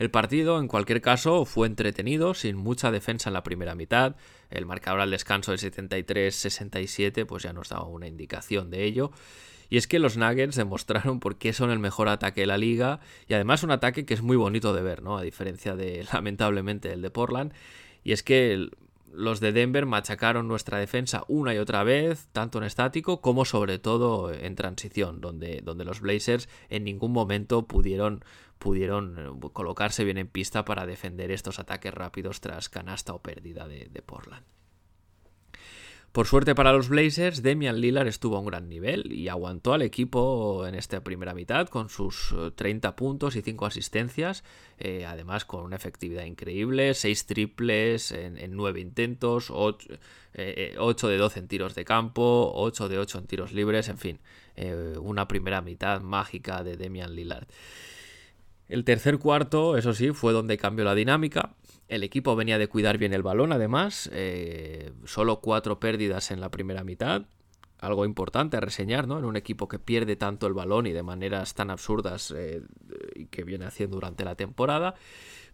El 0.00 0.10
partido, 0.10 0.58
en 0.58 0.66
cualquier 0.66 1.02
caso, 1.02 1.44
fue 1.44 1.66
entretenido, 1.66 2.32
sin 2.32 2.56
mucha 2.56 2.90
defensa 2.90 3.28
en 3.28 3.34
la 3.34 3.42
primera 3.42 3.74
mitad. 3.74 4.16
El 4.48 4.64
marcador 4.64 5.02
al 5.02 5.10
descanso 5.10 5.52
de 5.52 5.58
73-67 5.58 7.26
pues 7.26 7.42
ya 7.42 7.52
nos 7.52 7.68
daba 7.68 7.84
una 7.84 8.06
indicación 8.06 8.70
de 8.70 8.84
ello. 8.84 9.12
Y 9.68 9.76
es 9.76 9.86
que 9.86 9.98
los 9.98 10.16
Nuggets 10.16 10.56
demostraron 10.56 11.20
por 11.20 11.36
qué 11.36 11.52
son 11.52 11.70
el 11.70 11.80
mejor 11.80 12.08
ataque 12.08 12.40
de 12.40 12.46
la 12.46 12.56
liga 12.56 13.00
y 13.28 13.34
además 13.34 13.62
un 13.62 13.72
ataque 13.72 14.06
que 14.06 14.14
es 14.14 14.22
muy 14.22 14.38
bonito 14.38 14.72
de 14.72 14.80
ver, 14.80 15.02
¿no? 15.02 15.18
A 15.18 15.22
diferencia 15.22 15.76
de, 15.76 16.06
lamentablemente, 16.14 16.94
el 16.94 17.02
de 17.02 17.10
Portland. 17.10 17.52
Y 18.02 18.12
es 18.12 18.22
que 18.22 18.70
los 19.12 19.40
de 19.40 19.52
Denver 19.52 19.86
machacaron 19.86 20.48
nuestra 20.48 20.78
defensa 20.78 21.24
una 21.28 21.54
y 21.54 21.58
otra 21.58 21.84
vez, 21.84 22.28
tanto 22.32 22.58
en 22.58 22.64
estático 22.64 23.20
como 23.20 23.44
sobre 23.44 23.78
todo 23.78 24.32
en 24.32 24.54
transición, 24.54 25.20
donde, 25.20 25.60
donde 25.62 25.84
los 25.84 26.00
Blazers 26.00 26.48
en 26.68 26.84
ningún 26.84 27.12
momento 27.12 27.66
pudieron, 27.66 28.24
pudieron 28.58 29.18
eh, 29.18 29.48
colocarse 29.52 30.04
bien 30.04 30.18
en 30.18 30.28
pista 30.28 30.64
para 30.64 30.86
defender 30.86 31.30
estos 31.30 31.58
ataques 31.58 31.92
rápidos 31.92 32.40
tras 32.40 32.68
canasta 32.68 33.12
o 33.12 33.22
pérdida 33.22 33.66
de, 33.66 33.86
de 33.86 34.02
Portland. 34.02 34.44
Por 36.12 36.26
suerte 36.26 36.56
para 36.56 36.72
los 36.72 36.88
Blazers, 36.88 37.40
Demian 37.40 37.80
Lillard 37.80 38.08
estuvo 38.08 38.36
a 38.36 38.40
un 38.40 38.46
gran 38.46 38.68
nivel 38.68 39.12
y 39.12 39.28
aguantó 39.28 39.74
al 39.74 39.82
equipo 39.82 40.66
en 40.66 40.74
esta 40.74 41.04
primera 41.04 41.34
mitad 41.34 41.68
con 41.68 41.88
sus 41.88 42.34
30 42.56 42.88
eh, 42.88 42.92
puntos 42.94 43.36
y 43.36 43.42
5 43.42 43.64
asistencias, 43.64 44.42
eh, 44.78 45.06
además 45.06 45.44
con 45.44 45.62
una 45.62 45.76
efectividad 45.76 46.24
increíble, 46.24 46.94
6 46.94 47.26
triples 47.26 48.10
en, 48.10 48.38
9 48.56 48.80
intentos, 48.80 49.52
8, 49.52 49.86
eh, 50.34 50.74
de 50.76 51.16
12 51.16 51.38
en 51.38 51.46
tiros 51.46 51.76
de 51.76 51.84
campo, 51.84 52.50
8 52.56 52.88
de 52.88 52.98
8 52.98 53.18
en 53.18 53.26
tiros 53.28 53.52
libres, 53.52 53.88
en 53.88 53.98
fin, 53.98 54.18
una 55.00 55.28
primera 55.28 55.60
mitad 55.60 56.00
mágica 56.00 56.64
de 56.64 56.76
Demian 56.76 57.14
Lillard. 57.14 57.46
El 58.68 58.84
tercer 58.84 59.18
cuarto, 59.18 59.76
eso 59.76 59.94
sí, 59.94 60.10
fue 60.10 60.32
donde 60.32 60.58
cambió 60.58 60.84
la 60.84 60.96
dinámica. 60.96 61.54
El 61.90 62.04
equipo 62.04 62.36
venía 62.36 62.56
de 62.56 62.68
cuidar 62.68 62.98
bien 62.98 63.12
el 63.12 63.24
balón, 63.24 63.52
además. 63.52 64.08
Eh, 64.12 64.92
solo 65.06 65.40
cuatro 65.40 65.80
pérdidas 65.80 66.30
en 66.30 66.40
la 66.40 66.48
primera 66.48 66.84
mitad. 66.84 67.22
Algo 67.80 68.04
importante 68.04 68.56
a 68.56 68.60
reseñar, 68.60 69.08
¿no? 69.08 69.18
En 69.18 69.24
un 69.24 69.34
equipo 69.34 69.66
que 69.66 69.80
pierde 69.80 70.14
tanto 70.14 70.46
el 70.46 70.54
balón 70.54 70.86
y 70.86 70.92
de 70.92 71.02
maneras 71.02 71.54
tan 71.54 71.68
absurdas 71.68 72.32
eh, 72.36 72.62
que 73.32 73.42
viene 73.42 73.64
haciendo 73.64 73.96
durante 73.96 74.24
la 74.24 74.36
temporada. 74.36 74.94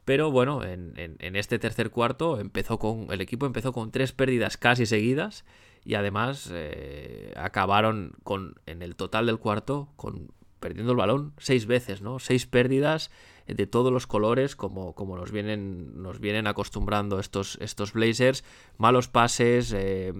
Pero 0.04 0.30
bueno, 0.30 0.62
en, 0.62 1.16
este 1.18 1.58
tercer 1.58 1.88
cuarto 1.88 2.38
empezó 2.38 2.78
con. 2.78 3.10
El 3.10 3.22
equipo 3.22 3.46
empezó 3.46 3.72
con 3.72 3.90
tres 3.90 4.12
pérdidas 4.12 4.58
casi 4.58 4.84
seguidas. 4.84 5.46
Y 5.86 5.94
además 5.94 6.50
eh, 6.52 7.32
acabaron 7.36 8.12
con. 8.24 8.56
En 8.66 8.82
el 8.82 8.94
total 8.94 9.24
del 9.24 9.38
cuarto. 9.38 9.88
con 9.96 10.35
perdiendo 10.60 10.92
el 10.92 10.98
balón 10.98 11.32
seis 11.38 11.66
veces, 11.66 12.02
¿no? 12.02 12.18
Seis 12.18 12.46
pérdidas 12.46 13.10
de 13.46 13.66
todos 13.66 13.92
los 13.92 14.06
colores, 14.06 14.56
como, 14.56 14.94
como 14.94 15.16
nos, 15.16 15.30
vienen, 15.30 16.02
nos 16.02 16.18
vienen 16.18 16.46
acostumbrando 16.46 17.20
estos, 17.20 17.58
estos 17.60 17.92
Blazers. 17.92 18.44
Malos 18.76 19.08
pases, 19.08 19.72
eh, 19.76 20.12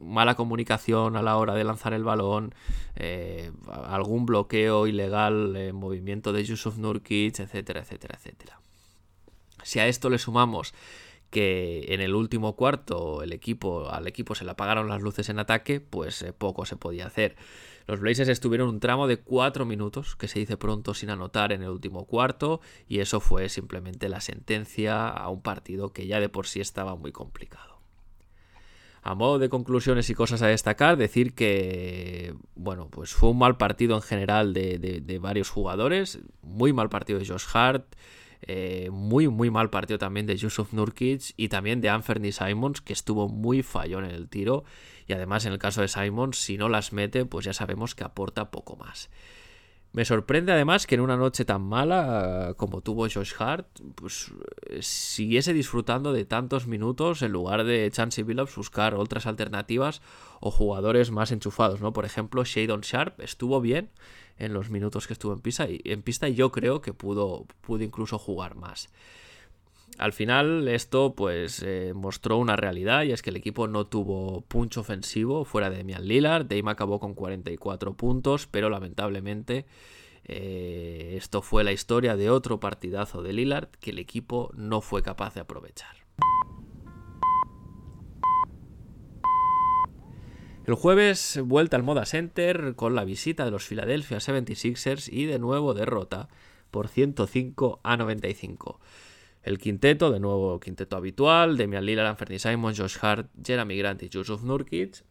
mala 0.00 0.36
comunicación 0.36 1.16
a 1.16 1.22
la 1.22 1.36
hora 1.36 1.54
de 1.54 1.64
lanzar 1.64 1.92
el 1.92 2.04
balón, 2.04 2.54
eh, 2.94 3.50
algún 3.68 4.26
bloqueo 4.26 4.86
ilegal, 4.86 5.56
en 5.56 5.74
movimiento 5.74 6.32
de 6.32 6.44
Yusuf 6.44 6.78
Nurkic, 6.78 7.40
etcétera, 7.40 7.80
etcétera, 7.80 8.16
etcétera. 8.16 8.60
Si 9.64 9.80
a 9.80 9.88
esto 9.88 10.08
le 10.08 10.18
sumamos 10.18 10.72
que 11.30 11.86
en 11.88 12.00
el 12.00 12.14
último 12.14 12.54
cuarto 12.54 13.22
el 13.22 13.32
equipo, 13.32 13.90
al 13.90 14.06
equipo 14.06 14.34
se 14.34 14.44
le 14.44 14.52
apagaron 14.52 14.88
las 14.88 15.02
luces 15.02 15.28
en 15.28 15.38
ataque, 15.38 15.80
pues 15.80 16.22
eh, 16.22 16.32
poco 16.32 16.64
se 16.64 16.76
podía 16.76 17.06
hacer. 17.06 17.36
Los 17.88 18.00
Blazers 18.00 18.28
estuvieron 18.28 18.68
un 18.68 18.80
tramo 18.80 19.06
de 19.06 19.16
4 19.16 19.64
minutos, 19.64 20.14
que 20.14 20.28
se 20.28 20.38
dice 20.38 20.58
pronto 20.58 20.92
sin 20.92 21.08
anotar 21.08 21.52
en 21.52 21.62
el 21.62 21.70
último 21.70 22.04
cuarto, 22.04 22.60
y 22.86 22.98
eso 22.98 23.18
fue 23.18 23.48
simplemente 23.48 24.10
la 24.10 24.20
sentencia 24.20 25.08
a 25.08 25.30
un 25.30 25.40
partido 25.40 25.90
que 25.94 26.06
ya 26.06 26.20
de 26.20 26.28
por 26.28 26.46
sí 26.46 26.60
estaba 26.60 26.96
muy 26.96 27.12
complicado. 27.12 27.80
A 29.00 29.14
modo 29.14 29.38
de 29.38 29.48
conclusiones 29.48 30.10
y 30.10 30.14
cosas 30.14 30.42
a 30.42 30.48
destacar, 30.48 30.98
decir 30.98 31.32
que, 31.32 32.34
bueno, 32.56 32.88
pues 32.90 33.14
fue 33.14 33.30
un 33.30 33.38
mal 33.38 33.56
partido 33.56 33.96
en 33.96 34.02
general 34.02 34.52
de, 34.52 35.18
varios 35.22 35.48
jugadores, 35.48 36.18
muy 36.42 36.74
mal 36.74 36.90
partido 36.90 37.18
de 37.18 37.26
Josh 37.26 37.46
Hart, 37.54 37.86
eh, 38.42 38.88
muy, 38.92 39.28
muy 39.28 39.50
mal 39.50 39.70
partido 39.70 39.98
también 39.98 40.26
de 40.26 40.36
Yusuf 40.36 40.72
Nurkic 40.72 41.34
y 41.36 41.48
también 41.48 41.80
de 41.80 41.88
Anthony 41.88 42.32
Simons, 42.32 42.80
que 42.80 42.92
estuvo 42.92 43.28
muy 43.28 43.62
fallón 43.62 44.04
en 44.04 44.12
el 44.12 44.28
tiro 44.28 44.64
y 45.08 45.14
además, 45.14 45.46
en 45.46 45.52
el 45.52 45.58
caso 45.58 45.80
de 45.80 45.88
Simon, 45.88 46.34
si 46.34 46.58
no 46.58 46.68
las 46.68 46.92
mete, 46.92 47.24
pues 47.24 47.46
ya 47.46 47.54
sabemos 47.54 47.94
que 47.94 48.04
aporta 48.04 48.50
poco 48.50 48.76
más. 48.76 49.08
Me 49.92 50.04
sorprende 50.04 50.52
además 50.52 50.86
que 50.86 50.96
en 50.96 51.00
una 51.00 51.16
noche 51.16 51.46
tan 51.46 51.62
mala 51.62 52.52
como 52.58 52.82
tuvo 52.82 53.08
Josh 53.08 53.32
Hart, 53.38 53.66
pues 53.94 54.30
siguiese 54.80 55.54
disfrutando 55.54 56.12
de 56.12 56.26
tantos 56.26 56.66
minutos 56.66 57.22
en 57.22 57.32
lugar 57.32 57.64
de 57.64 57.90
Chansey 57.90 58.22
Billups 58.22 58.54
buscar 58.54 58.94
otras 58.94 59.26
alternativas 59.26 60.02
o 60.40 60.50
jugadores 60.50 61.10
más 61.10 61.32
enchufados, 61.32 61.80
¿no? 61.80 61.94
Por 61.94 62.04
ejemplo, 62.04 62.44
Shadon 62.44 62.82
Sharp 62.82 63.18
estuvo 63.20 63.62
bien 63.62 63.88
en 64.38 64.52
los 64.52 64.70
minutos 64.70 65.06
que 65.06 65.12
estuvo 65.12 65.32
en 65.32 65.40
pista 65.40 65.68
y, 65.68 65.80
en 65.84 66.02
pista 66.02 66.28
yo 66.28 66.50
creo 66.52 66.80
que 66.80 66.92
pudo, 66.92 67.46
pudo 67.60 67.82
incluso 67.82 68.18
jugar 68.18 68.54
más. 68.54 68.88
Al 69.98 70.12
final 70.12 70.68
esto 70.68 71.14
pues 71.14 71.62
eh, 71.64 71.92
mostró 71.94 72.38
una 72.38 72.54
realidad 72.56 73.02
y 73.02 73.12
es 73.12 73.22
que 73.22 73.30
el 73.30 73.36
equipo 73.36 73.66
no 73.66 73.86
tuvo 73.86 74.42
punch 74.42 74.76
ofensivo 74.78 75.44
fuera 75.44 75.70
de 75.70 75.78
Damian 75.78 76.06
Lillard. 76.06 76.46
Dame 76.46 76.70
acabó 76.70 77.00
con 77.00 77.14
44 77.14 77.94
puntos, 77.94 78.46
pero 78.46 78.70
lamentablemente 78.70 79.66
eh, 80.24 81.14
esto 81.16 81.42
fue 81.42 81.64
la 81.64 81.72
historia 81.72 82.16
de 82.16 82.30
otro 82.30 82.60
partidazo 82.60 83.22
de 83.22 83.32
Lillard 83.32 83.70
que 83.80 83.90
el 83.90 83.98
equipo 83.98 84.50
no 84.54 84.80
fue 84.80 85.02
capaz 85.02 85.34
de 85.34 85.40
aprovechar. 85.40 85.96
El 90.68 90.74
jueves 90.74 91.40
vuelta 91.42 91.78
al 91.78 91.82
Moda 91.82 92.04
Center 92.04 92.74
con 92.76 92.94
la 92.94 93.06
visita 93.06 93.46
de 93.46 93.50
los 93.50 93.66
Philadelphia 93.66 94.18
76ers 94.18 95.10
y 95.10 95.24
de 95.24 95.38
nuevo 95.38 95.72
derrota 95.72 96.28
por 96.70 96.88
105 96.88 97.80
a 97.82 97.96
95. 97.96 98.78
El 99.42 99.56
quinteto, 99.56 100.10
de 100.10 100.20
nuevo 100.20 100.60
quinteto 100.60 100.98
habitual, 100.98 101.56
Demian 101.56 101.86
Lillard, 101.86 102.08
Anthony 102.08 102.38
Simon, 102.38 102.76
Josh 102.76 102.98
Hart, 103.00 103.30
Jeremy 103.42 103.78
Grant 103.78 104.02
y 104.02 104.10
Yusuf 104.10 104.42
Nurkic. 104.42 105.04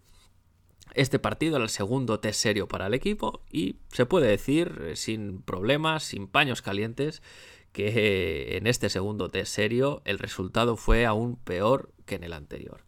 Este 0.94 1.18
partido 1.18 1.56
era 1.56 1.64
el 1.64 1.72
segundo 1.72 2.20
test 2.20 2.40
serio 2.40 2.68
para 2.68 2.86
el 2.86 2.94
equipo 2.94 3.42
y 3.52 3.78
se 3.92 4.06
puede 4.06 4.28
decir 4.28 4.80
eh, 4.84 4.96
sin 4.96 5.42
problemas, 5.42 6.04
sin 6.04 6.28
paños 6.28 6.62
calientes, 6.62 7.24
que 7.72 7.88
eh, 7.88 8.58
en 8.58 8.68
este 8.68 8.90
segundo 8.90 9.30
test 9.30 9.56
serio 9.56 10.04
el 10.06 10.20
resultado 10.20 10.78
fue 10.78 11.08
aún 11.08 11.36
peor 11.36 11.94
que 12.06 12.14
en 12.14 12.26
el 12.26 12.34
anterior. 12.34 12.87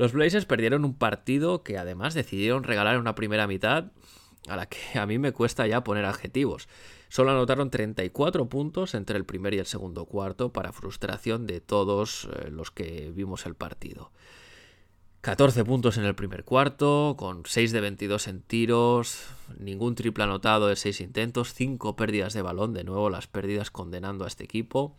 Los 0.00 0.14
Blazers 0.14 0.46
perdieron 0.46 0.86
un 0.86 0.94
partido 0.94 1.62
que 1.62 1.76
además 1.76 2.14
decidieron 2.14 2.64
regalar 2.64 2.94
en 2.94 3.02
una 3.02 3.14
primera 3.14 3.46
mitad 3.46 3.92
a 4.48 4.56
la 4.56 4.64
que 4.64 4.98
a 4.98 5.04
mí 5.04 5.18
me 5.18 5.32
cuesta 5.32 5.66
ya 5.66 5.84
poner 5.84 6.06
adjetivos. 6.06 6.70
Solo 7.10 7.32
anotaron 7.32 7.68
34 7.68 8.48
puntos 8.48 8.94
entre 8.94 9.18
el 9.18 9.26
primer 9.26 9.52
y 9.52 9.58
el 9.58 9.66
segundo 9.66 10.06
cuarto 10.06 10.54
para 10.54 10.72
frustración 10.72 11.46
de 11.46 11.60
todos 11.60 12.30
eh, 12.32 12.48
los 12.50 12.70
que 12.70 13.12
vimos 13.14 13.44
el 13.44 13.56
partido. 13.56 14.10
14 15.20 15.66
puntos 15.66 15.98
en 15.98 16.06
el 16.06 16.14
primer 16.14 16.44
cuarto, 16.44 17.14
con 17.18 17.42
6 17.44 17.70
de 17.70 17.82
22 17.82 18.26
en 18.28 18.40
tiros, 18.40 19.26
ningún 19.58 19.96
triple 19.96 20.24
anotado 20.24 20.68
de 20.68 20.76
6 20.76 21.02
intentos, 21.02 21.52
5 21.52 21.94
pérdidas 21.96 22.32
de 22.32 22.40
balón, 22.40 22.72
de 22.72 22.84
nuevo 22.84 23.10
las 23.10 23.26
pérdidas 23.26 23.70
condenando 23.70 24.24
a 24.24 24.28
este 24.28 24.44
equipo. 24.44 24.96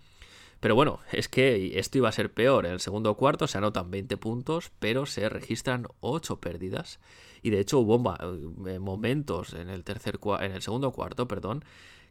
Pero 0.62 0.76
bueno, 0.76 1.00
es 1.12 1.28
que 1.28 1.78
esto 1.80 1.98
iba 1.98 2.08
a 2.08 2.14
ser 2.14 2.32
peor. 2.32 2.68
En 2.68 2.74
el 2.74 2.80
segundo 2.80 3.16
cuarto 3.16 3.48
se 3.48 3.58
anotan 3.58 3.90
20 3.92 4.16
puntos, 4.18 4.72
pero 4.80 5.08
se 5.08 5.28
registran 5.28 5.88
8 6.00 6.40
pérdidas. 6.40 7.00
Y 7.42 7.50
de 7.50 7.60
hecho 7.60 7.80
hubo 7.80 8.16
eh, 8.68 8.80
momentos 8.80 9.54
en 9.54 9.70
el, 9.70 9.84
tercer, 9.84 10.20
en 10.40 10.52
el 10.52 10.62
segundo 10.62 10.92
cuarto, 10.92 11.28
perdón, 11.28 11.66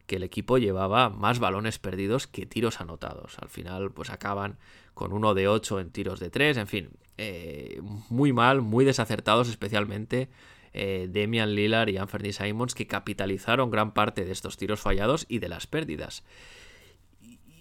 que 0.09 0.17
el 0.17 0.25
equipo 0.25 0.59
llevaba 0.59 1.09
más 1.11 1.39
balones 1.39 1.79
perdidos 1.79 2.27
que 2.27 2.45
tiros 2.45 2.81
anotados. 2.81 3.39
Al 3.39 3.49
final, 3.49 3.93
pues 3.93 4.11
acaban 4.11 4.59
con 4.95 5.13
uno 5.13 5.35
de 5.35 5.47
8 5.47 5.79
en 5.79 5.91
tiros 5.91 6.19
de 6.19 6.31
3, 6.31 6.57
en 6.57 6.67
fin, 6.67 6.91
eh, 7.19 7.81
muy 8.09 8.33
mal, 8.33 8.63
muy 8.63 8.85
desacertados, 8.85 9.49
especialmente 9.49 10.29
eh, 10.73 11.07
Demian 11.09 11.55
Lillard 11.55 11.89
y 11.89 11.99
Anthony 11.99 12.33
Simons, 12.33 12.75
que 12.75 12.89
capitalizaron 12.89 13.71
gran 13.71 13.95
parte 13.95 14.25
de 14.25 14.33
estos 14.33 14.57
tiros 14.57 14.81
fallados 14.81 15.27
y 15.29 15.39
de 15.39 15.49
las 15.49 15.69
pérdidas. 15.69 16.25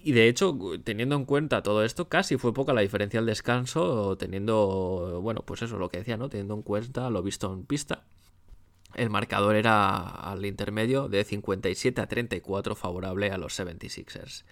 Y 0.02 0.12
de 0.12 0.28
hecho, 0.28 0.56
teniendo 0.82 1.14
en 1.14 1.26
cuenta 1.26 1.62
todo 1.62 1.84
esto, 1.84 2.08
casi 2.08 2.38
fue 2.38 2.54
poca 2.54 2.72
la 2.72 2.80
diferencia 2.80 3.20
al 3.20 3.26
descanso, 3.26 4.16
teniendo, 4.16 5.20
bueno, 5.22 5.42
pues 5.44 5.62
eso, 5.62 5.78
lo 5.78 5.90
que 5.90 5.98
decía, 5.98 6.16
¿no? 6.16 6.28
Teniendo 6.28 6.54
en 6.54 6.62
cuenta 6.62 7.10
lo 7.10 7.22
visto 7.22 7.52
en 7.52 7.64
pista. 7.64 8.04
El 8.94 9.10
marcador 9.10 9.56
era 9.56 9.98
al 9.98 10.44
intermedio 10.46 11.08
de 11.08 11.24
57 11.24 12.00
a 12.00 12.06
34 12.06 12.74
favorable 12.74 13.30
a 13.30 13.38
los 13.38 13.58
76ers. 13.58 14.44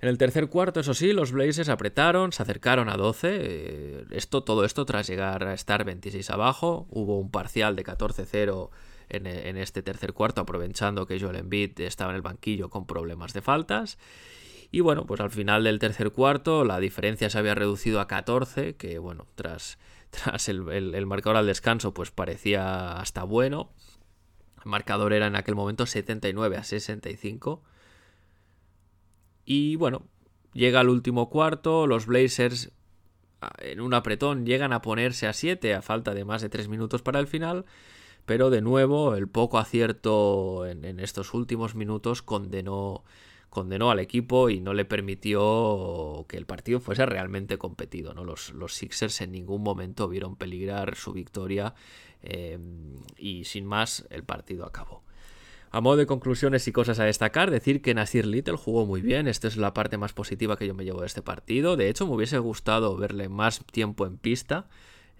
En 0.00 0.08
el 0.08 0.18
tercer 0.18 0.48
cuarto, 0.48 0.80
eso 0.80 0.94
sí, 0.94 1.12
los 1.12 1.32
Blazers 1.32 1.68
apretaron, 1.68 2.32
se 2.32 2.42
acercaron 2.42 2.88
a 2.88 2.96
12. 2.96 3.28
eh, 3.40 4.04
esto, 4.10 4.42
todo 4.44 4.64
esto 4.64 4.84
tras 4.84 5.08
llegar 5.08 5.44
a 5.44 5.54
estar 5.54 5.84
26 5.84 6.30
abajo. 6.30 6.86
Hubo 6.90 7.18
un 7.18 7.30
parcial 7.30 7.74
de 7.74 7.84
14-0 7.84 8.70
en, 9.08 9.26
en 9.26 9.56
este 9.56 9.82
tercer 9.82 10.12
cuarto, 10.12 10.40
aprovechando 10.40 11.06
que 11.06 11.18
Joel 11.18 11.36
Embiid 11.36 11.80
estaba 11.80 12.10
en 12.12 12.16
el 12.16 12.22
banquillo 12.22 12.68
con 12.70 12.86
problemas 12.86 13.32
de 13.32 13.42
faltas. 13.42 13.98
Y 14.70 14.80
bueno, 14.80 15.06
pues 15.06 15.20
al 15.20 15.30
final 15.30 15.64
del 15.64 15.78
tercer 15.78 16.10
cuarto 16.12 16.64
la 16.64 16.78
diferencia 16.78 17.30
se 17.30 17.38
había 17.38 17.54
reducido 17.54 18.00
a 18.00 18.06
14, 18.06 18.76
que 18.76 18.98
bueno, 18.98 19.26
tras, 19.34 19.78
tras 20.10 20.48
el, 20.48 20.68
el- 20.70 21.06
marcador 21.06 21.36
al 21.36 21.46
descanso 21.46 21.94
pues 21.94 22.10
parecía 22.10 22.92
hasta 22.98 23.22
bueno. 23.24 23.70
El 24.64 24.70
marcador 24.70 25.12
era 25.12 25.26
en 25.26 25.36
aquel 25.36 25.54
momento 25.54 25.86
79 25.86 26.56
a 26.56 26.64
65. 26.64 27.62
Y 29.44 29.76
bueno, 29.76 30.06
llega 30.52 30.80
el 30.80 30.88
último 30.88 31.30
cuarto, 31.30 31.86
los 31.86 32.06
Blazers 32.06 32.70
a- 33.40 33.52
en 33.60 33.80
un 33.80 33.94
apretón 33.94 34.46
llegan 34.46 34.72
a 34.72 34.82
ponerse 34.82 35.26
a 35.26 35.32
7 35.32 35.74
a 35.74 35.82
falta 35.82 36.14
de 36.14 36.24
más 36.24 36.42
de 36.42 36.48
3 36.50 36.68
minutos 36.68 37.02
para 37.02 37.20
el 37.20 37.26
final, 37.26 37.64
pero 38.26 38.50
de 38.50 38.62
nuevo 38.62 39.14
el 39.16 39.28
poco 39.28 39.58
acierto 39.58 40.66
en 40.66 41.00
estos 41.00 41.34
últimos 41.34 41.74
minutos 41.74 42.22
condenó, 42.22 43.04
condenó 43.50 43.90
al 43.90 43.98
equipo 43.98 44.50
y 44.50 44.60
no 44.60 44.74
le 44.74 44.84
permitió 44.84 46.26
que 46.28 46.36
el 46.36 46.46
partido 46.46 46.80
fuese 46.80 47.06
realmente 47.06 47.58
competido. 47.58 48.14
¿no? 48.14 48.24
Los, 48.24 48.50
los 48.50 48.74
Sixers 48.74 49.20
en 49.20 49.32
ningún 49.32 49.62
momento 49.62 50.08
vieron 50.08 50.36
peligrar 50.36 50.94
su 50.96 51.12
victoria 51.12 51.74
eh, 52.22 52.58
y 53.16 53.44
sin 53.44 53.66
más 53.66 54.06
el 54.10 54.24
partido 54.24 54.66
acabó. 54.66 55.02
A 55.70 55.82
modo 55.82 55.96
de 55.98 56.06
conclusiones 56.06 56.66
y 56.66 56.72
cosas 56.72 56.98
a 56.98 57.04
destacar, 57.04 57.50
decir 57.50 57.82
que 57.82 57.92
Nasir 57.92 58.26
Little 58.26 58.56
jugó 58.56 58.86
muy 58.86 59.02
bien. 59.02 59.28
Esta 59.28 59.48
es 59.48 59.58
la 59.58 59.74
parte 59.74 59.98
más 59.98 60.14
positiva 60.14 60.56
que 60.56 60.66
yo 60.66 60.74
me 60.74 60.84
llevo 60.84 61.00
de 61.00 61.06
este 61.06 61.20
partido. 61.20 61.76
De 61.76 61.90
hecho, 61.90 62.06
me 62.06 62.14
hubiese 62.14 62.38
gustado 62.38 62.96
verle 62.96 63.28
más 63.28 63.60
tiempo 63.66 64.06
en 64.06 64.16
pista. 64.16 64.66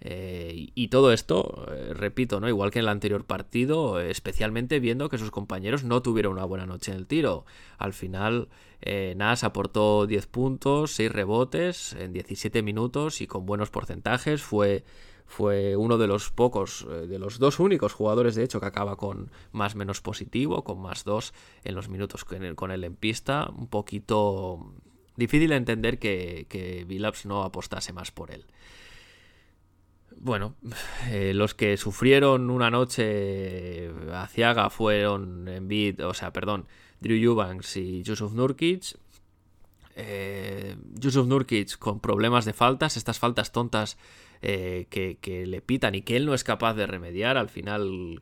Eh, 0.01 0.69
y, 0.73 0.87
todo 0.87 1.11
esto, 1.11 1.67
eh, 1.71 1.93
repito, 1.93 2.39
¿no? 2.39 2.47
Igual 2.47 2.71
que 2.71 2.79
en 2.79 2.85
el 2.85 2.89
anterior 2.89 3.25
partido, 3.25 3.99
especialmente 3.99 4.79
viendo 4.79 5.09
que 5.09 5.17
sus 5.17 5.31
compañeros 5.31 5.83
no 5.83 6.01
tuvieron 6.01 6.33
una 6.33 6.45
buena 6.45 6.65
noche 6.65 6.91
en 6.91 6.97
el 6.97 7.07
tiro. 7.07 7.45
Al 7.77 7.93
final, 7.93 8.47
eh, 8.81 9.13
Nas 9.17 9.43
aportó 9.43 10.07
10 10.07 10.27
puntos, 10.27 10.91
6 10.91 11.11
rebotes 11.11 11.93
en 11.99 12.13
17 12.13 12.61
minutos 12.61 13.21
y 13.21 13.27
con 13.27 13.45
buenos 13.45 13.69
porcentajes. 13.69 14.41
Fue 14.41 14.83
fue 15.29 15.75
uno 15.75 15.99
de 15.99 16.07
los 16.07 16.31
pocos, 16.31 16.87
eh, 16.89 17.05
de 17.05 17.19
los 17.19 17.37
dos 17.37 17.59
únicos 17.59 17.93
jugadores, 17.93 18.33
de 18.33 18.43
hecho, 18.43 18.59
que 18.59 18.65
acaba 18.65 18.95
con 18.97 19.29
más 19.51 19.75
menos 19.75 20.01
positivo, 20.01 20.63
con 20.63 20.81
más 20.81 21.03
dos 21.03 21.35
en 21.63 21.75
los 21.75 21.87
minutos 21.87 22.25
con 22.25 22.43
él, 22.43 22.55
con 22.55 22.71
en 22.71 22.95
pista. 22.95 23.47
Un 23.55 23.67
poquito 23.67 24.73
difícil 25.17 25.49
de 25.49 25.55
entender 25.55 25.99
que, 25.99 26.47
que 26.49 26.83
Billups 26.83 27.27
no 27.27 27.43
apostase 27.43 27.93
más 27.93 28.09
por 28.09 28.31
él. 28.31 28.47
Bueno, 30.21 30.55
eh, 31.09 31.33
los 31.33 31.53
que 31.53 31.77
sufrieron 31.77 32.49
una 32.49 32.69
noche 32.69 33.89
aciaga 34.13 34.69
fueron 34.69 35.47
Embiid, 35.47 36.05
o 36.05 36.13
sea, 36.13 36.33
perdón, 36.33 36.67
Drew 36.99 37.15
Eubanks 37.15 37.77
y 37.77 38.03
Yusuf 38.03 38.33
Nurkic. 38.33 38.97
Eh, 39.95 40.75
Yusuf 40.95 41.25
Nurkic 41.25 41.77
con 41.77 42.01
problemas 42.01 42.43
de 42.43 42.51
faltas, 42.51 42.97
estas 42.97 43.17
faltas 43.17 43.53
tontas 43.53 43.97
eh, 44.41 44.87
que, 44.89 45.17
que, 45.21 45.45
le 45.45 45.61
pitan 45.61 45.95
y 45.95 46.01
que 46.01 46.17
él 46.17 46.25
no 46.25 46.33
es 46.33 46.43
capaz 46.43 46.73
de 46.73 46.85
remediar. 46.85 47.37
Al 47.37 47.47
final, 47.47 48.19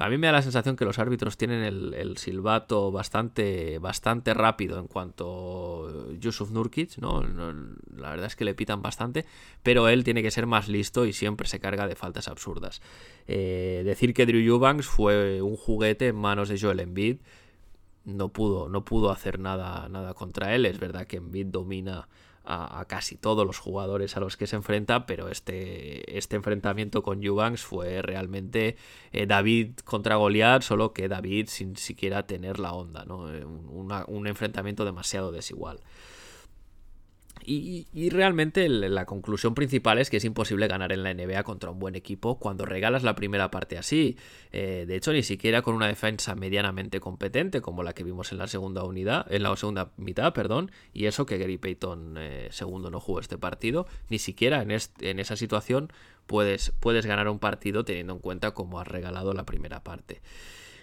a 0.00 0.08
mí 0.08 0.18
me 0.18 0.26
da 0.26 0.32
la 0.32 0.42
sensación 0.42 0.76
que 0.76 0.84
los 0.84 0.98
árbitros 0.98 1.36
tienen 1.36 1.62
el, 1.62 2.16
silbato 2.16 2.90
bastante, 2.90 3.78
bastante 3.78 4.34
rápido 4.34 4.78
en 4.78 4.86
cuanto 4.86 6.12
Yusuf 6.18 6.50
Nurkic, 6.50 6.98
¿no? 6.98 7.22
¿no? 7.22 7.52
La 7.96 8.10
verdad 8.10 8.26
es 8.26 8.36
que 8.36 8.44
le 8.44 8.54
pitan 8.54 8.82
bastante, 8.82 9.26
pero 9.62 9.88
él 9.88 10.02
tiene 10.02 10.22
que 10.22 10.30
ser 10.30 10.46
más 10.46 10.68
listo 10.68 11.06
y 11.06 11.12
siempre 11.12 11.46
se 11.46 11.60
carga 11.60 11.86
de 11.86 11.94
faltas 11.94 12.28
absurdas. 12.28 12.80
Eh, 13.28 13.82
decir 13.84 14.14
que 14.14 14.26
Drew 14.26 14.40
Eubanks 14.40 14.86
fue 14.86 15.42
un 15.42 15.56
juguete 15.56 16.08
en 16.08 16.16
manos 16.16 16.48
de 16.48 16.58
Joel 16.58 16.80
Embiid 16.80 17.18
no 18.04 18.30
pudo, 18.30 18.68
no 18.68 18.84
pudo 18.84 19.10
hacer 19.10 19.38
nada, 19.38 19.88
nada 19.88 20.14
contra 20.14 20.54
él. 20.54 20.66
Es 20.66 20.78
verdad 20.78 21.06
que 21.06 21.18
Embiid 21.18 21.46
domina 21.46 22.08
a, 22.44 22.84
casi 22.88 23.16
todos 23.16 23.46
los 23.46 23.58
jugadores 23.58 24.16
a 24.16 24.20
los 24.20 24.36
que 24.36 24.46
se 24.46 24.56
enfrenta, 24.56 25.06
pero 25.06 25.28
este, 25.28 26.18
este 26.18 26.36
enfrentamiento 26.36 27.02
con 27.02 27.22
Eubanks 27.22 27.62
fue 27.62 28.02
realmente 28.02 28.76
eh, 29.12 29.26
David 29.26 29.72
contra 29.84 30.16
Goliath, 30.16 30.62
solo 30.62 30.92
que 30.92 31.08
David 31.08 31.46
sin 31.48 31.76
siquiera 31.76 32.26
tener 32.26 32.58
la 32.58 32.72
onda, 32.72 33.04
¿no? 33.04 33.26
Una, 33.68 34.04
un 34.06 34.26
enfrentamiento 34.26 34.84
demasiado 34.84 35.32
desigual. 35.32 35.80
Y, 37.44 37.86
realmente 38.10 38.68
la 38.68 39.06
conclusión 39.06 39.54
principal 39.54 39.98
es 39.98 40.10
que 40.10 40.18
es 40.18 40.24
imposible 40.24 40.68
ganar 40.68 40.92
en 40.92 41.02
la 41.02 41.14
NBA 41.14 41.42
contra 41.42 41.70
un 41.70 41.78
buen 41.78 41.94
equipo 41.94 42.38
cuando 42.38 42.64
regalas 42.64 43.02
la 43.02 43.14
primera 43.14 43.50
parte 43.50 43.78
así. 43.78 44.16
Eh, 44.52 44.84
de 44.86 44.96
hecho, 44.96 45.12
ni 45.12 45.22
siquiera 45.22 45.62
con 45.62 45.74
una 45.74 45.86
defensa 45.86 46.34
medianamente 46.34 47.00
competente 47.00 47.60
como 47.60 47.82
la 47.82 47.92
que 47.92 48.04
vimos 48.04 48.32
en 48.32 48.38
la 48.38 48.46
segunda 48.46 48.84
unidad, 48.84 49.26
en 49.32 49.42
la 49.42 49.56
segunda 49.56 49.92
mitad, 49.96 50.32
perdón. 50.32 50.70
Y 50.92 51.06
eso 51.06 51.26
que 51.26 51.38
Gary 51.38 51.58
Payton 51.58 52.16
eh, 52.18 52.48
segundo 52.50 52.90
no 52.90 53.00
jugó 53.00 53.20
este 53.20 53.38
partido. 53.38 53.86
Ni 54.08 54.18
siquiera 54.18 54.62
en, 54.62 54.70
en 54.70 55.18
esa 55.18 55.36
situación 55.36 55.92
puedes, 56.26 56.72
puedes 56.80 57.06
ganar 57.06 57.28
un 57.28 57.38
partido 57.38 57.84
teniendo 57.84 58.12
en 58.12 58.18
cuenta 58.20 58.52
cómo 58.52 58.80
has 58.80 58.88
regalado 58.88 59.32
la 59.32 59.44
primera 59.44 59.82
parte. 59.82 60.20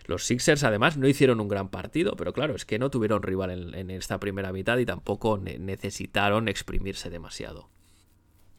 Los 0.08 0.24
Sixers 0.26 0.64
además 0.64 0.98
no 0.98 1.08
hicieron 1.08 1.42
un 1.42 1.50
gran 1.50 1.70
partido, 1.70 2.16
pero 2.16 2.32
claro, 2.32 2.56
es 2.56 2.66
que 2.66 2.80
no 2.80 2.90
tuvieron 2.90 3.24
rival 3.24 3.76
en, 3.76 3.92
esta 3.92 4.20
primera 4.20 4.54
mitad 4.54 4.78
y 4.78 4.86
tampoco 4.86 5.38
ne 5.38 5.60
necesitaron 5.60 6.48
exprimirse 6.48 7.10
demasiado. 7.10 7.70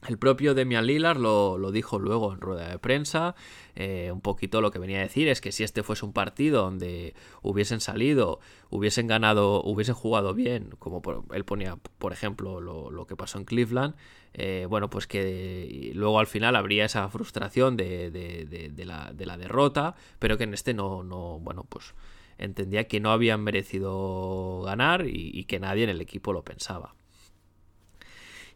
El 0.06 0.16
propio 0.16 0.54
Demian 0.54 0.87
Lillard 0.87 1.18
lo, 1.18 1.58
lo, 1.58 1.72
dijo 1.72 1.98
luego 1.98 2.32
en 2.32 2.40
rueda 2.40 2.68
de 2.68 2.78
prensa. 2.78 3.34
Eh, 3.74 4.11
un 4.12 4.20
poquito 4.20 4.61
lo 4.61 4.70
que 4.70 4.78
venía 4.78 4.98
a 4.98 5.02
decir 5.02 5.28
es 5.28 5.40
que 5.40 5.50
si 5.50 5.64
este 5.64 5.82
fuese 5.82 6.04
un 6.04 6.12
partido 6.12 6.62
donde 6.62 7.14
hubiesen 7.42 7.80
salido, 7.80 8.38
hubiesen 8.70 9.08
ganado, 9.08 9.61
hubiesen 9.64 9.96
jugado 9.96 10.34
bien, 10.34 10.70
como 10.78 11.02
por, 11.02 11.24
él 11.32 11.44
ponía, 11.44 11.76
por 11.98 12.12
ejemplo, 12.12 12.61
lo, 12.61 12.90
lo, 12.90 13.06
que 13.08 13.16
pasó 13.16 13.38
en 13.38 13.44
Cleveland, 13.44 13.96
eh, 14.34 14.66
bueno, 14.68 14.88
pues 14.88 15.08
que 15.08 15.90
luego 15.94 16.20
al 16.20 16.28
final 16.28 16.54
habría 16.54 16.84
esa 16.84 17.08
frustración 17.08 17.76
de, 17.76 18.11
de, 18.12 18.70
de, 18.70 18.84
la, 18.84 19.12
de 19.12 19.26
la 19.26 19.37
derrota, 19.37 19.96
pero 20.20 20.38
que 20.38 20.44
en 20.44 20.54
este 20.54 20.74
no, 20.74 21.02
no 21.02 21.40
bueno, 21.40 21.64
pues 21.68 21.94
entendía 22.38 22.87
que 22.87 23.00
no 23.00 23.11
habían 23.11 23.42
merecido 23.42 24.62
ganar 24.64 25.06
y 25.06 25.44
que 25.44 25.58
nadie 25.58 25.84
en 25.84 25.90
el 25.90 26.00
equipo 26.00 26.32
lo 26.32 26.44
pensaba. 26.44 26.94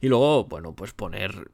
Y 0.03 0.09
luego, 0.09 0.45
bueno, 0.45 0.75
pues 0.75 0.93
poner 0.93 1.51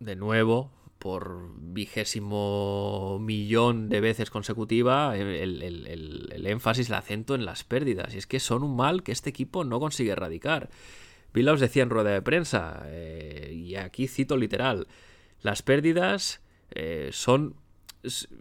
de 0.00 0.16
nuevo, 0.16 0.72
por 0.98 1.52
vigésimo 1.58 3.18
millón 3.20 3.90
de 3.90 4.00
veces 4.00 4.30
consecutiva, 4.30 5.14
el, 5.16 5.62
el, 5.62 6.32
el, 6.32 6.46
énfasis, 6.46 6.88
el 6.88 6.94
acento 6.94 7.34
en 7.34 7.44
las 7.44 7.64
pérdidas. 7.64 8.14
Y 8.14 8.18
es 8.18 8.26
que 8.26 8.40
son 8.40 8.62
un 8.62 8.76
mal 8.76 9.02
que 9.02 9.12
este 9.12 9.28
equipo 9.28 9.62
no 9.62 9.78
consigue 9.78 10.12
erradicar. 10.12 10.70
Bill 11.34 11.54
decía 11.58 11.82
en 11.82 11.90
rueda 11.90 12.12
de 12.12 12.22
prensa, 12.22 12.82
eh, 12.86 13.52
y 13.54 13.76
aquí 13.76 14.08
cito 14.08 14.38
literal, 14.38 14.88
las 15.42 15.62
pérdidas 15.62 16.40
eh, 16.70 17.10
son 17.12 17.56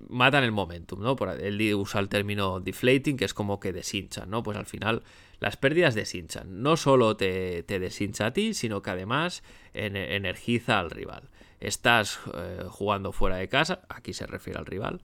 matan 0.08 0.46
el 0.46 0.52
momentum, 0.52 1.02
¿no? 1.02 1.16
Por, 1.16 1.30
él 1.42 1.74
usa 1.74 2.00
el 2.00 2.08
término 2.08 2.62
deflating, 2.62 3.18
que 3.18 3.26
es 3.26 3.34
como 3.34 3.60
que 3.60 3.74
deshinchan, 3.74 4.30
¿no? 4.30 4.44
Pues 4.44 4.58
al 4.58 4.66
final 4.66 5.04
las 5.46 5.58
pérdidas 5.58 5.94
deshinchan. 5.94 6.64
No 6.64 6.76
solo 6.76 7.18
te, 7.18 7.62
te 7.62 7.78
deshincha 7.78 8.26
a 8.26 8.34
ti, 8.34 8.56
sino 8.56 8.82
que 8.82 8.90
además 8.90 9.44
en, 9.76 9.96
energiza 9.96 10.80
al 10.80 10.90
rival. 10.90 11.30
Estás 11.60 12.20
eh, 12.34 12.64
jugando 12.68 13.12
fuera 13.12 13.36
de 13.36 13.48
casa, 13.48 13.84
aquí 13.88 14.12
se 14.14 14.26
refiere 14.26 14.58
al 14.58 14.66
rival. 14.66 15.04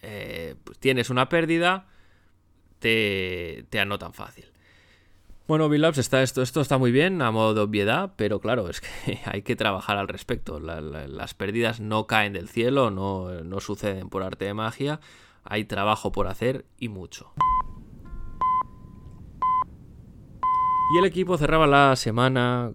Eh, 0.00 0.54
pues 0.64 0.78
tienes 0.78 1.10
una 1.10 1.28
pérdida, 1.28 1.86
te, 2.78 3.66
te 3.68 3.78
anotan 3.78 4.14
fácil. 4.14 4.46
Bueno, 5.46 5.68
Billups, 5.68 5.98
está, 5.98 6.22
esto, 6.22 6.40
esto 6.40 6.62
está 6.62 6.78
muy 6.78 6.92
bien 6.92 7.20
a 7.20 7.30
modo 7.30 7.52
de 7.52 7.60
obviedad, 7.60 8.14
pero 8.16 8.40
claro, 8.40 8.70
es 8.70 8.80
que 8.80 9.20
hay 9.26 9.42
que 9.42 9.54
trabajar 9.54 9.98
al 9.98 10.08
respecto. 10.08 10.60
La, 10.60 10.80
la, 10.80 11.06
las 11.06 11.34
pérdidas 11.34 11.78
no 11.80 12.06
caen 12.06 12.32
del 12.32 12.48
cielo, 12.48 12.90
no, 12.90 13.42
no 13.44 13.60
suceden 13.60 14.08
por 14.08 14.22
arte 14.22 14.46
de 14.46 14.54
magia. 14.54 14.98
Hay 15.44 15.66
trabajo 15.66 16.10
por 16.10 16.26
hacer 16.26 16.64
y 16.78 16.88
mucho. 16.88 17.34
Y 20.90 20.98
el 20.98 21.04
equipo 21.04 21.38
cerraba 21.38 21.66
la 21.66 21.96
semana 21.96 22.74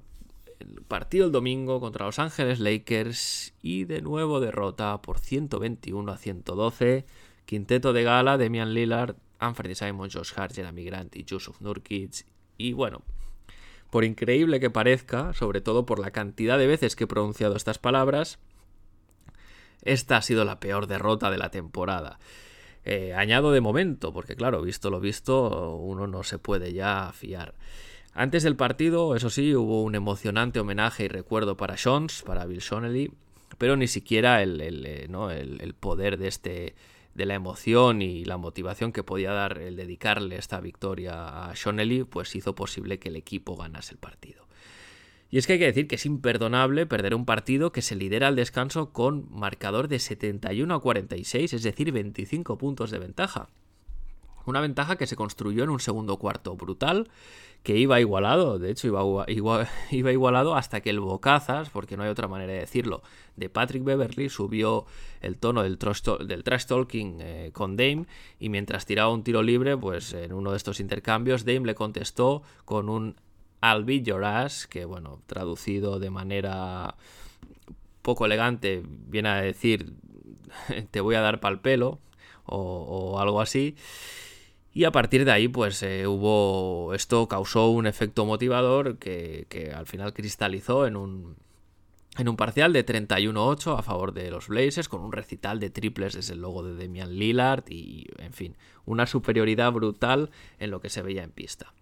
partido 0.87 1.25
el 1.25 1.31
domingo 1.31 1.79
contra 1.79 2.05
Los 2.05 2.19
Ángeles 2.19 2.59
Lakers 2.59 3.53
y 3.61 3.83
de 3.83 4.01
nuevo 4.01 4.39
derrota 4.39 5.01
por 5.01 5.19
121 5.19 6.11
a 6.11 6.17
112. 6.17 7.05
Quinteto 7.45 7.93
de 7.93 8.03
gala, 8.03 8.37
Demian 8.37 8.73
Lillard, 8.73 9.15
Anthony 9.39 9.75
Simon, 9.75 10.09
Josh 10.09 10.33
Hart, 10.35 10.53
Jeremy 10.53 10.83
Grant 10.83 11.15
y 11.15 11.23
Yusuf 11.23 11.61
Nurkic. 11.61 12.25
Y 12.57 12.73
bueno, 12.73 13.03
por 13.89 14.03
increíble 14.03 14.59
que 14.59 14.69
parezca, 14.69 15.33
sobre 15.33 15.61
todo 15.61 15.85
por 15.85 15.99
la 15.99 16.11
cantidad 16.11 16.57
de 16.57 16.67
veces 16.67 16.95
que 16.95 17.05
he 17.05 17.07
pronunciado 17.07 17.55
estas 17.55 17.77
palabras, 17.77 18.39
esta 19.83 20.17
ha 20.17 20.21
sido 20.21 20.43
la 20.43 20.59
peor 20.59 20.87
derrota 20.87 21.29
de 21.29 21.37
la 21.37 21.51
temporada. 21.51 22.19
Eh, 22.83 23.13
añado 23.13 23.51
de 23.51 23.61
momento, 23.61 24.13
porque 24.13 24.35
claro, 24.35 24.61
visto 24.61 24.89
lo 24.89 24.99
visto, 24.99 25.75
uno 25.75 26.07
no 26.07 26.23
se 26.23 26.39
puede 26.39 26.73
ya 26.73 27.11
fiar. 27.13 27.53
Antes 28.19 28.41
del 28.41 28.56
partido, 28.56 29.15
eso 29.15 29.30
sí, 29.30 29.53
hubo 29.53 29.84
un 29.84 29.93
emocionante 29.93 30.60
homenaje 30.60 31.06
y 31.06 31.08
recuerdo 31.08 31.56
para 31.56 31.75
Jones, 31.77 32.23
para 32.25 32.47
Bill 32.47 32.62
Shonely, 32.62 33.12
pero 33.60 33.75
ni 33.75 33.86
siquiera 33.86 34.41
el, 34.41 34.60
eh, 34.60 35.08
el, 35.08 35.73
poder 35.75 36.17
de 36.17 36.27
este 36.27 36.73
de 37.13 37.25
la 37.27 37.36
emoción 37.36 38.01
y 38.01 38.25
la 38.25 38.38
motivación 38.38 38.91
que 38.91 39.03
podía 39.03 39.34
dar 39.34 39.60
el 39.60 39.75
dedicarle 39.75 40.36
esta 40.36 40.60
victoria 40.60 41.47
a 41.47 41.53
Shonely, 41.53 42.06
pues 42.06 42.36
hizo 42.36 42.56
posible 42.56 42.97
que 42.97 43.10
el 43.10 43.17
equipo 43.17 43.56
ganase 43.56 43.93
el 43.93 43.99
partido. 43.99 44.47
Y 45.30 45.38
es 45.38 45.45
que 45.45 45.53
hay 45.53 45.60
que 45.60 45.65
decir 45.65 45.88
que 45.88 45.95
es 45.95 46.06
imperdonable 46.08 46.88
perder 46.88 47.13
un 47.13 47.25
partido 47.25 47.71
que 47.71 47.84
se 47.84 47.95
lidera 47.95 48.30
al 48.30 48.36
descanso 48.36 48.93
con 48.93 49.27
marcador 49.30 49.89
de 49.89 49.99
71 49.99 50.73
a 50.73 50.82
46, 50.82 51.53
es 51.53 51.62
decir, 51.62 51.91
25 51.91 52.58
puntos 52.58 52.89
de 52.89 52.97
ventaja. 52.97 53.49
Una 54.47 54.62
ventaja 54.62 54.95
que 54.95 55.07
se 55.07 55.17
construyó 55.17 55.65
en 55.65 55.69
un 55.69 55.81
segundo 55.81 56.17
cuarto 56.17 56.55
brutal, 56.55 57.10
que 57.63 57.75
iba 57.75 57.99
igualado, 57.99 58.60
de 58.60 58.71
hecho 58.71 58.88
iba, 58.88 59.25
iba 59.91 60.12
igualado 60.13 60.55
hasta 60.55 60.79
que 60.79 60.89
el 60.89 61.01
bocazas, 61.01 61.69
porque 61.69 61.97
no 61.97 62.03
hay 62.03 62.10
otra 62.10 62.29
manera 62.29 62.53
de 62.53 62.60
decirlo, 62.60 63.03
de 63.36 63.49
Patrick 63.49 63.83
Beverly 63.83 64.29
subió 64.29 64.86
el 65.19 65.38
tono 65.38 65.63
del, 65.63 65.77
del 65.77 66.43
trash 66.45 66.65
talking 66.65 67.17
eh, 67.19 67.51
con 67.51 67.75
Dame 67.75 68.05
y 68.39 68.47
mientras 68.47 68.86
tiraba 68.86 69.12
un 69.12 69.23
tiro 69.23 69.43
libre, 69.43 69.75
pues 69.75 70.13
en 70.13 70.31
uno 70.31 70.51
de 70.51 70.57
estos 70.57 70.79
intercambios 70.79 71.43
Dame 71.43 71.65
le 71.65 71.75
contestó 71.75 72.41
con 72.63 72.88
un 72.88 73.17
I'll 73.62 73.83
be 73.83 74.01
your 74.01 74.23
ass, 74.23 74.65
que 74.65 74.86
bueno, 74.86 75.21
traducido 75.27 75.99
de 75.99 76.10
manera 76.10 76.95
poco 78.01 78.25
elegante, 78.25 78.81
viene 78.86 79.27
a 79.27 79.41
decir 79.41 79.93
te 80.91 81.01
voy 81.01 81.15
a 81.15 81.21
dar 81.21 81.41
pal 81.41 81.60
pelo 81.60 81.99
o, 82.45 82.57
o 82.57 83.19
algo 83.19 83.41
así. 83.41 83.75
Y 84.77 84.85
a 84.85 84.91
partir 84.91 85.25
de 85.25 85.31
ahí, 85.31 85.47
pues 85.47 85.81
eh, 85.81 86.05
hubo. 86.05 86.93
Esto 86.93 87.27
causó 87.27 87.71
un 87.71 87.87
efecto 87.87 88.27
motivador 88.27 88.99
que, 88.99 89.73
al 89.75 89.87
final 89.87 90.13
cristalizó 90.13 90.85
en 90.85 90.95
un, 90.95 91.35
en 92.19 92.29
un 92.29 92.37
parcial 92.37 92.73
de 92.73 92.85
31-8 92.85 93.79
a 93.79 93.81
favor 93.81 94.13
de 94.13 94.29
los 94.29 94.49
Blazers, 94.49 94.87
con 94.87 95.01
un 95.01 95.11
recital 95.11 95.59
de 95.59 95.71
triples 95.71 96.13
desde 96.13 96.33
el 96.33 96.41
logo 96.41 96.61
de 96.61 96.75
Damian 96.75 97.17
Lillard 97.17 97.63
y, 97.67 98.05
en 98.19 98.33
fin, 98.33 98.55
una 98.85 99.07
superioridad 99.07 99.71
brutal 99.71 100.29
en 100.59 100.69
lo 100.69 100.79
que 100.79 100.91
se 100.91 101.01
veía 101.01 101.23
en 101.23 101.31
pista. 101.31 101.73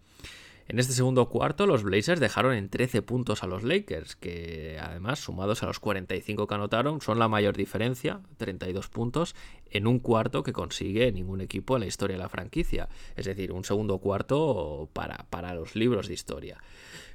En 0.68 0.80
este 0.80 0.94
segundo 0.94 1.30
cuarto, 1.30 1.68
los 1.68 1.84
Blazers 1.84 2.20
dejaron 2.20 2.56
en 2.56 2.70
13 2.70 3.04
puntos 3.04 3.44
a 3.44 3.48
los 3.48 3.64
Lakers, 3.64 4.16
que 4.16 4.80
además, 4.82 5.20
sumados 5.20 5.62
a 5.62 5.68
los 5.68 5.80
45 5.80 6.48
que 6.48 6.56
anotaron, 6.56 7.02
son 7.02 7.20
la 7.20 7.28
mayor 7.28 7.56
diferencia, 7.56 8.22
32 8.38 8.90
puntos, 8.90 9.36
en 9.70 9.86
un 9.86 10.00
cuarto 10.00 10.42
que 10.42 10.54
consigue 10.54 11.12
ningún 11.12 11.42
equipo 11.42 11.76
en 11.76 11.82
la 11.82 11.86
historia 11.86 12.18
de 12.18 12.24
la 12.24 12.30
franquicia. 12.30 12.90
Es 13.16 13.26
decir, 13.26 13.52
un 13.52 13.64
segundo 13.64 14.00
cuarto 14.00 14.90
para, 14.94 15.28
para 15.30 15.54
los 15.54 15.76
libros 15.76 16.08
de 16.08 16.16
historia. 16.16 16.64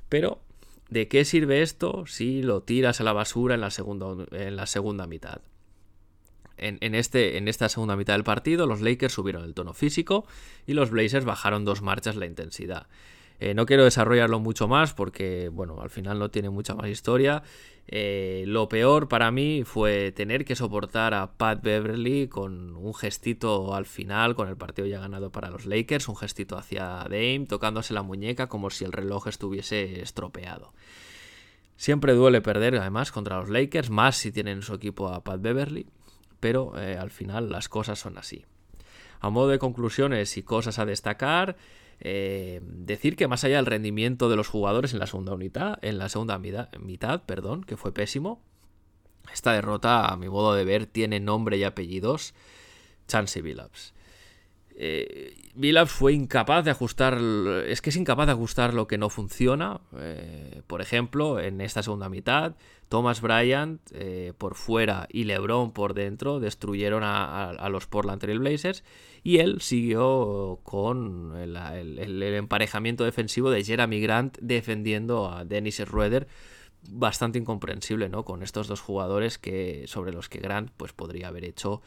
Pero, 0.08 0.40
¿de 0.88 1.08
qué 1.08 1.24
sirve 1.24 1.62
esto 1.62 2.06
si 2.06 2.42
lo 2.42 2.62
tiras 2.62 3.00
a 3.00 3.04
la 3.04 3.12
basura 3.12 3.56
en 3.56 3.62
la 3.62 3.70
segunda, 3.70 4.26
en 4.30 4.54
la 4.54 4.66
segunda 4.66 5.08
mitad? 5.08 5.40
En, 6.56 6.94
este, 6.94 7.38
en, 7.38 7.48
esta 7.48 7.70
segunda 7.70 7.96
mitad 7.96 8.12
del 8.12 8.22
partido, 8.22 8.66
los 8.66 8.82
Lakers 8.82 9.14
subieron 9.14 9.44
el 9.44 9.54
tono 9.54 9.72
físico 9.72 10.26
y 10.66 10.74
los 10.74 10.90
Blazers 10.90 11.24
bajaron 11.24 11.64
dos 11.64 11.80
marchas 11.80 12.16
la 12.16 12.26
intensidad. 12.26 12.86
Eh, 13.40 13.54
no 13.54 13.64
quiero 13.64 13.84
desarrollarlo 13.84 14.38
mucho 14.38 14.68
más 14.68 14.92
porque, 14.92 15.48
bueno, 15.48 15.80
al 15.80 15.88
final 15.88 16.18
no 16.18 16.30
tiene 16.30 16.50
mucha 16.50 16.74
más 16.74 16.88
historia. 16.88 17.42
Eh, 17.88 18.44
lo 18.46 18.68
peor 18.68 19.08
para 19.08 19.30
mí 19.30 19.62
fue 19.64 20.12
tener 20.12 20.44
que 20.44 20.54
soportar 20.54 21.14
a 21.14 21.32
Pat 21.38 21.62
Beverly 21.62 22.28
con 22.28 22.76
un 22.76 22.94
gestito 22.94 23.74
al 23.74 23.86
final, 23.86 24.34
con 24.34 24.46
el 24.46 24.58
partido 24.58 24.86
ya 24.86 25.00
ganado 25.00 25.32
para 25.32 25.48
los 25.48 25.64
Lakers, 25.64 26.08
un 26.08 26.16
gestito 26.16 26.58
hacia 26.58 26.84
Dame, 27.04 27.46
tocándose 27.48 27.94
la 27.94 28.02
muñeca 28.02 28.46
como 28.48 28.68
si 28.68 28.84
el 28.84 28.92
reloj 28.92 29.26
estuviese 29.26 30.02
estropeado. 30.02 30.74
Siempre 31.76 32.12
duele 32.12 32.42
perder, 32.42 32.76
además, 32.76 33.10
contra 33.10 33.38
los 33.38 33.48
Lakers, 33.48 33.88
más 33.88 34.16
si 34.16 34.32
tienen 34.32 34.58
en 34.58 34.62
su 34.62 34.74
equipo 34.74 35.08
a 35.08 35.24
Pat 35.24 35.40
Beverly, 35.40 35.86
pero 36.38 36.78
eh, 36.78 36.98
al 36.98 37.10
final 37.10 37.50
las 37.50 37.70
cosas 37.70 37.98
son 37.98 38.18
así. 38.18 38.44
A 39.18 39.30
modo 39.30 39.48
de 39.48 39.58
conclusiones 39.58 40.36
y 40.36 40.42
cosas 40.42 40.78
a 40.78 40.84
destacar, 40.84 41.56
eh, 42.00 42.60
decir 42.62 43.16
que 43.16 43.28
más 43.28 43.44
allá 43.44 43.56
del 43.56 43.66
rendimiento 43.66 44.28
de 44.28 44.36
los 44.36 44.48
jugadores 44.48 44.92
en 44.92 44.98
la 44.98 45.06
segunda 45.06 45.34
unidad, 45.34 45.78
en 45.82 45.98
la 45.98 46.08
segunda 46.08 46.38
mitad, 46.38 47.22
perdón, 47.24 47.62
que 47.62 47.76
fue 47.76 47.92
pésimo, 47.92 48.42
esta 49.32 49.52
derrota, 49.52 50.06
a 50.06 50.16
mi 50.16 50.28
modo 50.28 50.54
de 50.54 50.64
ver, 50.64 50.86
tiene 50.86 51.20
nombre 51.20 51.56
y 51.58 51.64
apellidos 51.64 52.34
Chansey 53.06 53.42
Billups. 53.42 53.94
Eh, 54.82 55.36
fue 55.86 56.14
incapaz 56.14 56.64
de 56.64 56.70
ajustar, 56.70 57.18
es 57.66 57.82
que 57.82 57.90
es 57.90 57.96
incapaz 57.96 58.26
de 58.26 58.32
ajustar 58.32 58.72
lo 58.72 58.86
que 58.86 58.96
no 58.96 59.10
funciona. 59.10 59.80
Eh, 59.98 60.62
por 60.66 60.80
ejemplo, 60.80 61.38
en 61.38 61.60
esta 61.60 61.82
segunda 61.82 62.08
mitad, 62.08 62.54
Thomas 62.90 63.20
Bryant 63.20 63.80
eh, 63.92 64.32
por 64.36 64.56
fuera 64.56 65.06
y 65.08 65.22
LeBron 65.22 65.70
por 65.70 65.94
dentro 65.94 66.40
destruyeron 66.40 67.04
a, 67.04 67.68
los 67.70 67.86
Portland 67.86 68.20
Trail 68.20 68.40
Blazers 68.40 68.82
y 69.22 69.38
él 69.38 69.60
siguió 69.60 70.58
con 70.64 71.36
el, 71.36 72.22
emparejamiento 72.34 73.04
defensivo 73.04 73.48
de 73.52 73.62
Jeremy 73.62 74.00
Grant 74.00 74.38
defendiendo 74.40 75.30
a 75.30 75.44
Dennis 75.44 75.76
Schroeder 75.76 76.26
bastante 76.90 77.38
incomprensible, 77.38 78.08
¿no? 78.08 78.24
Con 78.24 78.42
estos 78.42 78.66
dos 78.66 78.80
jugadores 78.80 79.38
que 79.38 79.84
sobre 79.86 80.12
los 80.12 80.28
que 80.28 80.40
Grant 80.40 80.72
pues 80.76 80.92
podría 80.92 81.28
haber 81.28 81.44
hecho 81.44 81.82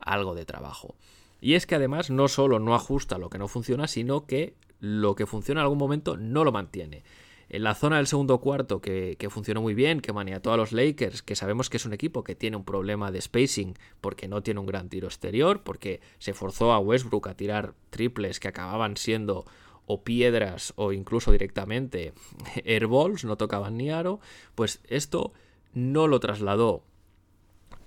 algo 0.00 0.34
de 0.34 0.44
trabajo. 0.44 0.96
Y 1.40 1.54
es 1.54 1.66
que 1.66 1.76
además 1.76 2.10
no 2.10 2.26
solo 2.26 2.58
no 2.58 2.74
ajusta 2.74 3.16
lo 3.16 3.30
que 3.30 3.38
no 3.38 3.46
funciona, 3.46 3.86
sino 3.86 4.26
que 4.26 4.56
lo 4.80 5.14
que 5.14 5.26
funciona 5.26 5.60
en 5.60 5.66
algún 5.66 5.78
momento 5.78 6.16
no 6.16 6.42
lo 6.42 6.50
mantiene 6.50 7.04
en 7.50 7.62
la 7.62 7.74
zona 7.74 7.96
del 7.96 8.06
segundo 8.06 8.38
cuarto 8.38 8.80
que, 8.80 9.16
funcionó 9.30 9.62
muy 9.62 9.74
bien, 9.74 10.00
que 10.00 10.12
maniató 10.12 10.52
a 10.52 10.56
los 10.56 10.72
Lakers, 10.72 11.22
que 11.22 11.34
sabemos 11.34 11.70
que 11.70 11.78
es 11.78 11.86
un 11.86 11.92
equipo 11.92 12.22
que 12.22 12.34
tiene 12.34 12.56
un 12.56 12.64
problema 12.64 13.10
de 13.10 13.20
spacing 13.20 13.74
porque 14.00 14.28
no 14.28 14.42
tiene 14.42 14.60
un 14.60 14.66
gran 14.66 14.88
tiro 14.88 15.08
exterior, 15.08 15.62
porque 15.62 16.00
se 16.18 16.34
forzó 16.34 16.72
a 16.72 16.78
Westbrook 16.78 17.28
a 17.28 17.34
tirar 17.34 17.74
triples 17.90 18.38
que 18.40 18.48
acababan 18.48 18.96
siendo 18.96 19.46
o 19.86 20.02
piedras 20.02 20.74
o 20.76 20.92
incluso 20.92 21.32
directamente 21.32 22.12
airballs, 22.66 23.24
no 23.24 23.36
tocaban 23.36 23.78
ni 23.78 23.90
aro, 23.90 24.20
pues 24.54 24.80
esto 24.88 25.32
no 25.72 26.06
lo 26.06 26.20
trasladó 26.20 26.82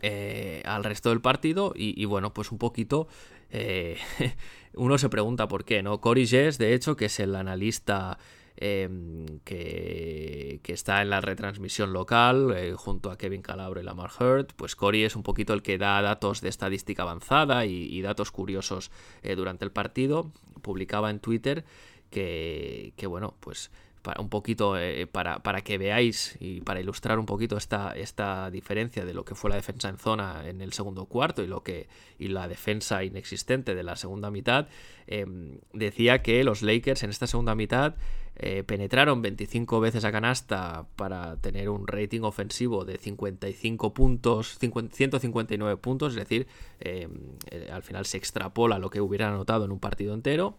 eh, 0.02 0.64
al 0.66 0.84
resto 0.84 1.10
del 1.10 1.22
partido 1.22 1.74
y, 1.76 2.04
bueno, 2.06 2.34
pues 2.34 2.52
un 2.52 2.58
poquito 2.58 3.08
eh, 3.52 3.98
uno 4.74 4.98
se 4.98 5.10
pregunta 5.10 5.48
por 5.48 5.66
qué, 5.66 5.84
¿no? 5.84 6.02
Cory 6.02 6.26
Jess, 6.26 6.58
de 6.58 6.74
hecho, 6.74 6.96
que 6.96 7.06
es 7.06 7.20
el 7.20 7.36
analista 7.36 8.18
Em, 8.64 9.40
que, 9.44 10.62
está 10.68 11.02
en 11.02 11.10
la 11.10 11.20
retransmisión 11.20 11.94
local 11.94 12.54
eh, 12.56 12.74
junto 12.78 13.10
a 13.12 13.18
Kevin 13.18 13.42
Calabro 13.42 13.82
y 13.82 13.84
Lamar 13.84 14.12
Hurt. 14.18 14.54
Pues 14.56 14.76
Cory 14.76 15.04
es 15.04 15.16
un 15.16 15.24
poquito 15.24 15.54
el 15.54 15.64
que 15.64 15.80
da 15.80 16.02
datos 16.02 16.42
de 16.42 16.50
estadística 16.50 17.02
avanzada 17.02 17.66
y, 17.66 18.02
datos 18.02 18.32
curiosos 18.32 18.92
eh, 19.24 19.36
durante 19.36 19.66
el 19.66 19.72
partido. 19.72 20.32
Publicaba 20.62 21.10
en 21.10 21.20
Twitter 21.20 21.66
que, 22.12 22.94
bueno, 23.10 23.34
pues 23.40 23.72
para 24.04 24.22
un 24.22 24.30
poquito 24.30 24.78
eh, 24.78 25.08
para, 25.08 25.40
para, 25.40 25.62
que 25.62 25.78
veáis 25.78 26.38
y 26.40 26.62
para 26.62 26.80
ilustrar 26.80 27.20
un 27.20 27.26
poquito 27.26 27.58
esta, 27.58 27.92
esta 27.96 28.50
diferencia 28.50 29.06
de 29.06 29.14
lo 29.14 29.26
que 29.26 29.36
fue 29.36 29.50
la 29.50 29.56
defensa 29.58 29.90
en 29.90 29.98
zona 29.98 30.48
en 30.48 30.62
el 30.62 30.74
segundo 30.74 31.06
cuarto 31.06 31.44
y 31.44 31.48
lo 31.48 31.62
que 31.62 31.88
y 32.18 32.30
la 32.30 32.48
defensa 32.48 33.04
inexistente 33.04 33.76
de 33.76 33.84
la 33.84 33.96
segunda 33.96 34.32
mitad 34.32 34.68
em, 35.06 35.60
decía 35.74 36.24
que 36.24 36.44
los 36.44 36.64
Lakers 36.64 37.04
en 37.04 37.12
esta 37.12 37.28
segunda 37.28 37.54
mitad 37.54 37.94
eh, 38.36 38.64
penetraron 38.64 39.22
25 39.22 39.80
veces 39.80 40.06
a 40.06 40.12
canasta 40.12 40.88
para 40.96 41.38
tener 41.38 41.70
un 41.70 41.86
rating 41.86 42.22
ofensivo 42.22 42.86
de 42.86 42.98
55 42.98 43.94
puntos 43.94 44.58
159 44.58 45.78
puntos 45.78 46.14
es 46.14 46.20
decir 46.20 46.48
em, 46.80 47.12
eh, 47.52 47.70
al 47.72 47.84
final 47.84 48.06
se 48.06 48.18
extrapola 48.18 48.80
lo 48.80 48.90
que 48.90 49.02
hubieran 49.02 49.34
anotado 49.34 49.66
en 49.66 49.72
un 49.72 49.80
partido 49.80 50.14
entero 50.14 50.58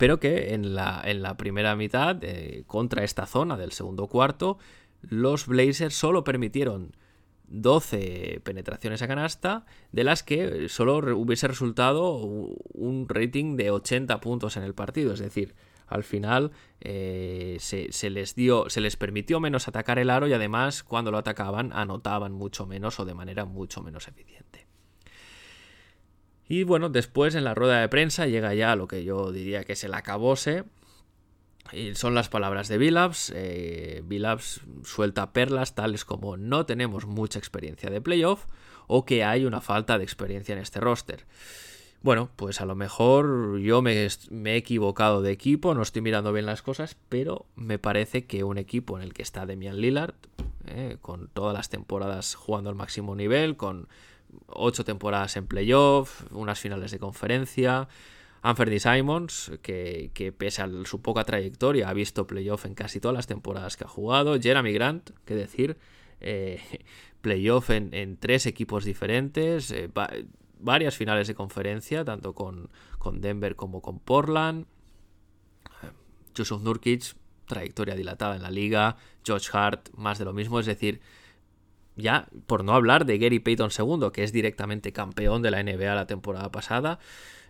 pero 0.00 0.18
que 0.18 0.54
en 0.54 0.74
la, 0.74 1.02
en 1.04 1.20
la 1.20 1.36
primera 1.36 1.76
mitad, 1.76 2.24
eh, 2.24 2.64
contra 2.66 3.04
esta 3.04 3.26
zona 3.26 3.58
del 3.58 3.72
segundo 3.72 4.06
cuarto, 4.06 4.56
los 5.02 5.46
Blazers 5.46 5.94
solo 5.94 6.24
permitieron 6.24 6.96
12 7.48 8.40
penetraciones 8.42 9.02
a 9.02 9.08
canasta, 9.08 9.66
de 9.92 10.04
las 10.04 10.22
que 10.22 10.70
solo 10.70 10.96
hubiese 11.18 11.48
resultado 11.48 12.14
un 12.14 13.10
rating 13.10 13.56
de 13.56 13.72
80 13.72 14.22
puntos 14.22 14.56
en 14.56 14.62
el 14.62 14.72
partido. 14.72 15.12
Es 15.12 15.20
decir, 15.20 15.54
al 15.90 16.04
final 16.04 16.52
eh, 16.80 17.56
se, 17.58 18.10
les 18.10 18.34
dio, 18.36 18.70
se 18.70 18.80
les 18.80 18.96
permitió 18.96 19.40
menos 19.40 19.66
atacar 19.66 19.98
el 19.98 20.08
aro 20.08 20.28
y 20.28 20.32
además 20.32 20.84
cuando 20.84 21.10
lo 21.10 21.18
atacaban 21.18 21.72
anotaban 21.72 22.32
mucho 22.32 22.64
menos 22.64 23.00
o 23.00 23.04
de 23.04 23.12
manera 23.12 23.44
mucho 23.44 23.82
menos 23.82 24.06
eficiente. 24.06 24.66
Y 26.48 26.62
bueno, 26.62 26.88
después 26.88 27.34
en 27.34 27.44
la 27.44 27.54
rueda 27.54 27.80
de 27.80 27.88
prensa 27.88 28.26
llega 28.26 28.54
ya 28.54 28.76
lo 28.76 28.86
que 28.86 29.04
yo 29.04 29.32
diría 29.32 29.64
que 29.64 29.74
es 29.74 29.84
el 29.84 29.94
acabose. 29.94 30.64
Y 31.72 31.94
son 31.94 32.14
las 32.14 32.28
palabras 32.28 32.68
de 32.68 32.78
Billups. 32.78 33.32
Eh, 33.34 34.02
suelta 34.82 35.32
perlas 35.32 35.74
tales 35.74 36.04
como 36.04 36.36
no 36.36 36.66
tenemos 36.66 37.06
mucha 37.06 37.38
experiencia 37.38 37.90
de 37.90 38.00
playoff 38.00 38.46
o 38.86 39.04
que 39.04 39.22
hay 39.22 39.44
una 39.44 39.60
falta 39.60 39.98
de 39.98 40.04
experiencia 40.04 40.52
en 40.52 40.60
este 40.60 40.80
roster. 40.80 41.26
Bueno, 42.02 42.30
pues 42.36 42.62
a 42.62 42.64
lo 42.64 42.74
mejor 42.74 43.58
yo 43.58 43.82
me, 43.82 44.06
he 44.06 44.56
equivocado 44.56 45.20
de 45.20 45.32
equipo, 45.32 45.74
no 45.74 45.82
estoy 45.82 46.00
mirando 46.00 46.32
bien 46.32 46.46
las 46.46 46.62
cosas, 46.62 46.96
pero 47.10 47.44
me 47.56 47.78
parece 47.78 48.24
que 48.24 48.42
un 48.42 48.56
equipo 48.56 48.96
en 48.96 49.02
el 49.02 49.12
que 49.12 49.22
está 49.22 49.44
Demian 49.44 49.80
Lillard, 49.80 50.14
eh, 50.66 50.96
con 51.02 51.28
todas 51.28 51.52
las 51.52 51.68
temporadas 51.68 52.36
jugando 52.36 52.70
al 52.70 52.76
máximo 52.76 53.14
nivel, 53.14 53.58
con 53.58 53.86
ocho 54.46 54.82
temporadas 54.82 55.36
en 55.36 55.46
playoff, 55.46 56.22
unas 56.32 56.58
finales 56.58 56.90
de 56.90 56.98
conferencia, 56.98 57.88
Anthony 58.40 58.78
Simons, 58.78 59.52
que, 59.60 60.34
pese 60.38 60.62
a 60.62 60.70
su 60.84 61.02
poca 61.02 61.24
trayectoria 61.24 61.90
ha 61.90 61.92
visto 61.92 62.26
playoff 62.26 62.64
en 62.64 62.74
casi 62.74 63.00
todas 63.00 63.14
las 63.14 63.26
temporadas 63.26 63.76
que 63.76 63.84
ha 63.84 63.88
jugado, 63.88 64.40
Jeremy 64.40 64.72
Grant, 64.72 65.10
que 65.26 65.34
decir, 65.34 65.76
eh, 66.22 66.60
playoff 67.20 67.68
en, 67.68 68.16
tres 68.16 68.46
equipos 68.46 68.86
diferentes, 68.86 69.70
eh, 69.70 69.90
varias 70.60 70.96
finales 70.96 71.28
de 71.28 71.34
conferencia, 71.34 72.04
tanto 72.04 72.34
con, 72.34 72.70
Denver 73.14 73.56
como 73.56 73.82
con 73.82 73.98
Portland. 73.98 74.66
Yusuf 76.34 76.62
Nurkic, 76.62 77.16
trayectoria 77.46 77.94
dilatada 77.94 78.36
en 78.36 78.42
la 78.42 78.50
liga. 78.50 78.96
George 79.24 79.48
Hart, 79.52 79.88
más 79.94 80.18
de 80.18 80.24
lo 80.24 80.32
mismo. 80.32 80.60
Es 80.60 80.66
decir, 80.66 81.00
ya 81.96 82.28
por 82.46 82.64
no 82.64 82.74
hablar 82.74 83.04
de 83.04 83.18
Gary 83.18 83.40
Payton 83.40 83.70
II, 83.76 84.10
que 84.12 84.22
es 84.22 84.32
directamente 84.32 84.92
campeón 84.92 85.42
de 85.42 85.50
la 85.50 85.62
NBA 85.62 85.94
la 85.94 86.06
temporada 86.06 86.50
pasada. 86.50 86.98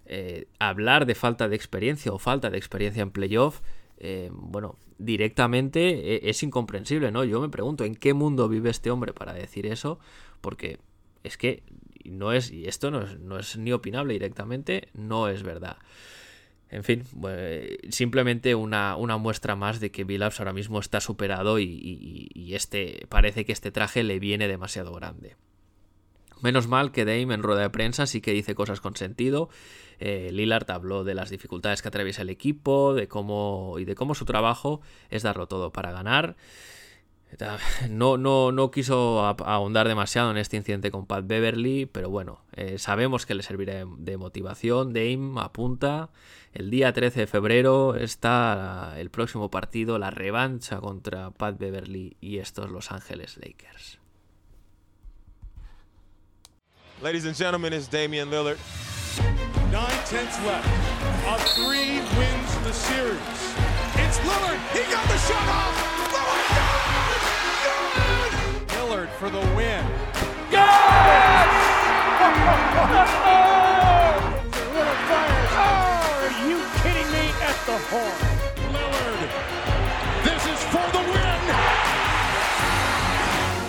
Eh, 0.07 0.49
hablar 0.59 1.07
de 1.07 1.15
falta 1.15 1.49
de 1.49 1.57
experiencia 1.57 2.13
o 2.13 2.19
falta 2.19 2.51
de 2.51 2.59
experiencia 2.59 3.03
en 3.03 3.11
playoff, 3.11 3.61
eh, 3.99 4.31
bueno, 4.33 4.77
directamente 4.99 6.15
eh, 6.15 6.21
es 6.25 6.43
incomprensible, 6.43 7.13
¿no? 7.13 7.23
Yo 7.23 7.41
me 7.41 7.49
pregunto, 7.49 7.85
¿en 7.85 7.95
qué 7.95 8.15
mundo 8.15 8.49
vive 8.49 8.71
este 8.71 8.91
hombre 8.91 9.13
para 9.13 9.35
decir 9.35 9.67
eso? 9.67 9.99
Porque 10.41 10.79
es 11.23 11.37
que 11.37 11.63
no 12.05 12.33
es, 12.33 12.51
y 12.51 12.67
esto 12.67 12.91
no 12.91 13.39
es, 13.39 13.57
ni 13.57 13.73
opinable 13.73 14.15
directamente, 14.15 14.89
no 14.95 15.29
es 15.29 15.43
verdad. 15.43 15.77
En 16.71 16.85
fin, 16.85 17.05
simplemente 17.91 18.55
una, 18.55 18.97
muestra 18.97 19.57
más 19.57 19.81
de 19.81 19.91
que 19.91 20.05
Billups 20.05 20.39
ahora 20.39 20.53
mismo 20.53 20.79
está 20.79 21.01
superado 21.01 21.59
y, 21.59 22.53
este 22.55 23.07
parece 23.09 23.45
que 23.45 23.53
este 23.53 23.73
traje 23.73 24.03
le 24.03 24.21
viene 24.21 24.49
demasiado 24.49 24.93
grande. 24.93 25.37
Menos 26.43 26.69
mal 26.69 26.91
que 26.91 27.05
Dame 27.05 27.35
en 27.35 27.43
rueda 27.43 27.63
de 27.63 27.71
prensa 27.71 28.07
sí 28.07 28.21
que 28.21 28.33
dice 28.33 28.55
cosas 28.55 28.81
con 28.81 28.97
sentido. 28.97 29.51
Eh, 29.99 30.31
Lillard 30.33 30.71
habló 30.71 31.05
de 31.05 31.15
las 31.15 31.29
dificultades 31.29 31.83
que 31.83 31.89
atraviesa 31.89 32.23
el 32.23 32.31
equipo, 32.31 32.95
de 32.95 33.09
cómo 33.09 33.77
y 33.79 33.85
de 33.85 33.95
cómo 33.95 34.15
su 34.15 34.25
trabajo 34.25 34.81
es 35.11 35.23
darlo 35.23 35.47
todo 35.47 35.73
para 35.73 35.93
ganar. 35.93 36.37
No, 37.89 38.17
no, 38.17 38.53
no 38.53 38.71
quiso 38.71 39.25
ahondar 39.25 39.89
demasiado 39.89 40.31
en 40.31 40.37
este 40.37 40.57
incidente 40.57 40.91
con 40.91 41.07
Pat 41.07 41.27
Beverly, 41.27 41.87
pero 41.87 42.11
bueno, 42.11 42.41
eh, 42.57 42.79
sabemos 42.79 43.27
que 43.27 43.35
le 43.35 43.43
servirá 43.43 43.85
de 43.99 44.17
motivación. 44.17 44.93
Dame 44.93 45.41
apunta. 45.41 46.11
El 46.53 46.71
día 46.71 46.93
13 46.93 47.21
de 47.21 47.27
febrero 47.27 47.95
está 47.95 48.95
el 48.97 49.11
próximo 49.11 49.51
partido, 49.51 49.99
la 49.99 50.11
revancha 50.11 50.81
contra 50.81 51.31
Pat 51.31 51.59
Beverly 51.59 52.17
y 52.21 52.39
estos 52.39 52.71
Los 52.71 52.91
Ángeles 52.91 53.37
Lakers. 53.37 53.99
Ladies 57.03 57.25
and 57.25 57.35
gentlemen, 57.35 57.73
it's 57.73 57.89
Damian 57.89 58.31
Lillard. 58.31 58.59
Nine 59.73 59.89
tenths 60.05 60.39
left. 60.45 60.67
A 61.27 61.39
three 61.55 62.01
wins 62.19 62.59
the 62.65 62.73
series. 62.73 63.19
It's 63.95 64.19
Lillard. 64.19 64.59
He 64.75 64.83
got 64.93 65.07
the 65.09 65.17
shot 65.17 65.49
off. 65.49 66.00
For 69.19 69.31
the 69.31 69.41
win. 69.57 69.85
Yes! 70.51 71.49
oh, 74.93 75.67
are 76.25 76.35
you 76.49 76.59
kidding 76.83 77.09
me 77.13 77.25
at 77.43 77.57
the 77.67 77.77
horn? 77.91 78.19
Lillard, 78.73 79.21
this 80.25 80.43
is 80.47 80.61
for 80.73 80.87
the 80.95 81.03
win. 81.11 81.41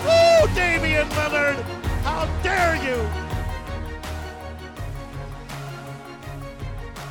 Woo, 0.04 0.54
Damian 0.54 1.08
Lillard, 1.08 1.58
how 2.04 2.26
dare 2.42 2.76
you? 2.76 2.98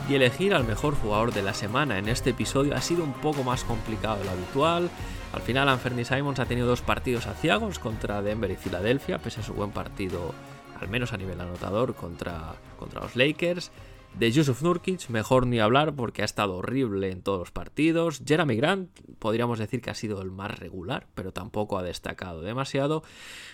Y 0.09 0.15
elegir 0.15 0.53
al 0.53 0.65
mejor 0.65 0.95
jugador 0.95 1.31
de 1.31 1.41
la 1.41 1.53
semana 1.53 1.97
en 1.97 2.09
este 2.09 2.31
episodio 2.31 2.75
ha 2.75 2.81
sido 2.81 3.03
un 3.03 3.13
poco 3.13 3.43
más 3.43 3.63
complicado 3.63 4.17
de 4.17 4.25
lo 4.25 4.31
habitual. 4.31 4.89
Al 5.33 5.41
final, 5.41 5.69
Anthony 5.69 6.03
Simons 6.03 6.39
ha 6.39 6.45
tenido 6.45 6.67
dos 6.67 6.81
partidos 6.81 7.25
aciagos 7.25 7.79
contra 7.79 8.21
Denver 8.21 8.51
y 8.51 8.57
Filadelfia, 8.57 9.17
pese 9.17 9.39
a 9.39 9.43
su 9.43 9.53
buen 9.53 9.71
partido, 9.71 10.33
al 10.79 10.89
menos 10.89 11.13
a 11.13 11.17
nivel 11.17 11.39
anotador, 11.39 11.95
contra, 11.95 12.55
contra 12.77 13.01
los 13.01 13.15
Lakers. 13.15 13.71
De 14.13 14.29
Yusuf 14.29 14.61
Nurkic, 14.61 15.07
mejor 15.07 15.47
ni 15.47 15.61
hablar 15.61 15.95
porque 15.95 16.21
ha 16.21 16.25
estado 16.25 16.57
horrible 16.57 17.11
en 17.11 17.21
todos 17.21 17.39
los 17.39 17.51
partidos. 17.51 18.21
Jeremy 18.25 18.57
Grant, 18.57 18.89
podríamos 19.19 19.57
decir 19.57 19.81
que 19.81 19.89
ha 19.89 19.95
sido 19.95 20.21
el 20.21 20.31
más 20.31 20.59
regular, 20.59 21.07
pero 21.15 21.31
tampoco 21.31 21.77
ha 21.77 21.83
destacado 21.83 22.41
demasiado. 22.41 23.03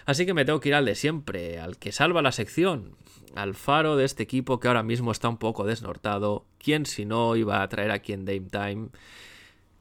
Así 0.07 0.25
que 0.25 0.33
me 0.33 0.45
tengo 0.45 0.59
que 0.59 0.69
ir 0.69 0.75
al 0.75 0.85
de 0.85 0.95
siempre, 0.95 1.59
al 1.59 1.77
que 1.77 1.91
salva 1.91 2.23
la 2.23 2.31
sección, 2.31 2.95
al 3.35 3.53
faro 3.53 3.95
de 3.97 4.05
este 4.05 4.23
equipo 4.23 4.59
que 4.59 4.67
ahora 4.67 4.81
mismo 4.81 5.11
está 5.11 5.29
un 5.29 5.37
poco 5.37 5.63
desnortado. 5.63 6.45
¿Quién 6.57 6.87
si 6.87 7.05
no 7.05 7.35
iba 7.35 7.61
a 7.61 7.69
traer 7.69 7.91
aquí 7.91 8.13
en 8.13 8.25
Dame 8.25 8.49
Time 8.49 8.89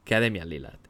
que 0.05 0.13
a 0.13 0.19
Demian 0.19 0.47
Lillard? 0.47 0.86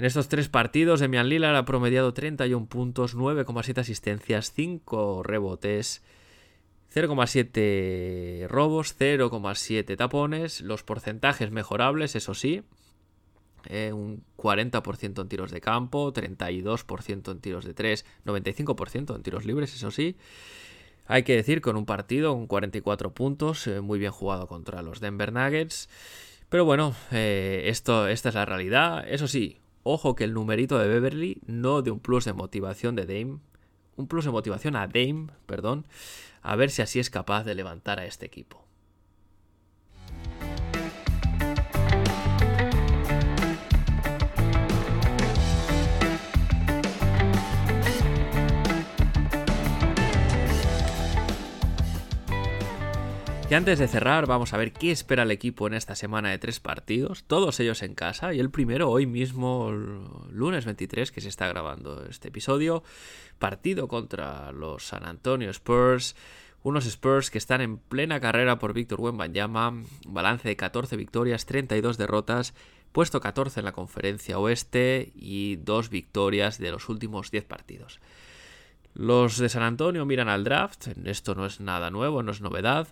En 0.00 0.06
estos 0.06 0.28
tres 0.28 0.48
partidos, 0.48 1.00
Demian 1.00 1.28
Lillard 1.28 1.56
ha 1.56 1.66
promediado 1.66 2.14
31 2.14 2.64
puntos, 2.68 3.14
9,7 3.14 3.80
asistencias, 3.80 4.50
5 4.50 5.22
rebotes, 5.22 6.02
0,7 6.94 8.48
robos, 8.48 8.96
0,7 8.98 9.98
tapones, 9.98 10.62
los 10.62 10.84
porcentajes 10.84 11.50
mejorables, 11.50 12.16
eso 12.16 12.32
sí, 12.32 12.62
eh, 13.66 13.92
un 13.92 14.24
40% 14.38 15.20
en 15.20 15.28
tiros 15.28 15.50
de 15.50 15.60
campo, 15.60 16.14
32% 16.14 17.32
en 17.32 17.40
tiros 17.40 17.66
de 17.66 17.74
3, 17.74 18.06
95% 18.24 19.14
en 19.14 19.22
tiros 19.22 19.44
libres, 19.44 19.74
eso 19.74 19.90
sí. 19.90 20.16
Hay 21.08 21.24
que 21.24 21.36
decir, 21.36 21.60
con 21.60 21.76
un 21.76 21.84
partido, 21.84 22.32
con 22.32 22.46
44 22.46 23.12
puntos, 23.12 23.66
eh, 23.66 23.82
muy 23.82 23.98
bien 23.98 24.12
jugado 24.12 24.46
contra 24.46 24.80
los 24.80 25.00
Denver 25.00 25.30
Nuggets. 25.30 25.90
Pero 26.48 26.64
bueno, 26.64 26.94
eh, 27.12 27.64
esto, 27.66 28.08
esta 28.08 28.30
es 28.30 28.34
la 28.34 28.46
realidad. 28.46 29.06
Eso 29.06 29.28
sí, 29.28 29.60
Ojo 29.82 30.14
que 30.14 30.24
el 30.24 30.34
numerito 30.34 30.78
de 30.78 30.88
Beverly 30.88 31.40
no 31.46 31.82
de 31.82 31.90
un 31.90 32.00
plus 32.00 32.24
de 32.24 32.32
motivación 32.32 32.96
de 32.96 33.06
Dame, 33.06 33.38
un 33.96 34.06
plus 34.06 34.24
de 34.24 34.30
motivación 34.30 34.76
a 34.76 34.86
Dame, 34.86 35.28
perdón, 35.46 35.86
a 36.42 36.56
ver 36.56 36.70
si 36.70 36.82
así 36.82 36.98
es 36.98 37.10
capaz 37.10 37.44
de 37.44 37.54
levantar 37.54 37.98
a 37.98 38.06
este 38.06 38.26
equipo. 38.26 38.69
Y 53.50 53.54
antes 53.54 53.80
de 53.80 53.88
cerrar, 53.88 54.26
vamos 54.28 54.54
a 54.54 54.58
ver 54.58 54.72
qué 54.72 54.92
espera 54.92 55.24
el 55.24 55.32
equipo 55.32 55.66
en 55.66 55.74
esta 55.74 55.96
semana 55.96 56.30
de 56.30 56.38
tres 56.38 56.60
partidos, 56.60 57.24
todos 57.24 57.58
ellos 57.58 57.82
en 57.82 57.96
casa, 57.96 58.32
y 58.32 58.38
el 58.38 58.48
primero 58.48 58.88
hoy 58.88 59.06
mismo, 59.06 59.72
lunes 60.30 60.64
23, 60.66 61.10
que 61.10 61.20
se 61.20 61.28
está 61.28 61.48
grabando 61.48 62.06
este 62.08 62.28
episodio, 62.28 62.84
partido 63.40 63.88
contra 63.88 64.52
los 64.52 64.84
San 64.84 65.04
Antonio 65.04 65.50
Spurs, 65.50 66.14
unos 66.62 66.86
Spurs 66.86 67.32
que 67.32 67.38
están 67.38 67.60
en 67.60 67.78
plena 67.78 68.20
carrera 68.20 68.60
por 68.60 68.72
Víctor 68.72 69.00
Wembanyama, 69.00 69.82
balance 70.06 70.46
de 70.46 70.54
14 70.54 70.96
victorias, 70.96 71.44
32 71.44 71.98
derrotas, 71.98 72.54
puesto 72.92 73.18
14 73.18 73.58
en 73.58 73.64
la 73.64 73.72
conferencia 73.72 74.38
oeste 74.38 75.10
y 75.16 75.56
dos 75.56 75.90
victorias 75.90 76.58
de 76.58 76.70
los 76.70 76.88
últimos 76.88 77.32
10 77.32 77.46
partidos. 77.46 77.98
Los 78.94 79.38
de 79.38 79.48
San 79.48 79.64
Antonio 79.64 80.06
miran 80.06 80.28
al 80.28 80.44
draft, 80.44 80.86
esto 81.04 81.34
no 81.34 81.46
es 81.46 81.60
nada 81.60 81.90
nuevo, 81.90 82.22
no 82.22 82.30
es 82.30 82.40
novedad, 82.40 82.88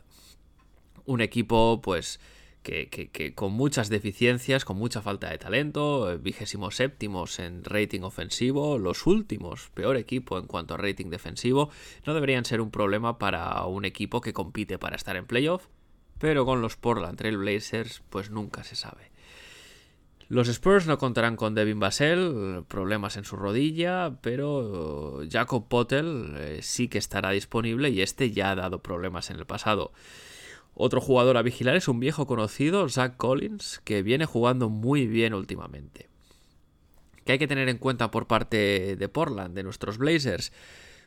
un 1.09 1.21
equipo 1.23 1.81
pues 1.83 2.21
que, 2.63 3.33
con 3.35 3.53
muchas 3.53 3.89
deficiencias, 3.89 4.65
con 4.65 4.77
mucha 4.77 5.01
falta 5.01 5.31
de 5.31 5.39
talento, 5.39 6.13
eh, 6.13 6.19
vigésimo 6.19 6.71
séptimos 6.71 7.39
en 7.39 7.65
rating 7.65 8.03
ofensivo, 8.03 8.79
los 8.79 9.07
últimos, 9.07 9.71
peor 9.71 9.97
equipo 9.97 10.39
en 10.39 10.47
cuanto 10.47 10.75
a 10.75 10.77
rating 10.77 11.09
defensivo, 11.09 11.71
no 12.05 12.13
deberían 12.15 12.45
ser 12.45 12.61
un 12.61 12.71
problema 12.71 13.19
para 13.19 13.65
un 13.65 13.85
equipo 13.85 14.21
que 14.21 14.35
compite 14.35 14.79
para 14.79 14.97
estar 14.97 15.17
en 15.17 15.27
playoff, 15.27 15.67
pero 16.19 16.45
con 16.45 16.61
los 16.61 16.77
Portland 16.77 17.17
Trail 17.17 17.39
Blazers 17.39 18.03
pues 18.11 18.31
nunca 18.31 18.65
se 18.65 18.77
sabe. 18.77 19.11
Los 20.29 20.49
Spurs 20.49 20.87
no 20.87 20.99
contarán 20.99 21.37
con 21.37 21.55
Devin 21.55 21.81
Vassell, 21.81 22.65
problemas 22.69 23.17
en 23.17 23.25
su 23.25 23.37
rodilla, 23.37 24.19
pero 24.21 25.23
Jacob 25.31 25.69
Potel 25.69 26.35
eh, 26.37 26.59
sí 26.61 26.89
que 26.89 26.99
estará 26.99 27.31
disponible 27.31 27.89
y 27.89 28.03
este 28.03 28.31
ya 28.31 28.51
ha 28.51 28.55
dado 28.55 28.83
problemas 28.83 29.31
en 29.31 29.37
el 29.37 29.47
pasado. 29.47 29.93
Otro 30.81 31.01
jugador 31.01 31.37
a 31.37 31.43
vigilar 31.43 31.75
es 31.75 31.89
un 31.89 31.99
viejo 31.99 32.29
conocido, 32.29 32.89
Zach 32.89 33.17
Collins, 33.17 33.81
que 33.83 34.05
viene 34.05 34.27
jugando 34.27 34.69
muy 34.69 35.09
bien 35.09 35.35
últimamente. 35.35 36.09
¿Qué 37.25 37.33
hay 37.33 37.39
que 37.41 37.49
tener 37.49 37.69
en 37.69 37.79
cuenta 37.79 38.13
por 38.13 38.29
parte 38.29 38.95
de 38.95 39.09
Portland, 39.09 39.57
de 39.57 39.65
nuestros 39.65 39.99
Blazers? 39.99 40.53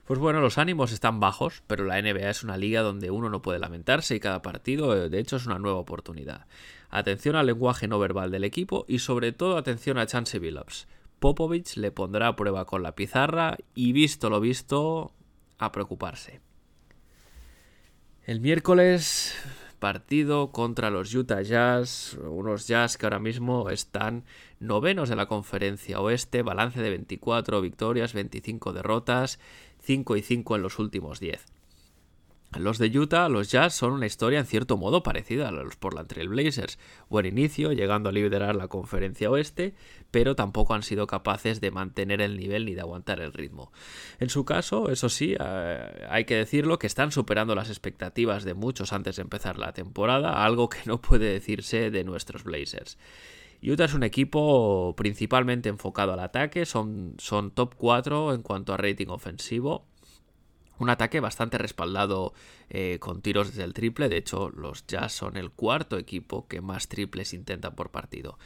Pues 0.03 0.19
bueno, 0.19 0.41
los 0.41 0.57
ánimos 0.57 0.91
están 0.91 1.21
bajos, 1.21 1.63
pero 1.67 1.85
la 1.85 2.01
NBA 2.01 2.29
es 2.29 2.43
una 2.43 2.57
liga 2.57 2.81
donde 2.81 3.11
uno 3.11 3.29
no 3.29 3.41
puede 3.41 3.59
lamentarse 3.59 4.13
y 4.13 4.19
cada 4.19 4.41
partido, 4.41 4.93
eh, 4.93 5.07
de 5.07 5.19
hecho, 5.19 5.37
es 5.37 5.45
una 5.45 5.57
nueva 5.57 5.79
oportunidad. 5.79 6.47
Atención 6.89 7.37
al 7.37 7.45
lenguaje 7.45 7.87
no 7.87 7.97
verbal 7.97 8.29
del 8.29 8.43
equipo 8.43 8.83
y 8.89 8.99
sobre 8.99 9.31
todo 9.31 9.55
atención 9.55 9.97
a 9.97 10.05
Chance 10.05 10.37
Billups. 10.37 10.89
Popovich 11.19 11.77
le 11.77 11.93
pondrá 11.93 12.27
a 12.27 12.35
prueba 12.35 12.65
con 12.65 12.83
la 12.83 12.93
pizarra 12.93 13.55
y 13.73 13.93
visto 13.93 14.29
lo 14.29 14.41
visto, 14.41 15.13
a 15.59 15.71
preocuparse. 15.71 16.41
El 18.25 18.41
miércoles 18.41 19.33
partido 19.81 20.51
contra 20.51 20.91
los 20.91 21.13
Utah 21.13 21.41
Jazz, 21.41 22.15
unos 22.23 22.67
Jazz 22.67 22.97
que 22.97 23.07
ahora 23.07 23.19
mismo 23.19 23.69
están 23.71 24.23
novenos 24.59 25.09
de 25.09 25.15
la 25.17 25.25
conferencia 25.25 25.99
oeste, 25.99 26.43
balance 26.43 26.81
de 26.81 26.91
24 26.91 27.59
victorias, 27.59 28.13
25 28.13 28.73
derrotas, 28.73 29.39
5 29.81 30.15
y 30.15 30.21
5 30.21 30.55
en 30.55 30.61
los 30.61 30.77
últimos 30.77 31.19
10. 31.19 31.60
Los 32.59 32.79
de 32.79 32.87
Utah, 32.99 33.29
los 33.29 33.49
Jazz, 33.49 33.73
son 33.73 33.93
una 33.93 34.05
historia 34.05 34.39
en 34.39 34.45
cierto 34.45 34.75
modo 34.75 35.03
parecida 35.03 35.47
a 35.47 35.51
los 35.51 35.77
Portland 35.77 36.09
Trail 36.09 36.27
Blazers. 36.27 36.77
Buen 37.09 37.25
inicio, 37.25 37.71
llegando 37.71 38.09
a 38.09 38.11
liderar 38.11 38.57
la 38.57 38.67
conferencia 38.67 39.31
oeste, 39.31 39.73
pero 40.11 40.35
tampoco 40.35 40.73
han 40.73 40.83
sido 40.83 41.07
capaces 41.07 41.61
de 41.61 41.71
mantener 41.71 42.19
el 42.19 42.35
nivel 42.35 42.65
ni 42.65 42.75
de 42.75 42.81
aguantar 42.81 43.21
el 43.21 43.31
ritmo. 43.31 43.71
En 44.19 44.29
su 44.29 44.43
caso, 44.43 44.89
eso 44.89 45.07
sí, 45.07 45.33
eh, 45.39 46.05
hay 46.09 46.25
que 46.25 46.35
decirlo, 46.35 46.77
que 46.77 46.87
están 46.87 47.13
superando 47.13 47.55
las 47.55 47.69
expectativas 47.69 48.43
de 48.43 48.53
muchos 48.53 48.91
antes 48.91 49.15
de 49.15 49.21
empezar 49.21 49.57
la 49.57 49.71
temporada, 49.71 50.43
algo 50.43 50.67
que 50.67 50.79
no 50.85 50.99
puede 51.01 51.31
decirse 51.31 51.89
de 51.89 52.03
nuestros 52.03 52.43
Blazers. 52.43 52.97
Utah 53.63 53.85
es 53.85 53.93
un 53.93 54.03
equipo 54.03 54.93
principalmente 54.97 55.69
enfocado 55.69 56.13
al 56.13 56.19
ataque, 56.19 56.65
son, 56.65 57.15
son 57.17 57.51
top 57.51 57.75
4 57.75 58.33
en 58.33 58.41
cuanto 58.41 58.73
a 58.73 58.77
rating 58.77 59.07
ofensivo, 59.07 59.85
un 60.81 60.89
ataque 60.89 61.19
bastante 61.19 61.57
respaldado 61.57 62.33
eh, 62.69 62.97
con 62.99 63.21
tiros 63.21 63.49
desde 63.49 63.63
el 63.63 63.73
triple. 63.73 64.09
De 64.09 64.17
hecho, 64.17 64.49
los 64.49 64.85
Jazz 64.87 65.13
son 65.13 65.37
el 65.37 65.51
cuarto 65.51 65.97
equipo 65.97 66.47
que 66.47 66.61
más 66.61 66.87
triples 66.87 67.33
intentan 67.33 67.75
por 67.75 67.91
partido. 67.91 68.37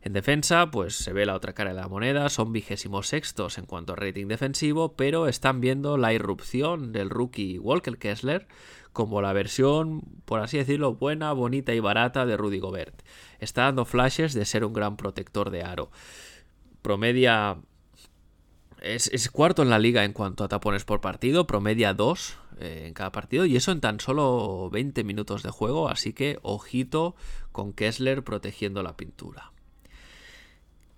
En 0.00 0.12
defensa, 0.12 0.70
pues 0.70 0.96
se 0.96 1.14
ve 1.14 1.24
la 1.24 1.34
otra 1.34 1.54
cara 1.54 1.70
de 1.70 1.80
la 1.80 1.88
moneda, 1.88 2.28
son 2.28 2.52
vigésimos 2.52 3.08
sextos 3.08 3.56
en 3.56 3.64
cuanto 3.64 3.94
a 3.94 3.96
rating 3.96 4.26
defensivo, 4.26 4.96
pero 4.96 5.28
están 5.28 5.60
viendo 5.62 5.96
la 5.96 6.12
irrupción 6.12 6.92
del 6.92 7.08
rookie 7.08 7.58
Walker 7.58 7.96
Kessler 7.96 8.46
como 8.92 9.22
la 9.22 9.32
versión, 9.32 10.02
por 10.24 10.40
así 10.40 10.58
decirlo, 10.58 10.94
buena, 10.94 11.32
bonita 11.32 11.74
y 11.74 11.80
barata 11.80 12.26
de 12.26 12.36
Rudy 12.36 12.60
Gobert. 12.60 13.02
Está 13.40 13.62
dando 13.62 13.86
flashes 13.86 14.34
de 14.34 14.44
ser 14.44 14.64
un 14.64 14.74
gran 14.74 14.96
protector 14.96 15.50
de 15.50 15.62
aro. 15.62 15.90
Promedia 16.82 17.56
es, 18.84 19.30
cuarto 19.30 19.62
en 19.62 19.70
la 19.70 19.78
liga 19.78 20.04
en 20.04 20.12
cuanto 20.12 20.44
a 20.44 20.48
tapones 20.48 20.84
por 20.84 21.00
partido, 21.00 21.46
promedia 21.46 21.94
dos 21.94 22.36
eh, 22.60 22.84
en 22.86 22.94
cada 22.94 23.10
partido 23.12 23.46
y 23.46 23.56
eso 23.56 23.72
en 23.72 23.80
tan 23.80 23.98
solo 24.00 24.68
20 24.70 25.04
minutos 25.04 25.42
de 25.42 25.50
juego, 25.50 25.88
así 25.88 26.12
que 26.12 26.38
ojito 26.42 27.16
con 27.52 27.72
Kessler 27.72 28.22
protegiendo 28.22 28.82
la 28.82 28.96
pintura. 28.96 29.52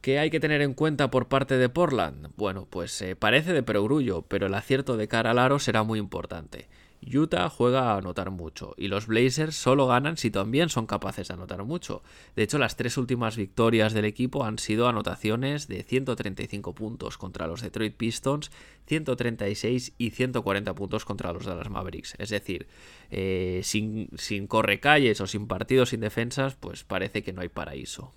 ¿Qué 0.01 0.19
hay 0.19 0.31
que 0.31 0.41
tener 0.41 0.63
en 0.63 0.75
cuenta 0.75 1.11
por 1.11 1.29
parte 1.29 1.57
de 1.57 1.69
Portland? 1.69 2.29
Bueno, 2.37 2.67
pues 2.69 3.01
eh, 3.03 3.17
parece 3.17 3.53
de 3.53 3.63
perogrullo, 3.63 4.23
pero 4.23 4.47
el 4.47 4.55
acierto 4.55 4.97
de 4.97 5.09
cara 5.09 5.33
al 5.33 5.39
aro 5.39 5.59
será 5.59 5.83
muy 5.83 5.99
importante. 5.99 6.69
Utah 7.03 7.49
juega 7.49 7.93
a 7.93 7.99
anotar 7.99 8.31
mucho 8.31 8.75
y 8.77 8.89
los 8.89 9.07
Blazers 9.07 9.57
solo 9.57 9.87
ganan 9.87 10.17
si 10.17 10.31
también 10.31 10.69
son 10.69 10.87
capaces 10.87 11.29
de 11.29 11.35
anotar 11.35 11.65
mucho. 11.65 12.03
De 12.35 12.43
hecho, 12.43 12.59
las 12.59 12.77
tres 12.77 12.97
últimas 12.97 13.37
victorias 13.37 13.93
del 13.93 14.05
equipo 14.05 14.45
han 14.45 14.59
sido 14.59 14.89
anotaciones 14.89 15.69
de 15.69 15.83
135 15.83 16.75
puntos 16.75 17.19
contra 17.19 17.47
los 17.47 17.63
Detroit 17.63 17.95
Pistons, 17.97 18.51
136 18.87 19.93
y 19.99 20.11
140 20.11 20.75
puntos 20.75 21.05
contra 21.05 21.33
los 21.33 21.45
Dallas 21.45 21.71
Mavericks. 21.71 22.15
Es 22.19 22.31
decir, 22.31 22.67
eh, 23.11 23.61
sin, 23.63 24.09
sin 24.17 24.47
correcalles 24.47 25.21
o 25.21 25.27
sin 25.27 25.47
partidos 25.47 25.91
sin 25.91 26.01
defensas, 26.01 26.55
pues 26.55 26.85
parece 26.85 27.23
que 27.23 27.33
no 27.33 27.43
hay 27.43 27.49
paraíso. 27.49 28.13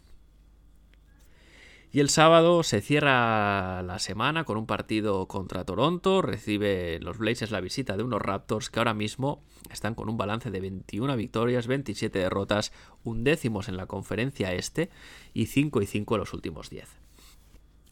Y 1.92 2.02
el 2.02 2.10
sábado 2.10 2.62
se 2.62 2.82
cierra 2.82 3.82
la 3.82 3.98
semana 3.98 4.44
con 4.44 4.58
un 4.58 4.68
partido 4.68 5.28
contra 5.28 5.66
Toronto. 5.66 6.22
Recibe 6.22 7.00
los 7.00 7.18
Blazers 7.18 7.50
la 7.50 7.62
visita 7.62 7.98
de 7.98 8.04
unos 8.04 8.22
Raptors 8.22 8.70
que 8.70 8.80
ahora 8.80 8.94
mismo 8.94 9.42
están 9.72 9.96
con 9.96 10.08
un 10.08 10.16
balance 10.16 10.52
de 10.52 10.60
21 10.60 11.16
victorias, 11.16 11.66
27 11.66 12.20
derrotas, 12.20 12.72
undécimos 13.04 13.70
en 13.70 13.78
la 13.78 13.88
conferencia 13.88 14.54
este 14.54 14.92
y 15.34 15.48
5 15.48 15.82
y 15.82 15.88
5 15.88 16.14
en 16.14 16.20
los 16.20 16.34
últimos 16.34 16.70
10. 16.70 16.88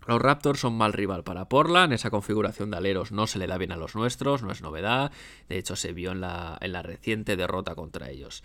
Los 0.06 0.22
Raptors 0.22 0.60
son 0.60 0.78
mal 0.78 0.94
rival 0.94 1.24
para 1.24 1.50
Portland, 1.50 1.92
esa 1.92 2.12
configuración 2.12 2.70
de 2.70 2.78
aleros 2.78 3.12
no 3.12 3.26
se 3.26 3.40
le 3.40 3.48
da 3.48 3.58
bien 3.58 3.72
a 3.72 3.78
los 3.78 3.96
nuestros, 3.96 4.44
no 4.44 4.52
es 4.52 4.62
novedad, 4.62 5.12
de 5.50 5.58
hecho 5.58 5.76
se 5.76 5.92
vio 5.92 6.12
en 6.12 6.22
la, 6.22 6.58
en 6.62 6.72
la 6.72 6.84
reciente 6.84 7.36
derrota 7.36 7.76
contra 7.76 8.10
ellos. 8.10 8.44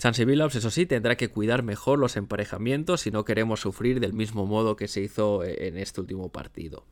Chance 0.00 0.24
Billups, 0.24 0.54
eso 0.54 0.70
sí, 0.70 0.86
tendrá 0.86 1.14
que 1.18 1.28
cuidar 1.28 1.62
mejor 1.62 1.98
los 1.98 2.16
emparejamientos 2.16 3.02
si 3.02 3.10
no 3.10 3.26
queremos 3.26 3.60
sufrir 3.60 4.00
del 4.00 4.14
mismo 4.14 4.46
modo 4.46 4.74
que 4.74 4.88
se 4.88 5.02
hizo 5.02 5.44
eh, 5.44 5.68
en 5.68 5.76
este 5.76 6.00
último 6.00 6.30
partido. 6.30 6.86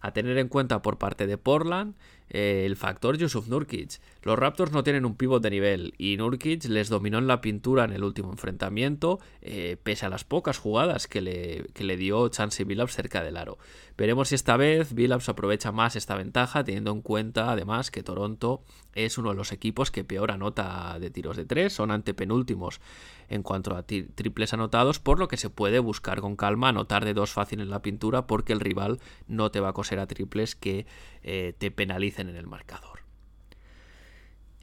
A 0.00 0.14
tener 0.14 0.38
en 0.38 0.48
cuenta 0.48 0.80
por 0.80 0.96
parte 0.96 1.26
de 1.26 1.36
Portland 1.36 1.94
eh, 2.30 2.64
el 2.66 2.76
factor 2.76 3.16
Yusuf 3.18 3.48
Nurkic. 3.48 4.00
Los 4.22 4.38
Raptors 4.38 4.72
no 4.72 4.82
tienen 4.82 5.04
un 5.04 5.16
pivot 5.16 5.42
de 5.42 5.50
nivel 5.50 5.94
y 5.98 6.16
Nurkic 6.16 6.64
les 6.64 6.88
dominó 6.88 7.18
en 7.18 7.26
la 7.26 7.40
pintura 7.40 7.84
en 7.84 7.92
el 7.92 8.04
último 8.04 8.30
enfrentamiento, 8.30 9.20
eh, 9.40 9.76
pese 9.82 10.06
a 10.06 10.08
las 10.08 10.24
pocas 10.24 10.58
jugadas 10.58 11.08
que 11.08 11.20
le, 11.20 11.66
le 11.74 11.96
dio 11.96 12.28
Chance 12.28 12.64
Billups 12.64 12.94
cerca 12.94 13.22
del 13.22 13.36
aro. 13.36 13.58
Veremos 13.96 14.28
si 14.28 14.34
esta 14.34 14.56
vez 14.56 14.94
Billups 14.94 15.28
aprovecha 15.28 15.72
más 15.72 15.96
esta 15.96 16.16
ventaja, 16.16 16.64
teniendo 16.64 16.92
en 16.92 17.02
cuenta 17.02 17.50
además 17.50 17.90
que 17.90 18.02
Toronto 18.02 18.62
es 18.94 19.18
uno 19.18 19.30
de 19.30 19.36
los 19.36 19.52
equipos 19.52 19.90
que 19.90 20.04
peor 20.04 20.30
anota 20.30 20.98
de 20.98 21.10
tiros 21.10 21.36
de 21.36 21.44
tres, 21.44 21.72
son 21.72 21.90
antepenúltimos 21.90 22.80
en 23.28 23.42
cuanto 23.42 23.74
a 23.74 23.82
triples 23.82 24.52
anotados, 24.52 24.98
por 24.98 25.18
lo 25.18 25.28
que 25.28 25.38
se 25.38 25.48
puede 25.48 25.78
buscar 25.78 26.20
con 26.20 26.36
calma 26.36 26.68
anotar 26.68 27.04
de 27.04 27.14
dos 27.14 27.32
fácil 27.32 27.60
en 27.60 27.70
la 27.70 27.80
pintura 27.80 28.26
porque 28.26 28.52
el 28.52 28.60
rival 28.60 29.00
no 29.26 29.50
te 29.50 29.60
va 29.60 29.70
a 29.70 29.72
coser 29.72 29.98
a 29.98 30.06
triples 30.06 30.54
que 30.54 30.86
eh, 31.22 31.54
te 31.56 31.70
en 32.18 32.36
el 32.36 32.46
marcador. 32.46 33.02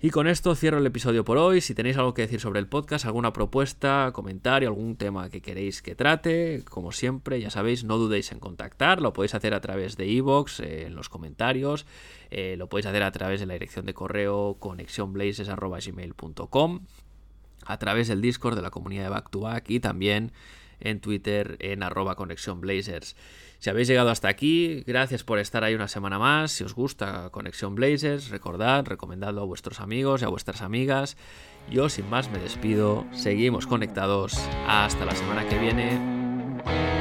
Y 0.02 0.12
con 0.12 0.28
esto 0.28 0.56
cierro 0.56 0.78
el 0.78 0.86
episodio 0.86 1.26
por 1.26 1.38
hoy. 1.38 1.60
Si 1.60 1.76
tenéis 1.76 1.98
algo 1.98 2.14
que 2.14 2.22
decir 2.22 2.40
sobre 2.40 2.62
el 2.62 2.68
podcast, 2.68 3.06
alguna 3.06 3.34
propuesta, 3.34 4.12
comentario, 4.14 4.70
algún 4.70 4.96
tema 4.96 5.30
que 5.30 5.42
queréis 5.42 5.82
que 5.82 5.94
trate, 5.94 6.64
como 6.70 6.94
siempre, 6.94 7.42
ya 7.42 7.50
sabéis, 7.50 7.84
no 7.84 7.98
dudéis 7.98 8.32
en 8.32 8.40
contactar. 8.40 9.02
Lo 9.02 9.12
podéis 9.12 9.36
hacer 9.36 9.54
a 9.54 9.60
través 9.60 9.98
de 9.98 10.08
iVoox, 10.08 10.62
eh, 10.62 10.86
en 10.86 10.96
los 10.96 11.10
comentarios. 11.10 11.86
Eh, 12.32 12.56
lo 12.58 12.70
podéis 12.70 12.86
hacer 12.86 13.04
a 13.04 13.12
través 13.12 13.42
de 13.42 13.46
la 13.46 13.56
dirección 13.56 13.86
de 13.86 13.94
correo 13.94 14.56
conexionblazes.gmail.com 14.60 16.80
a 17.66 17.78
través 17.78 18.08
del 18.08 18.22
Discord 18.22 18.56
de 18.56 18.62
la 18.62 18.72
comunidad 18.72 19.04
de 19.04 19.10
Back 19.10 19.32
to 19.32 19.42
Back 19.42 19.70
y 19.70 19.82
también 19.82 20.32
en 20.80 21.02
Twitter 21.02 21.58
en 21.60 21.84
arroba. 21.84 22.16
Si 23.60 23.70
habéis 23.70 23.90
llegado 23.90 24.10
hasta 24.10 24.30
aquí, 24.30 24.84
gracias 24.88 25.26
por 25.26 25.38
estar 25.38 25.66
ahí 25.66 25.76
una 25.76 25.90
semana 25.90 26.18
más. 26.18 26.52
Si 26.52 26.64
os 26.64 26.74
gusta 26.74 27.30
Conexión 27.30 27.76
Blazers, 27.76 28.30
recordad, 28.30 28.86
recomendadlo 28.86 29.42
a 29.42 29.46
vuestros 29.46 29.82
amigos 29.82 30.22
y 30.22 30.26
a 30.26 30.30
vuestras 30.30 30.62
amigas. 30.62 31.18
Yo 31.70 31.90
sin 31.90 32.10
más 32.10 32.32
me 32.32 32.40
despido, 32.40 33.06
seguimos 33.12 33.68
conectados. 33.68 34.40
Hasta 34.66 35.04
la 35.04 35.14
semana 35.14 35.48
que 35.48 35.60
viene. 35.60 36.99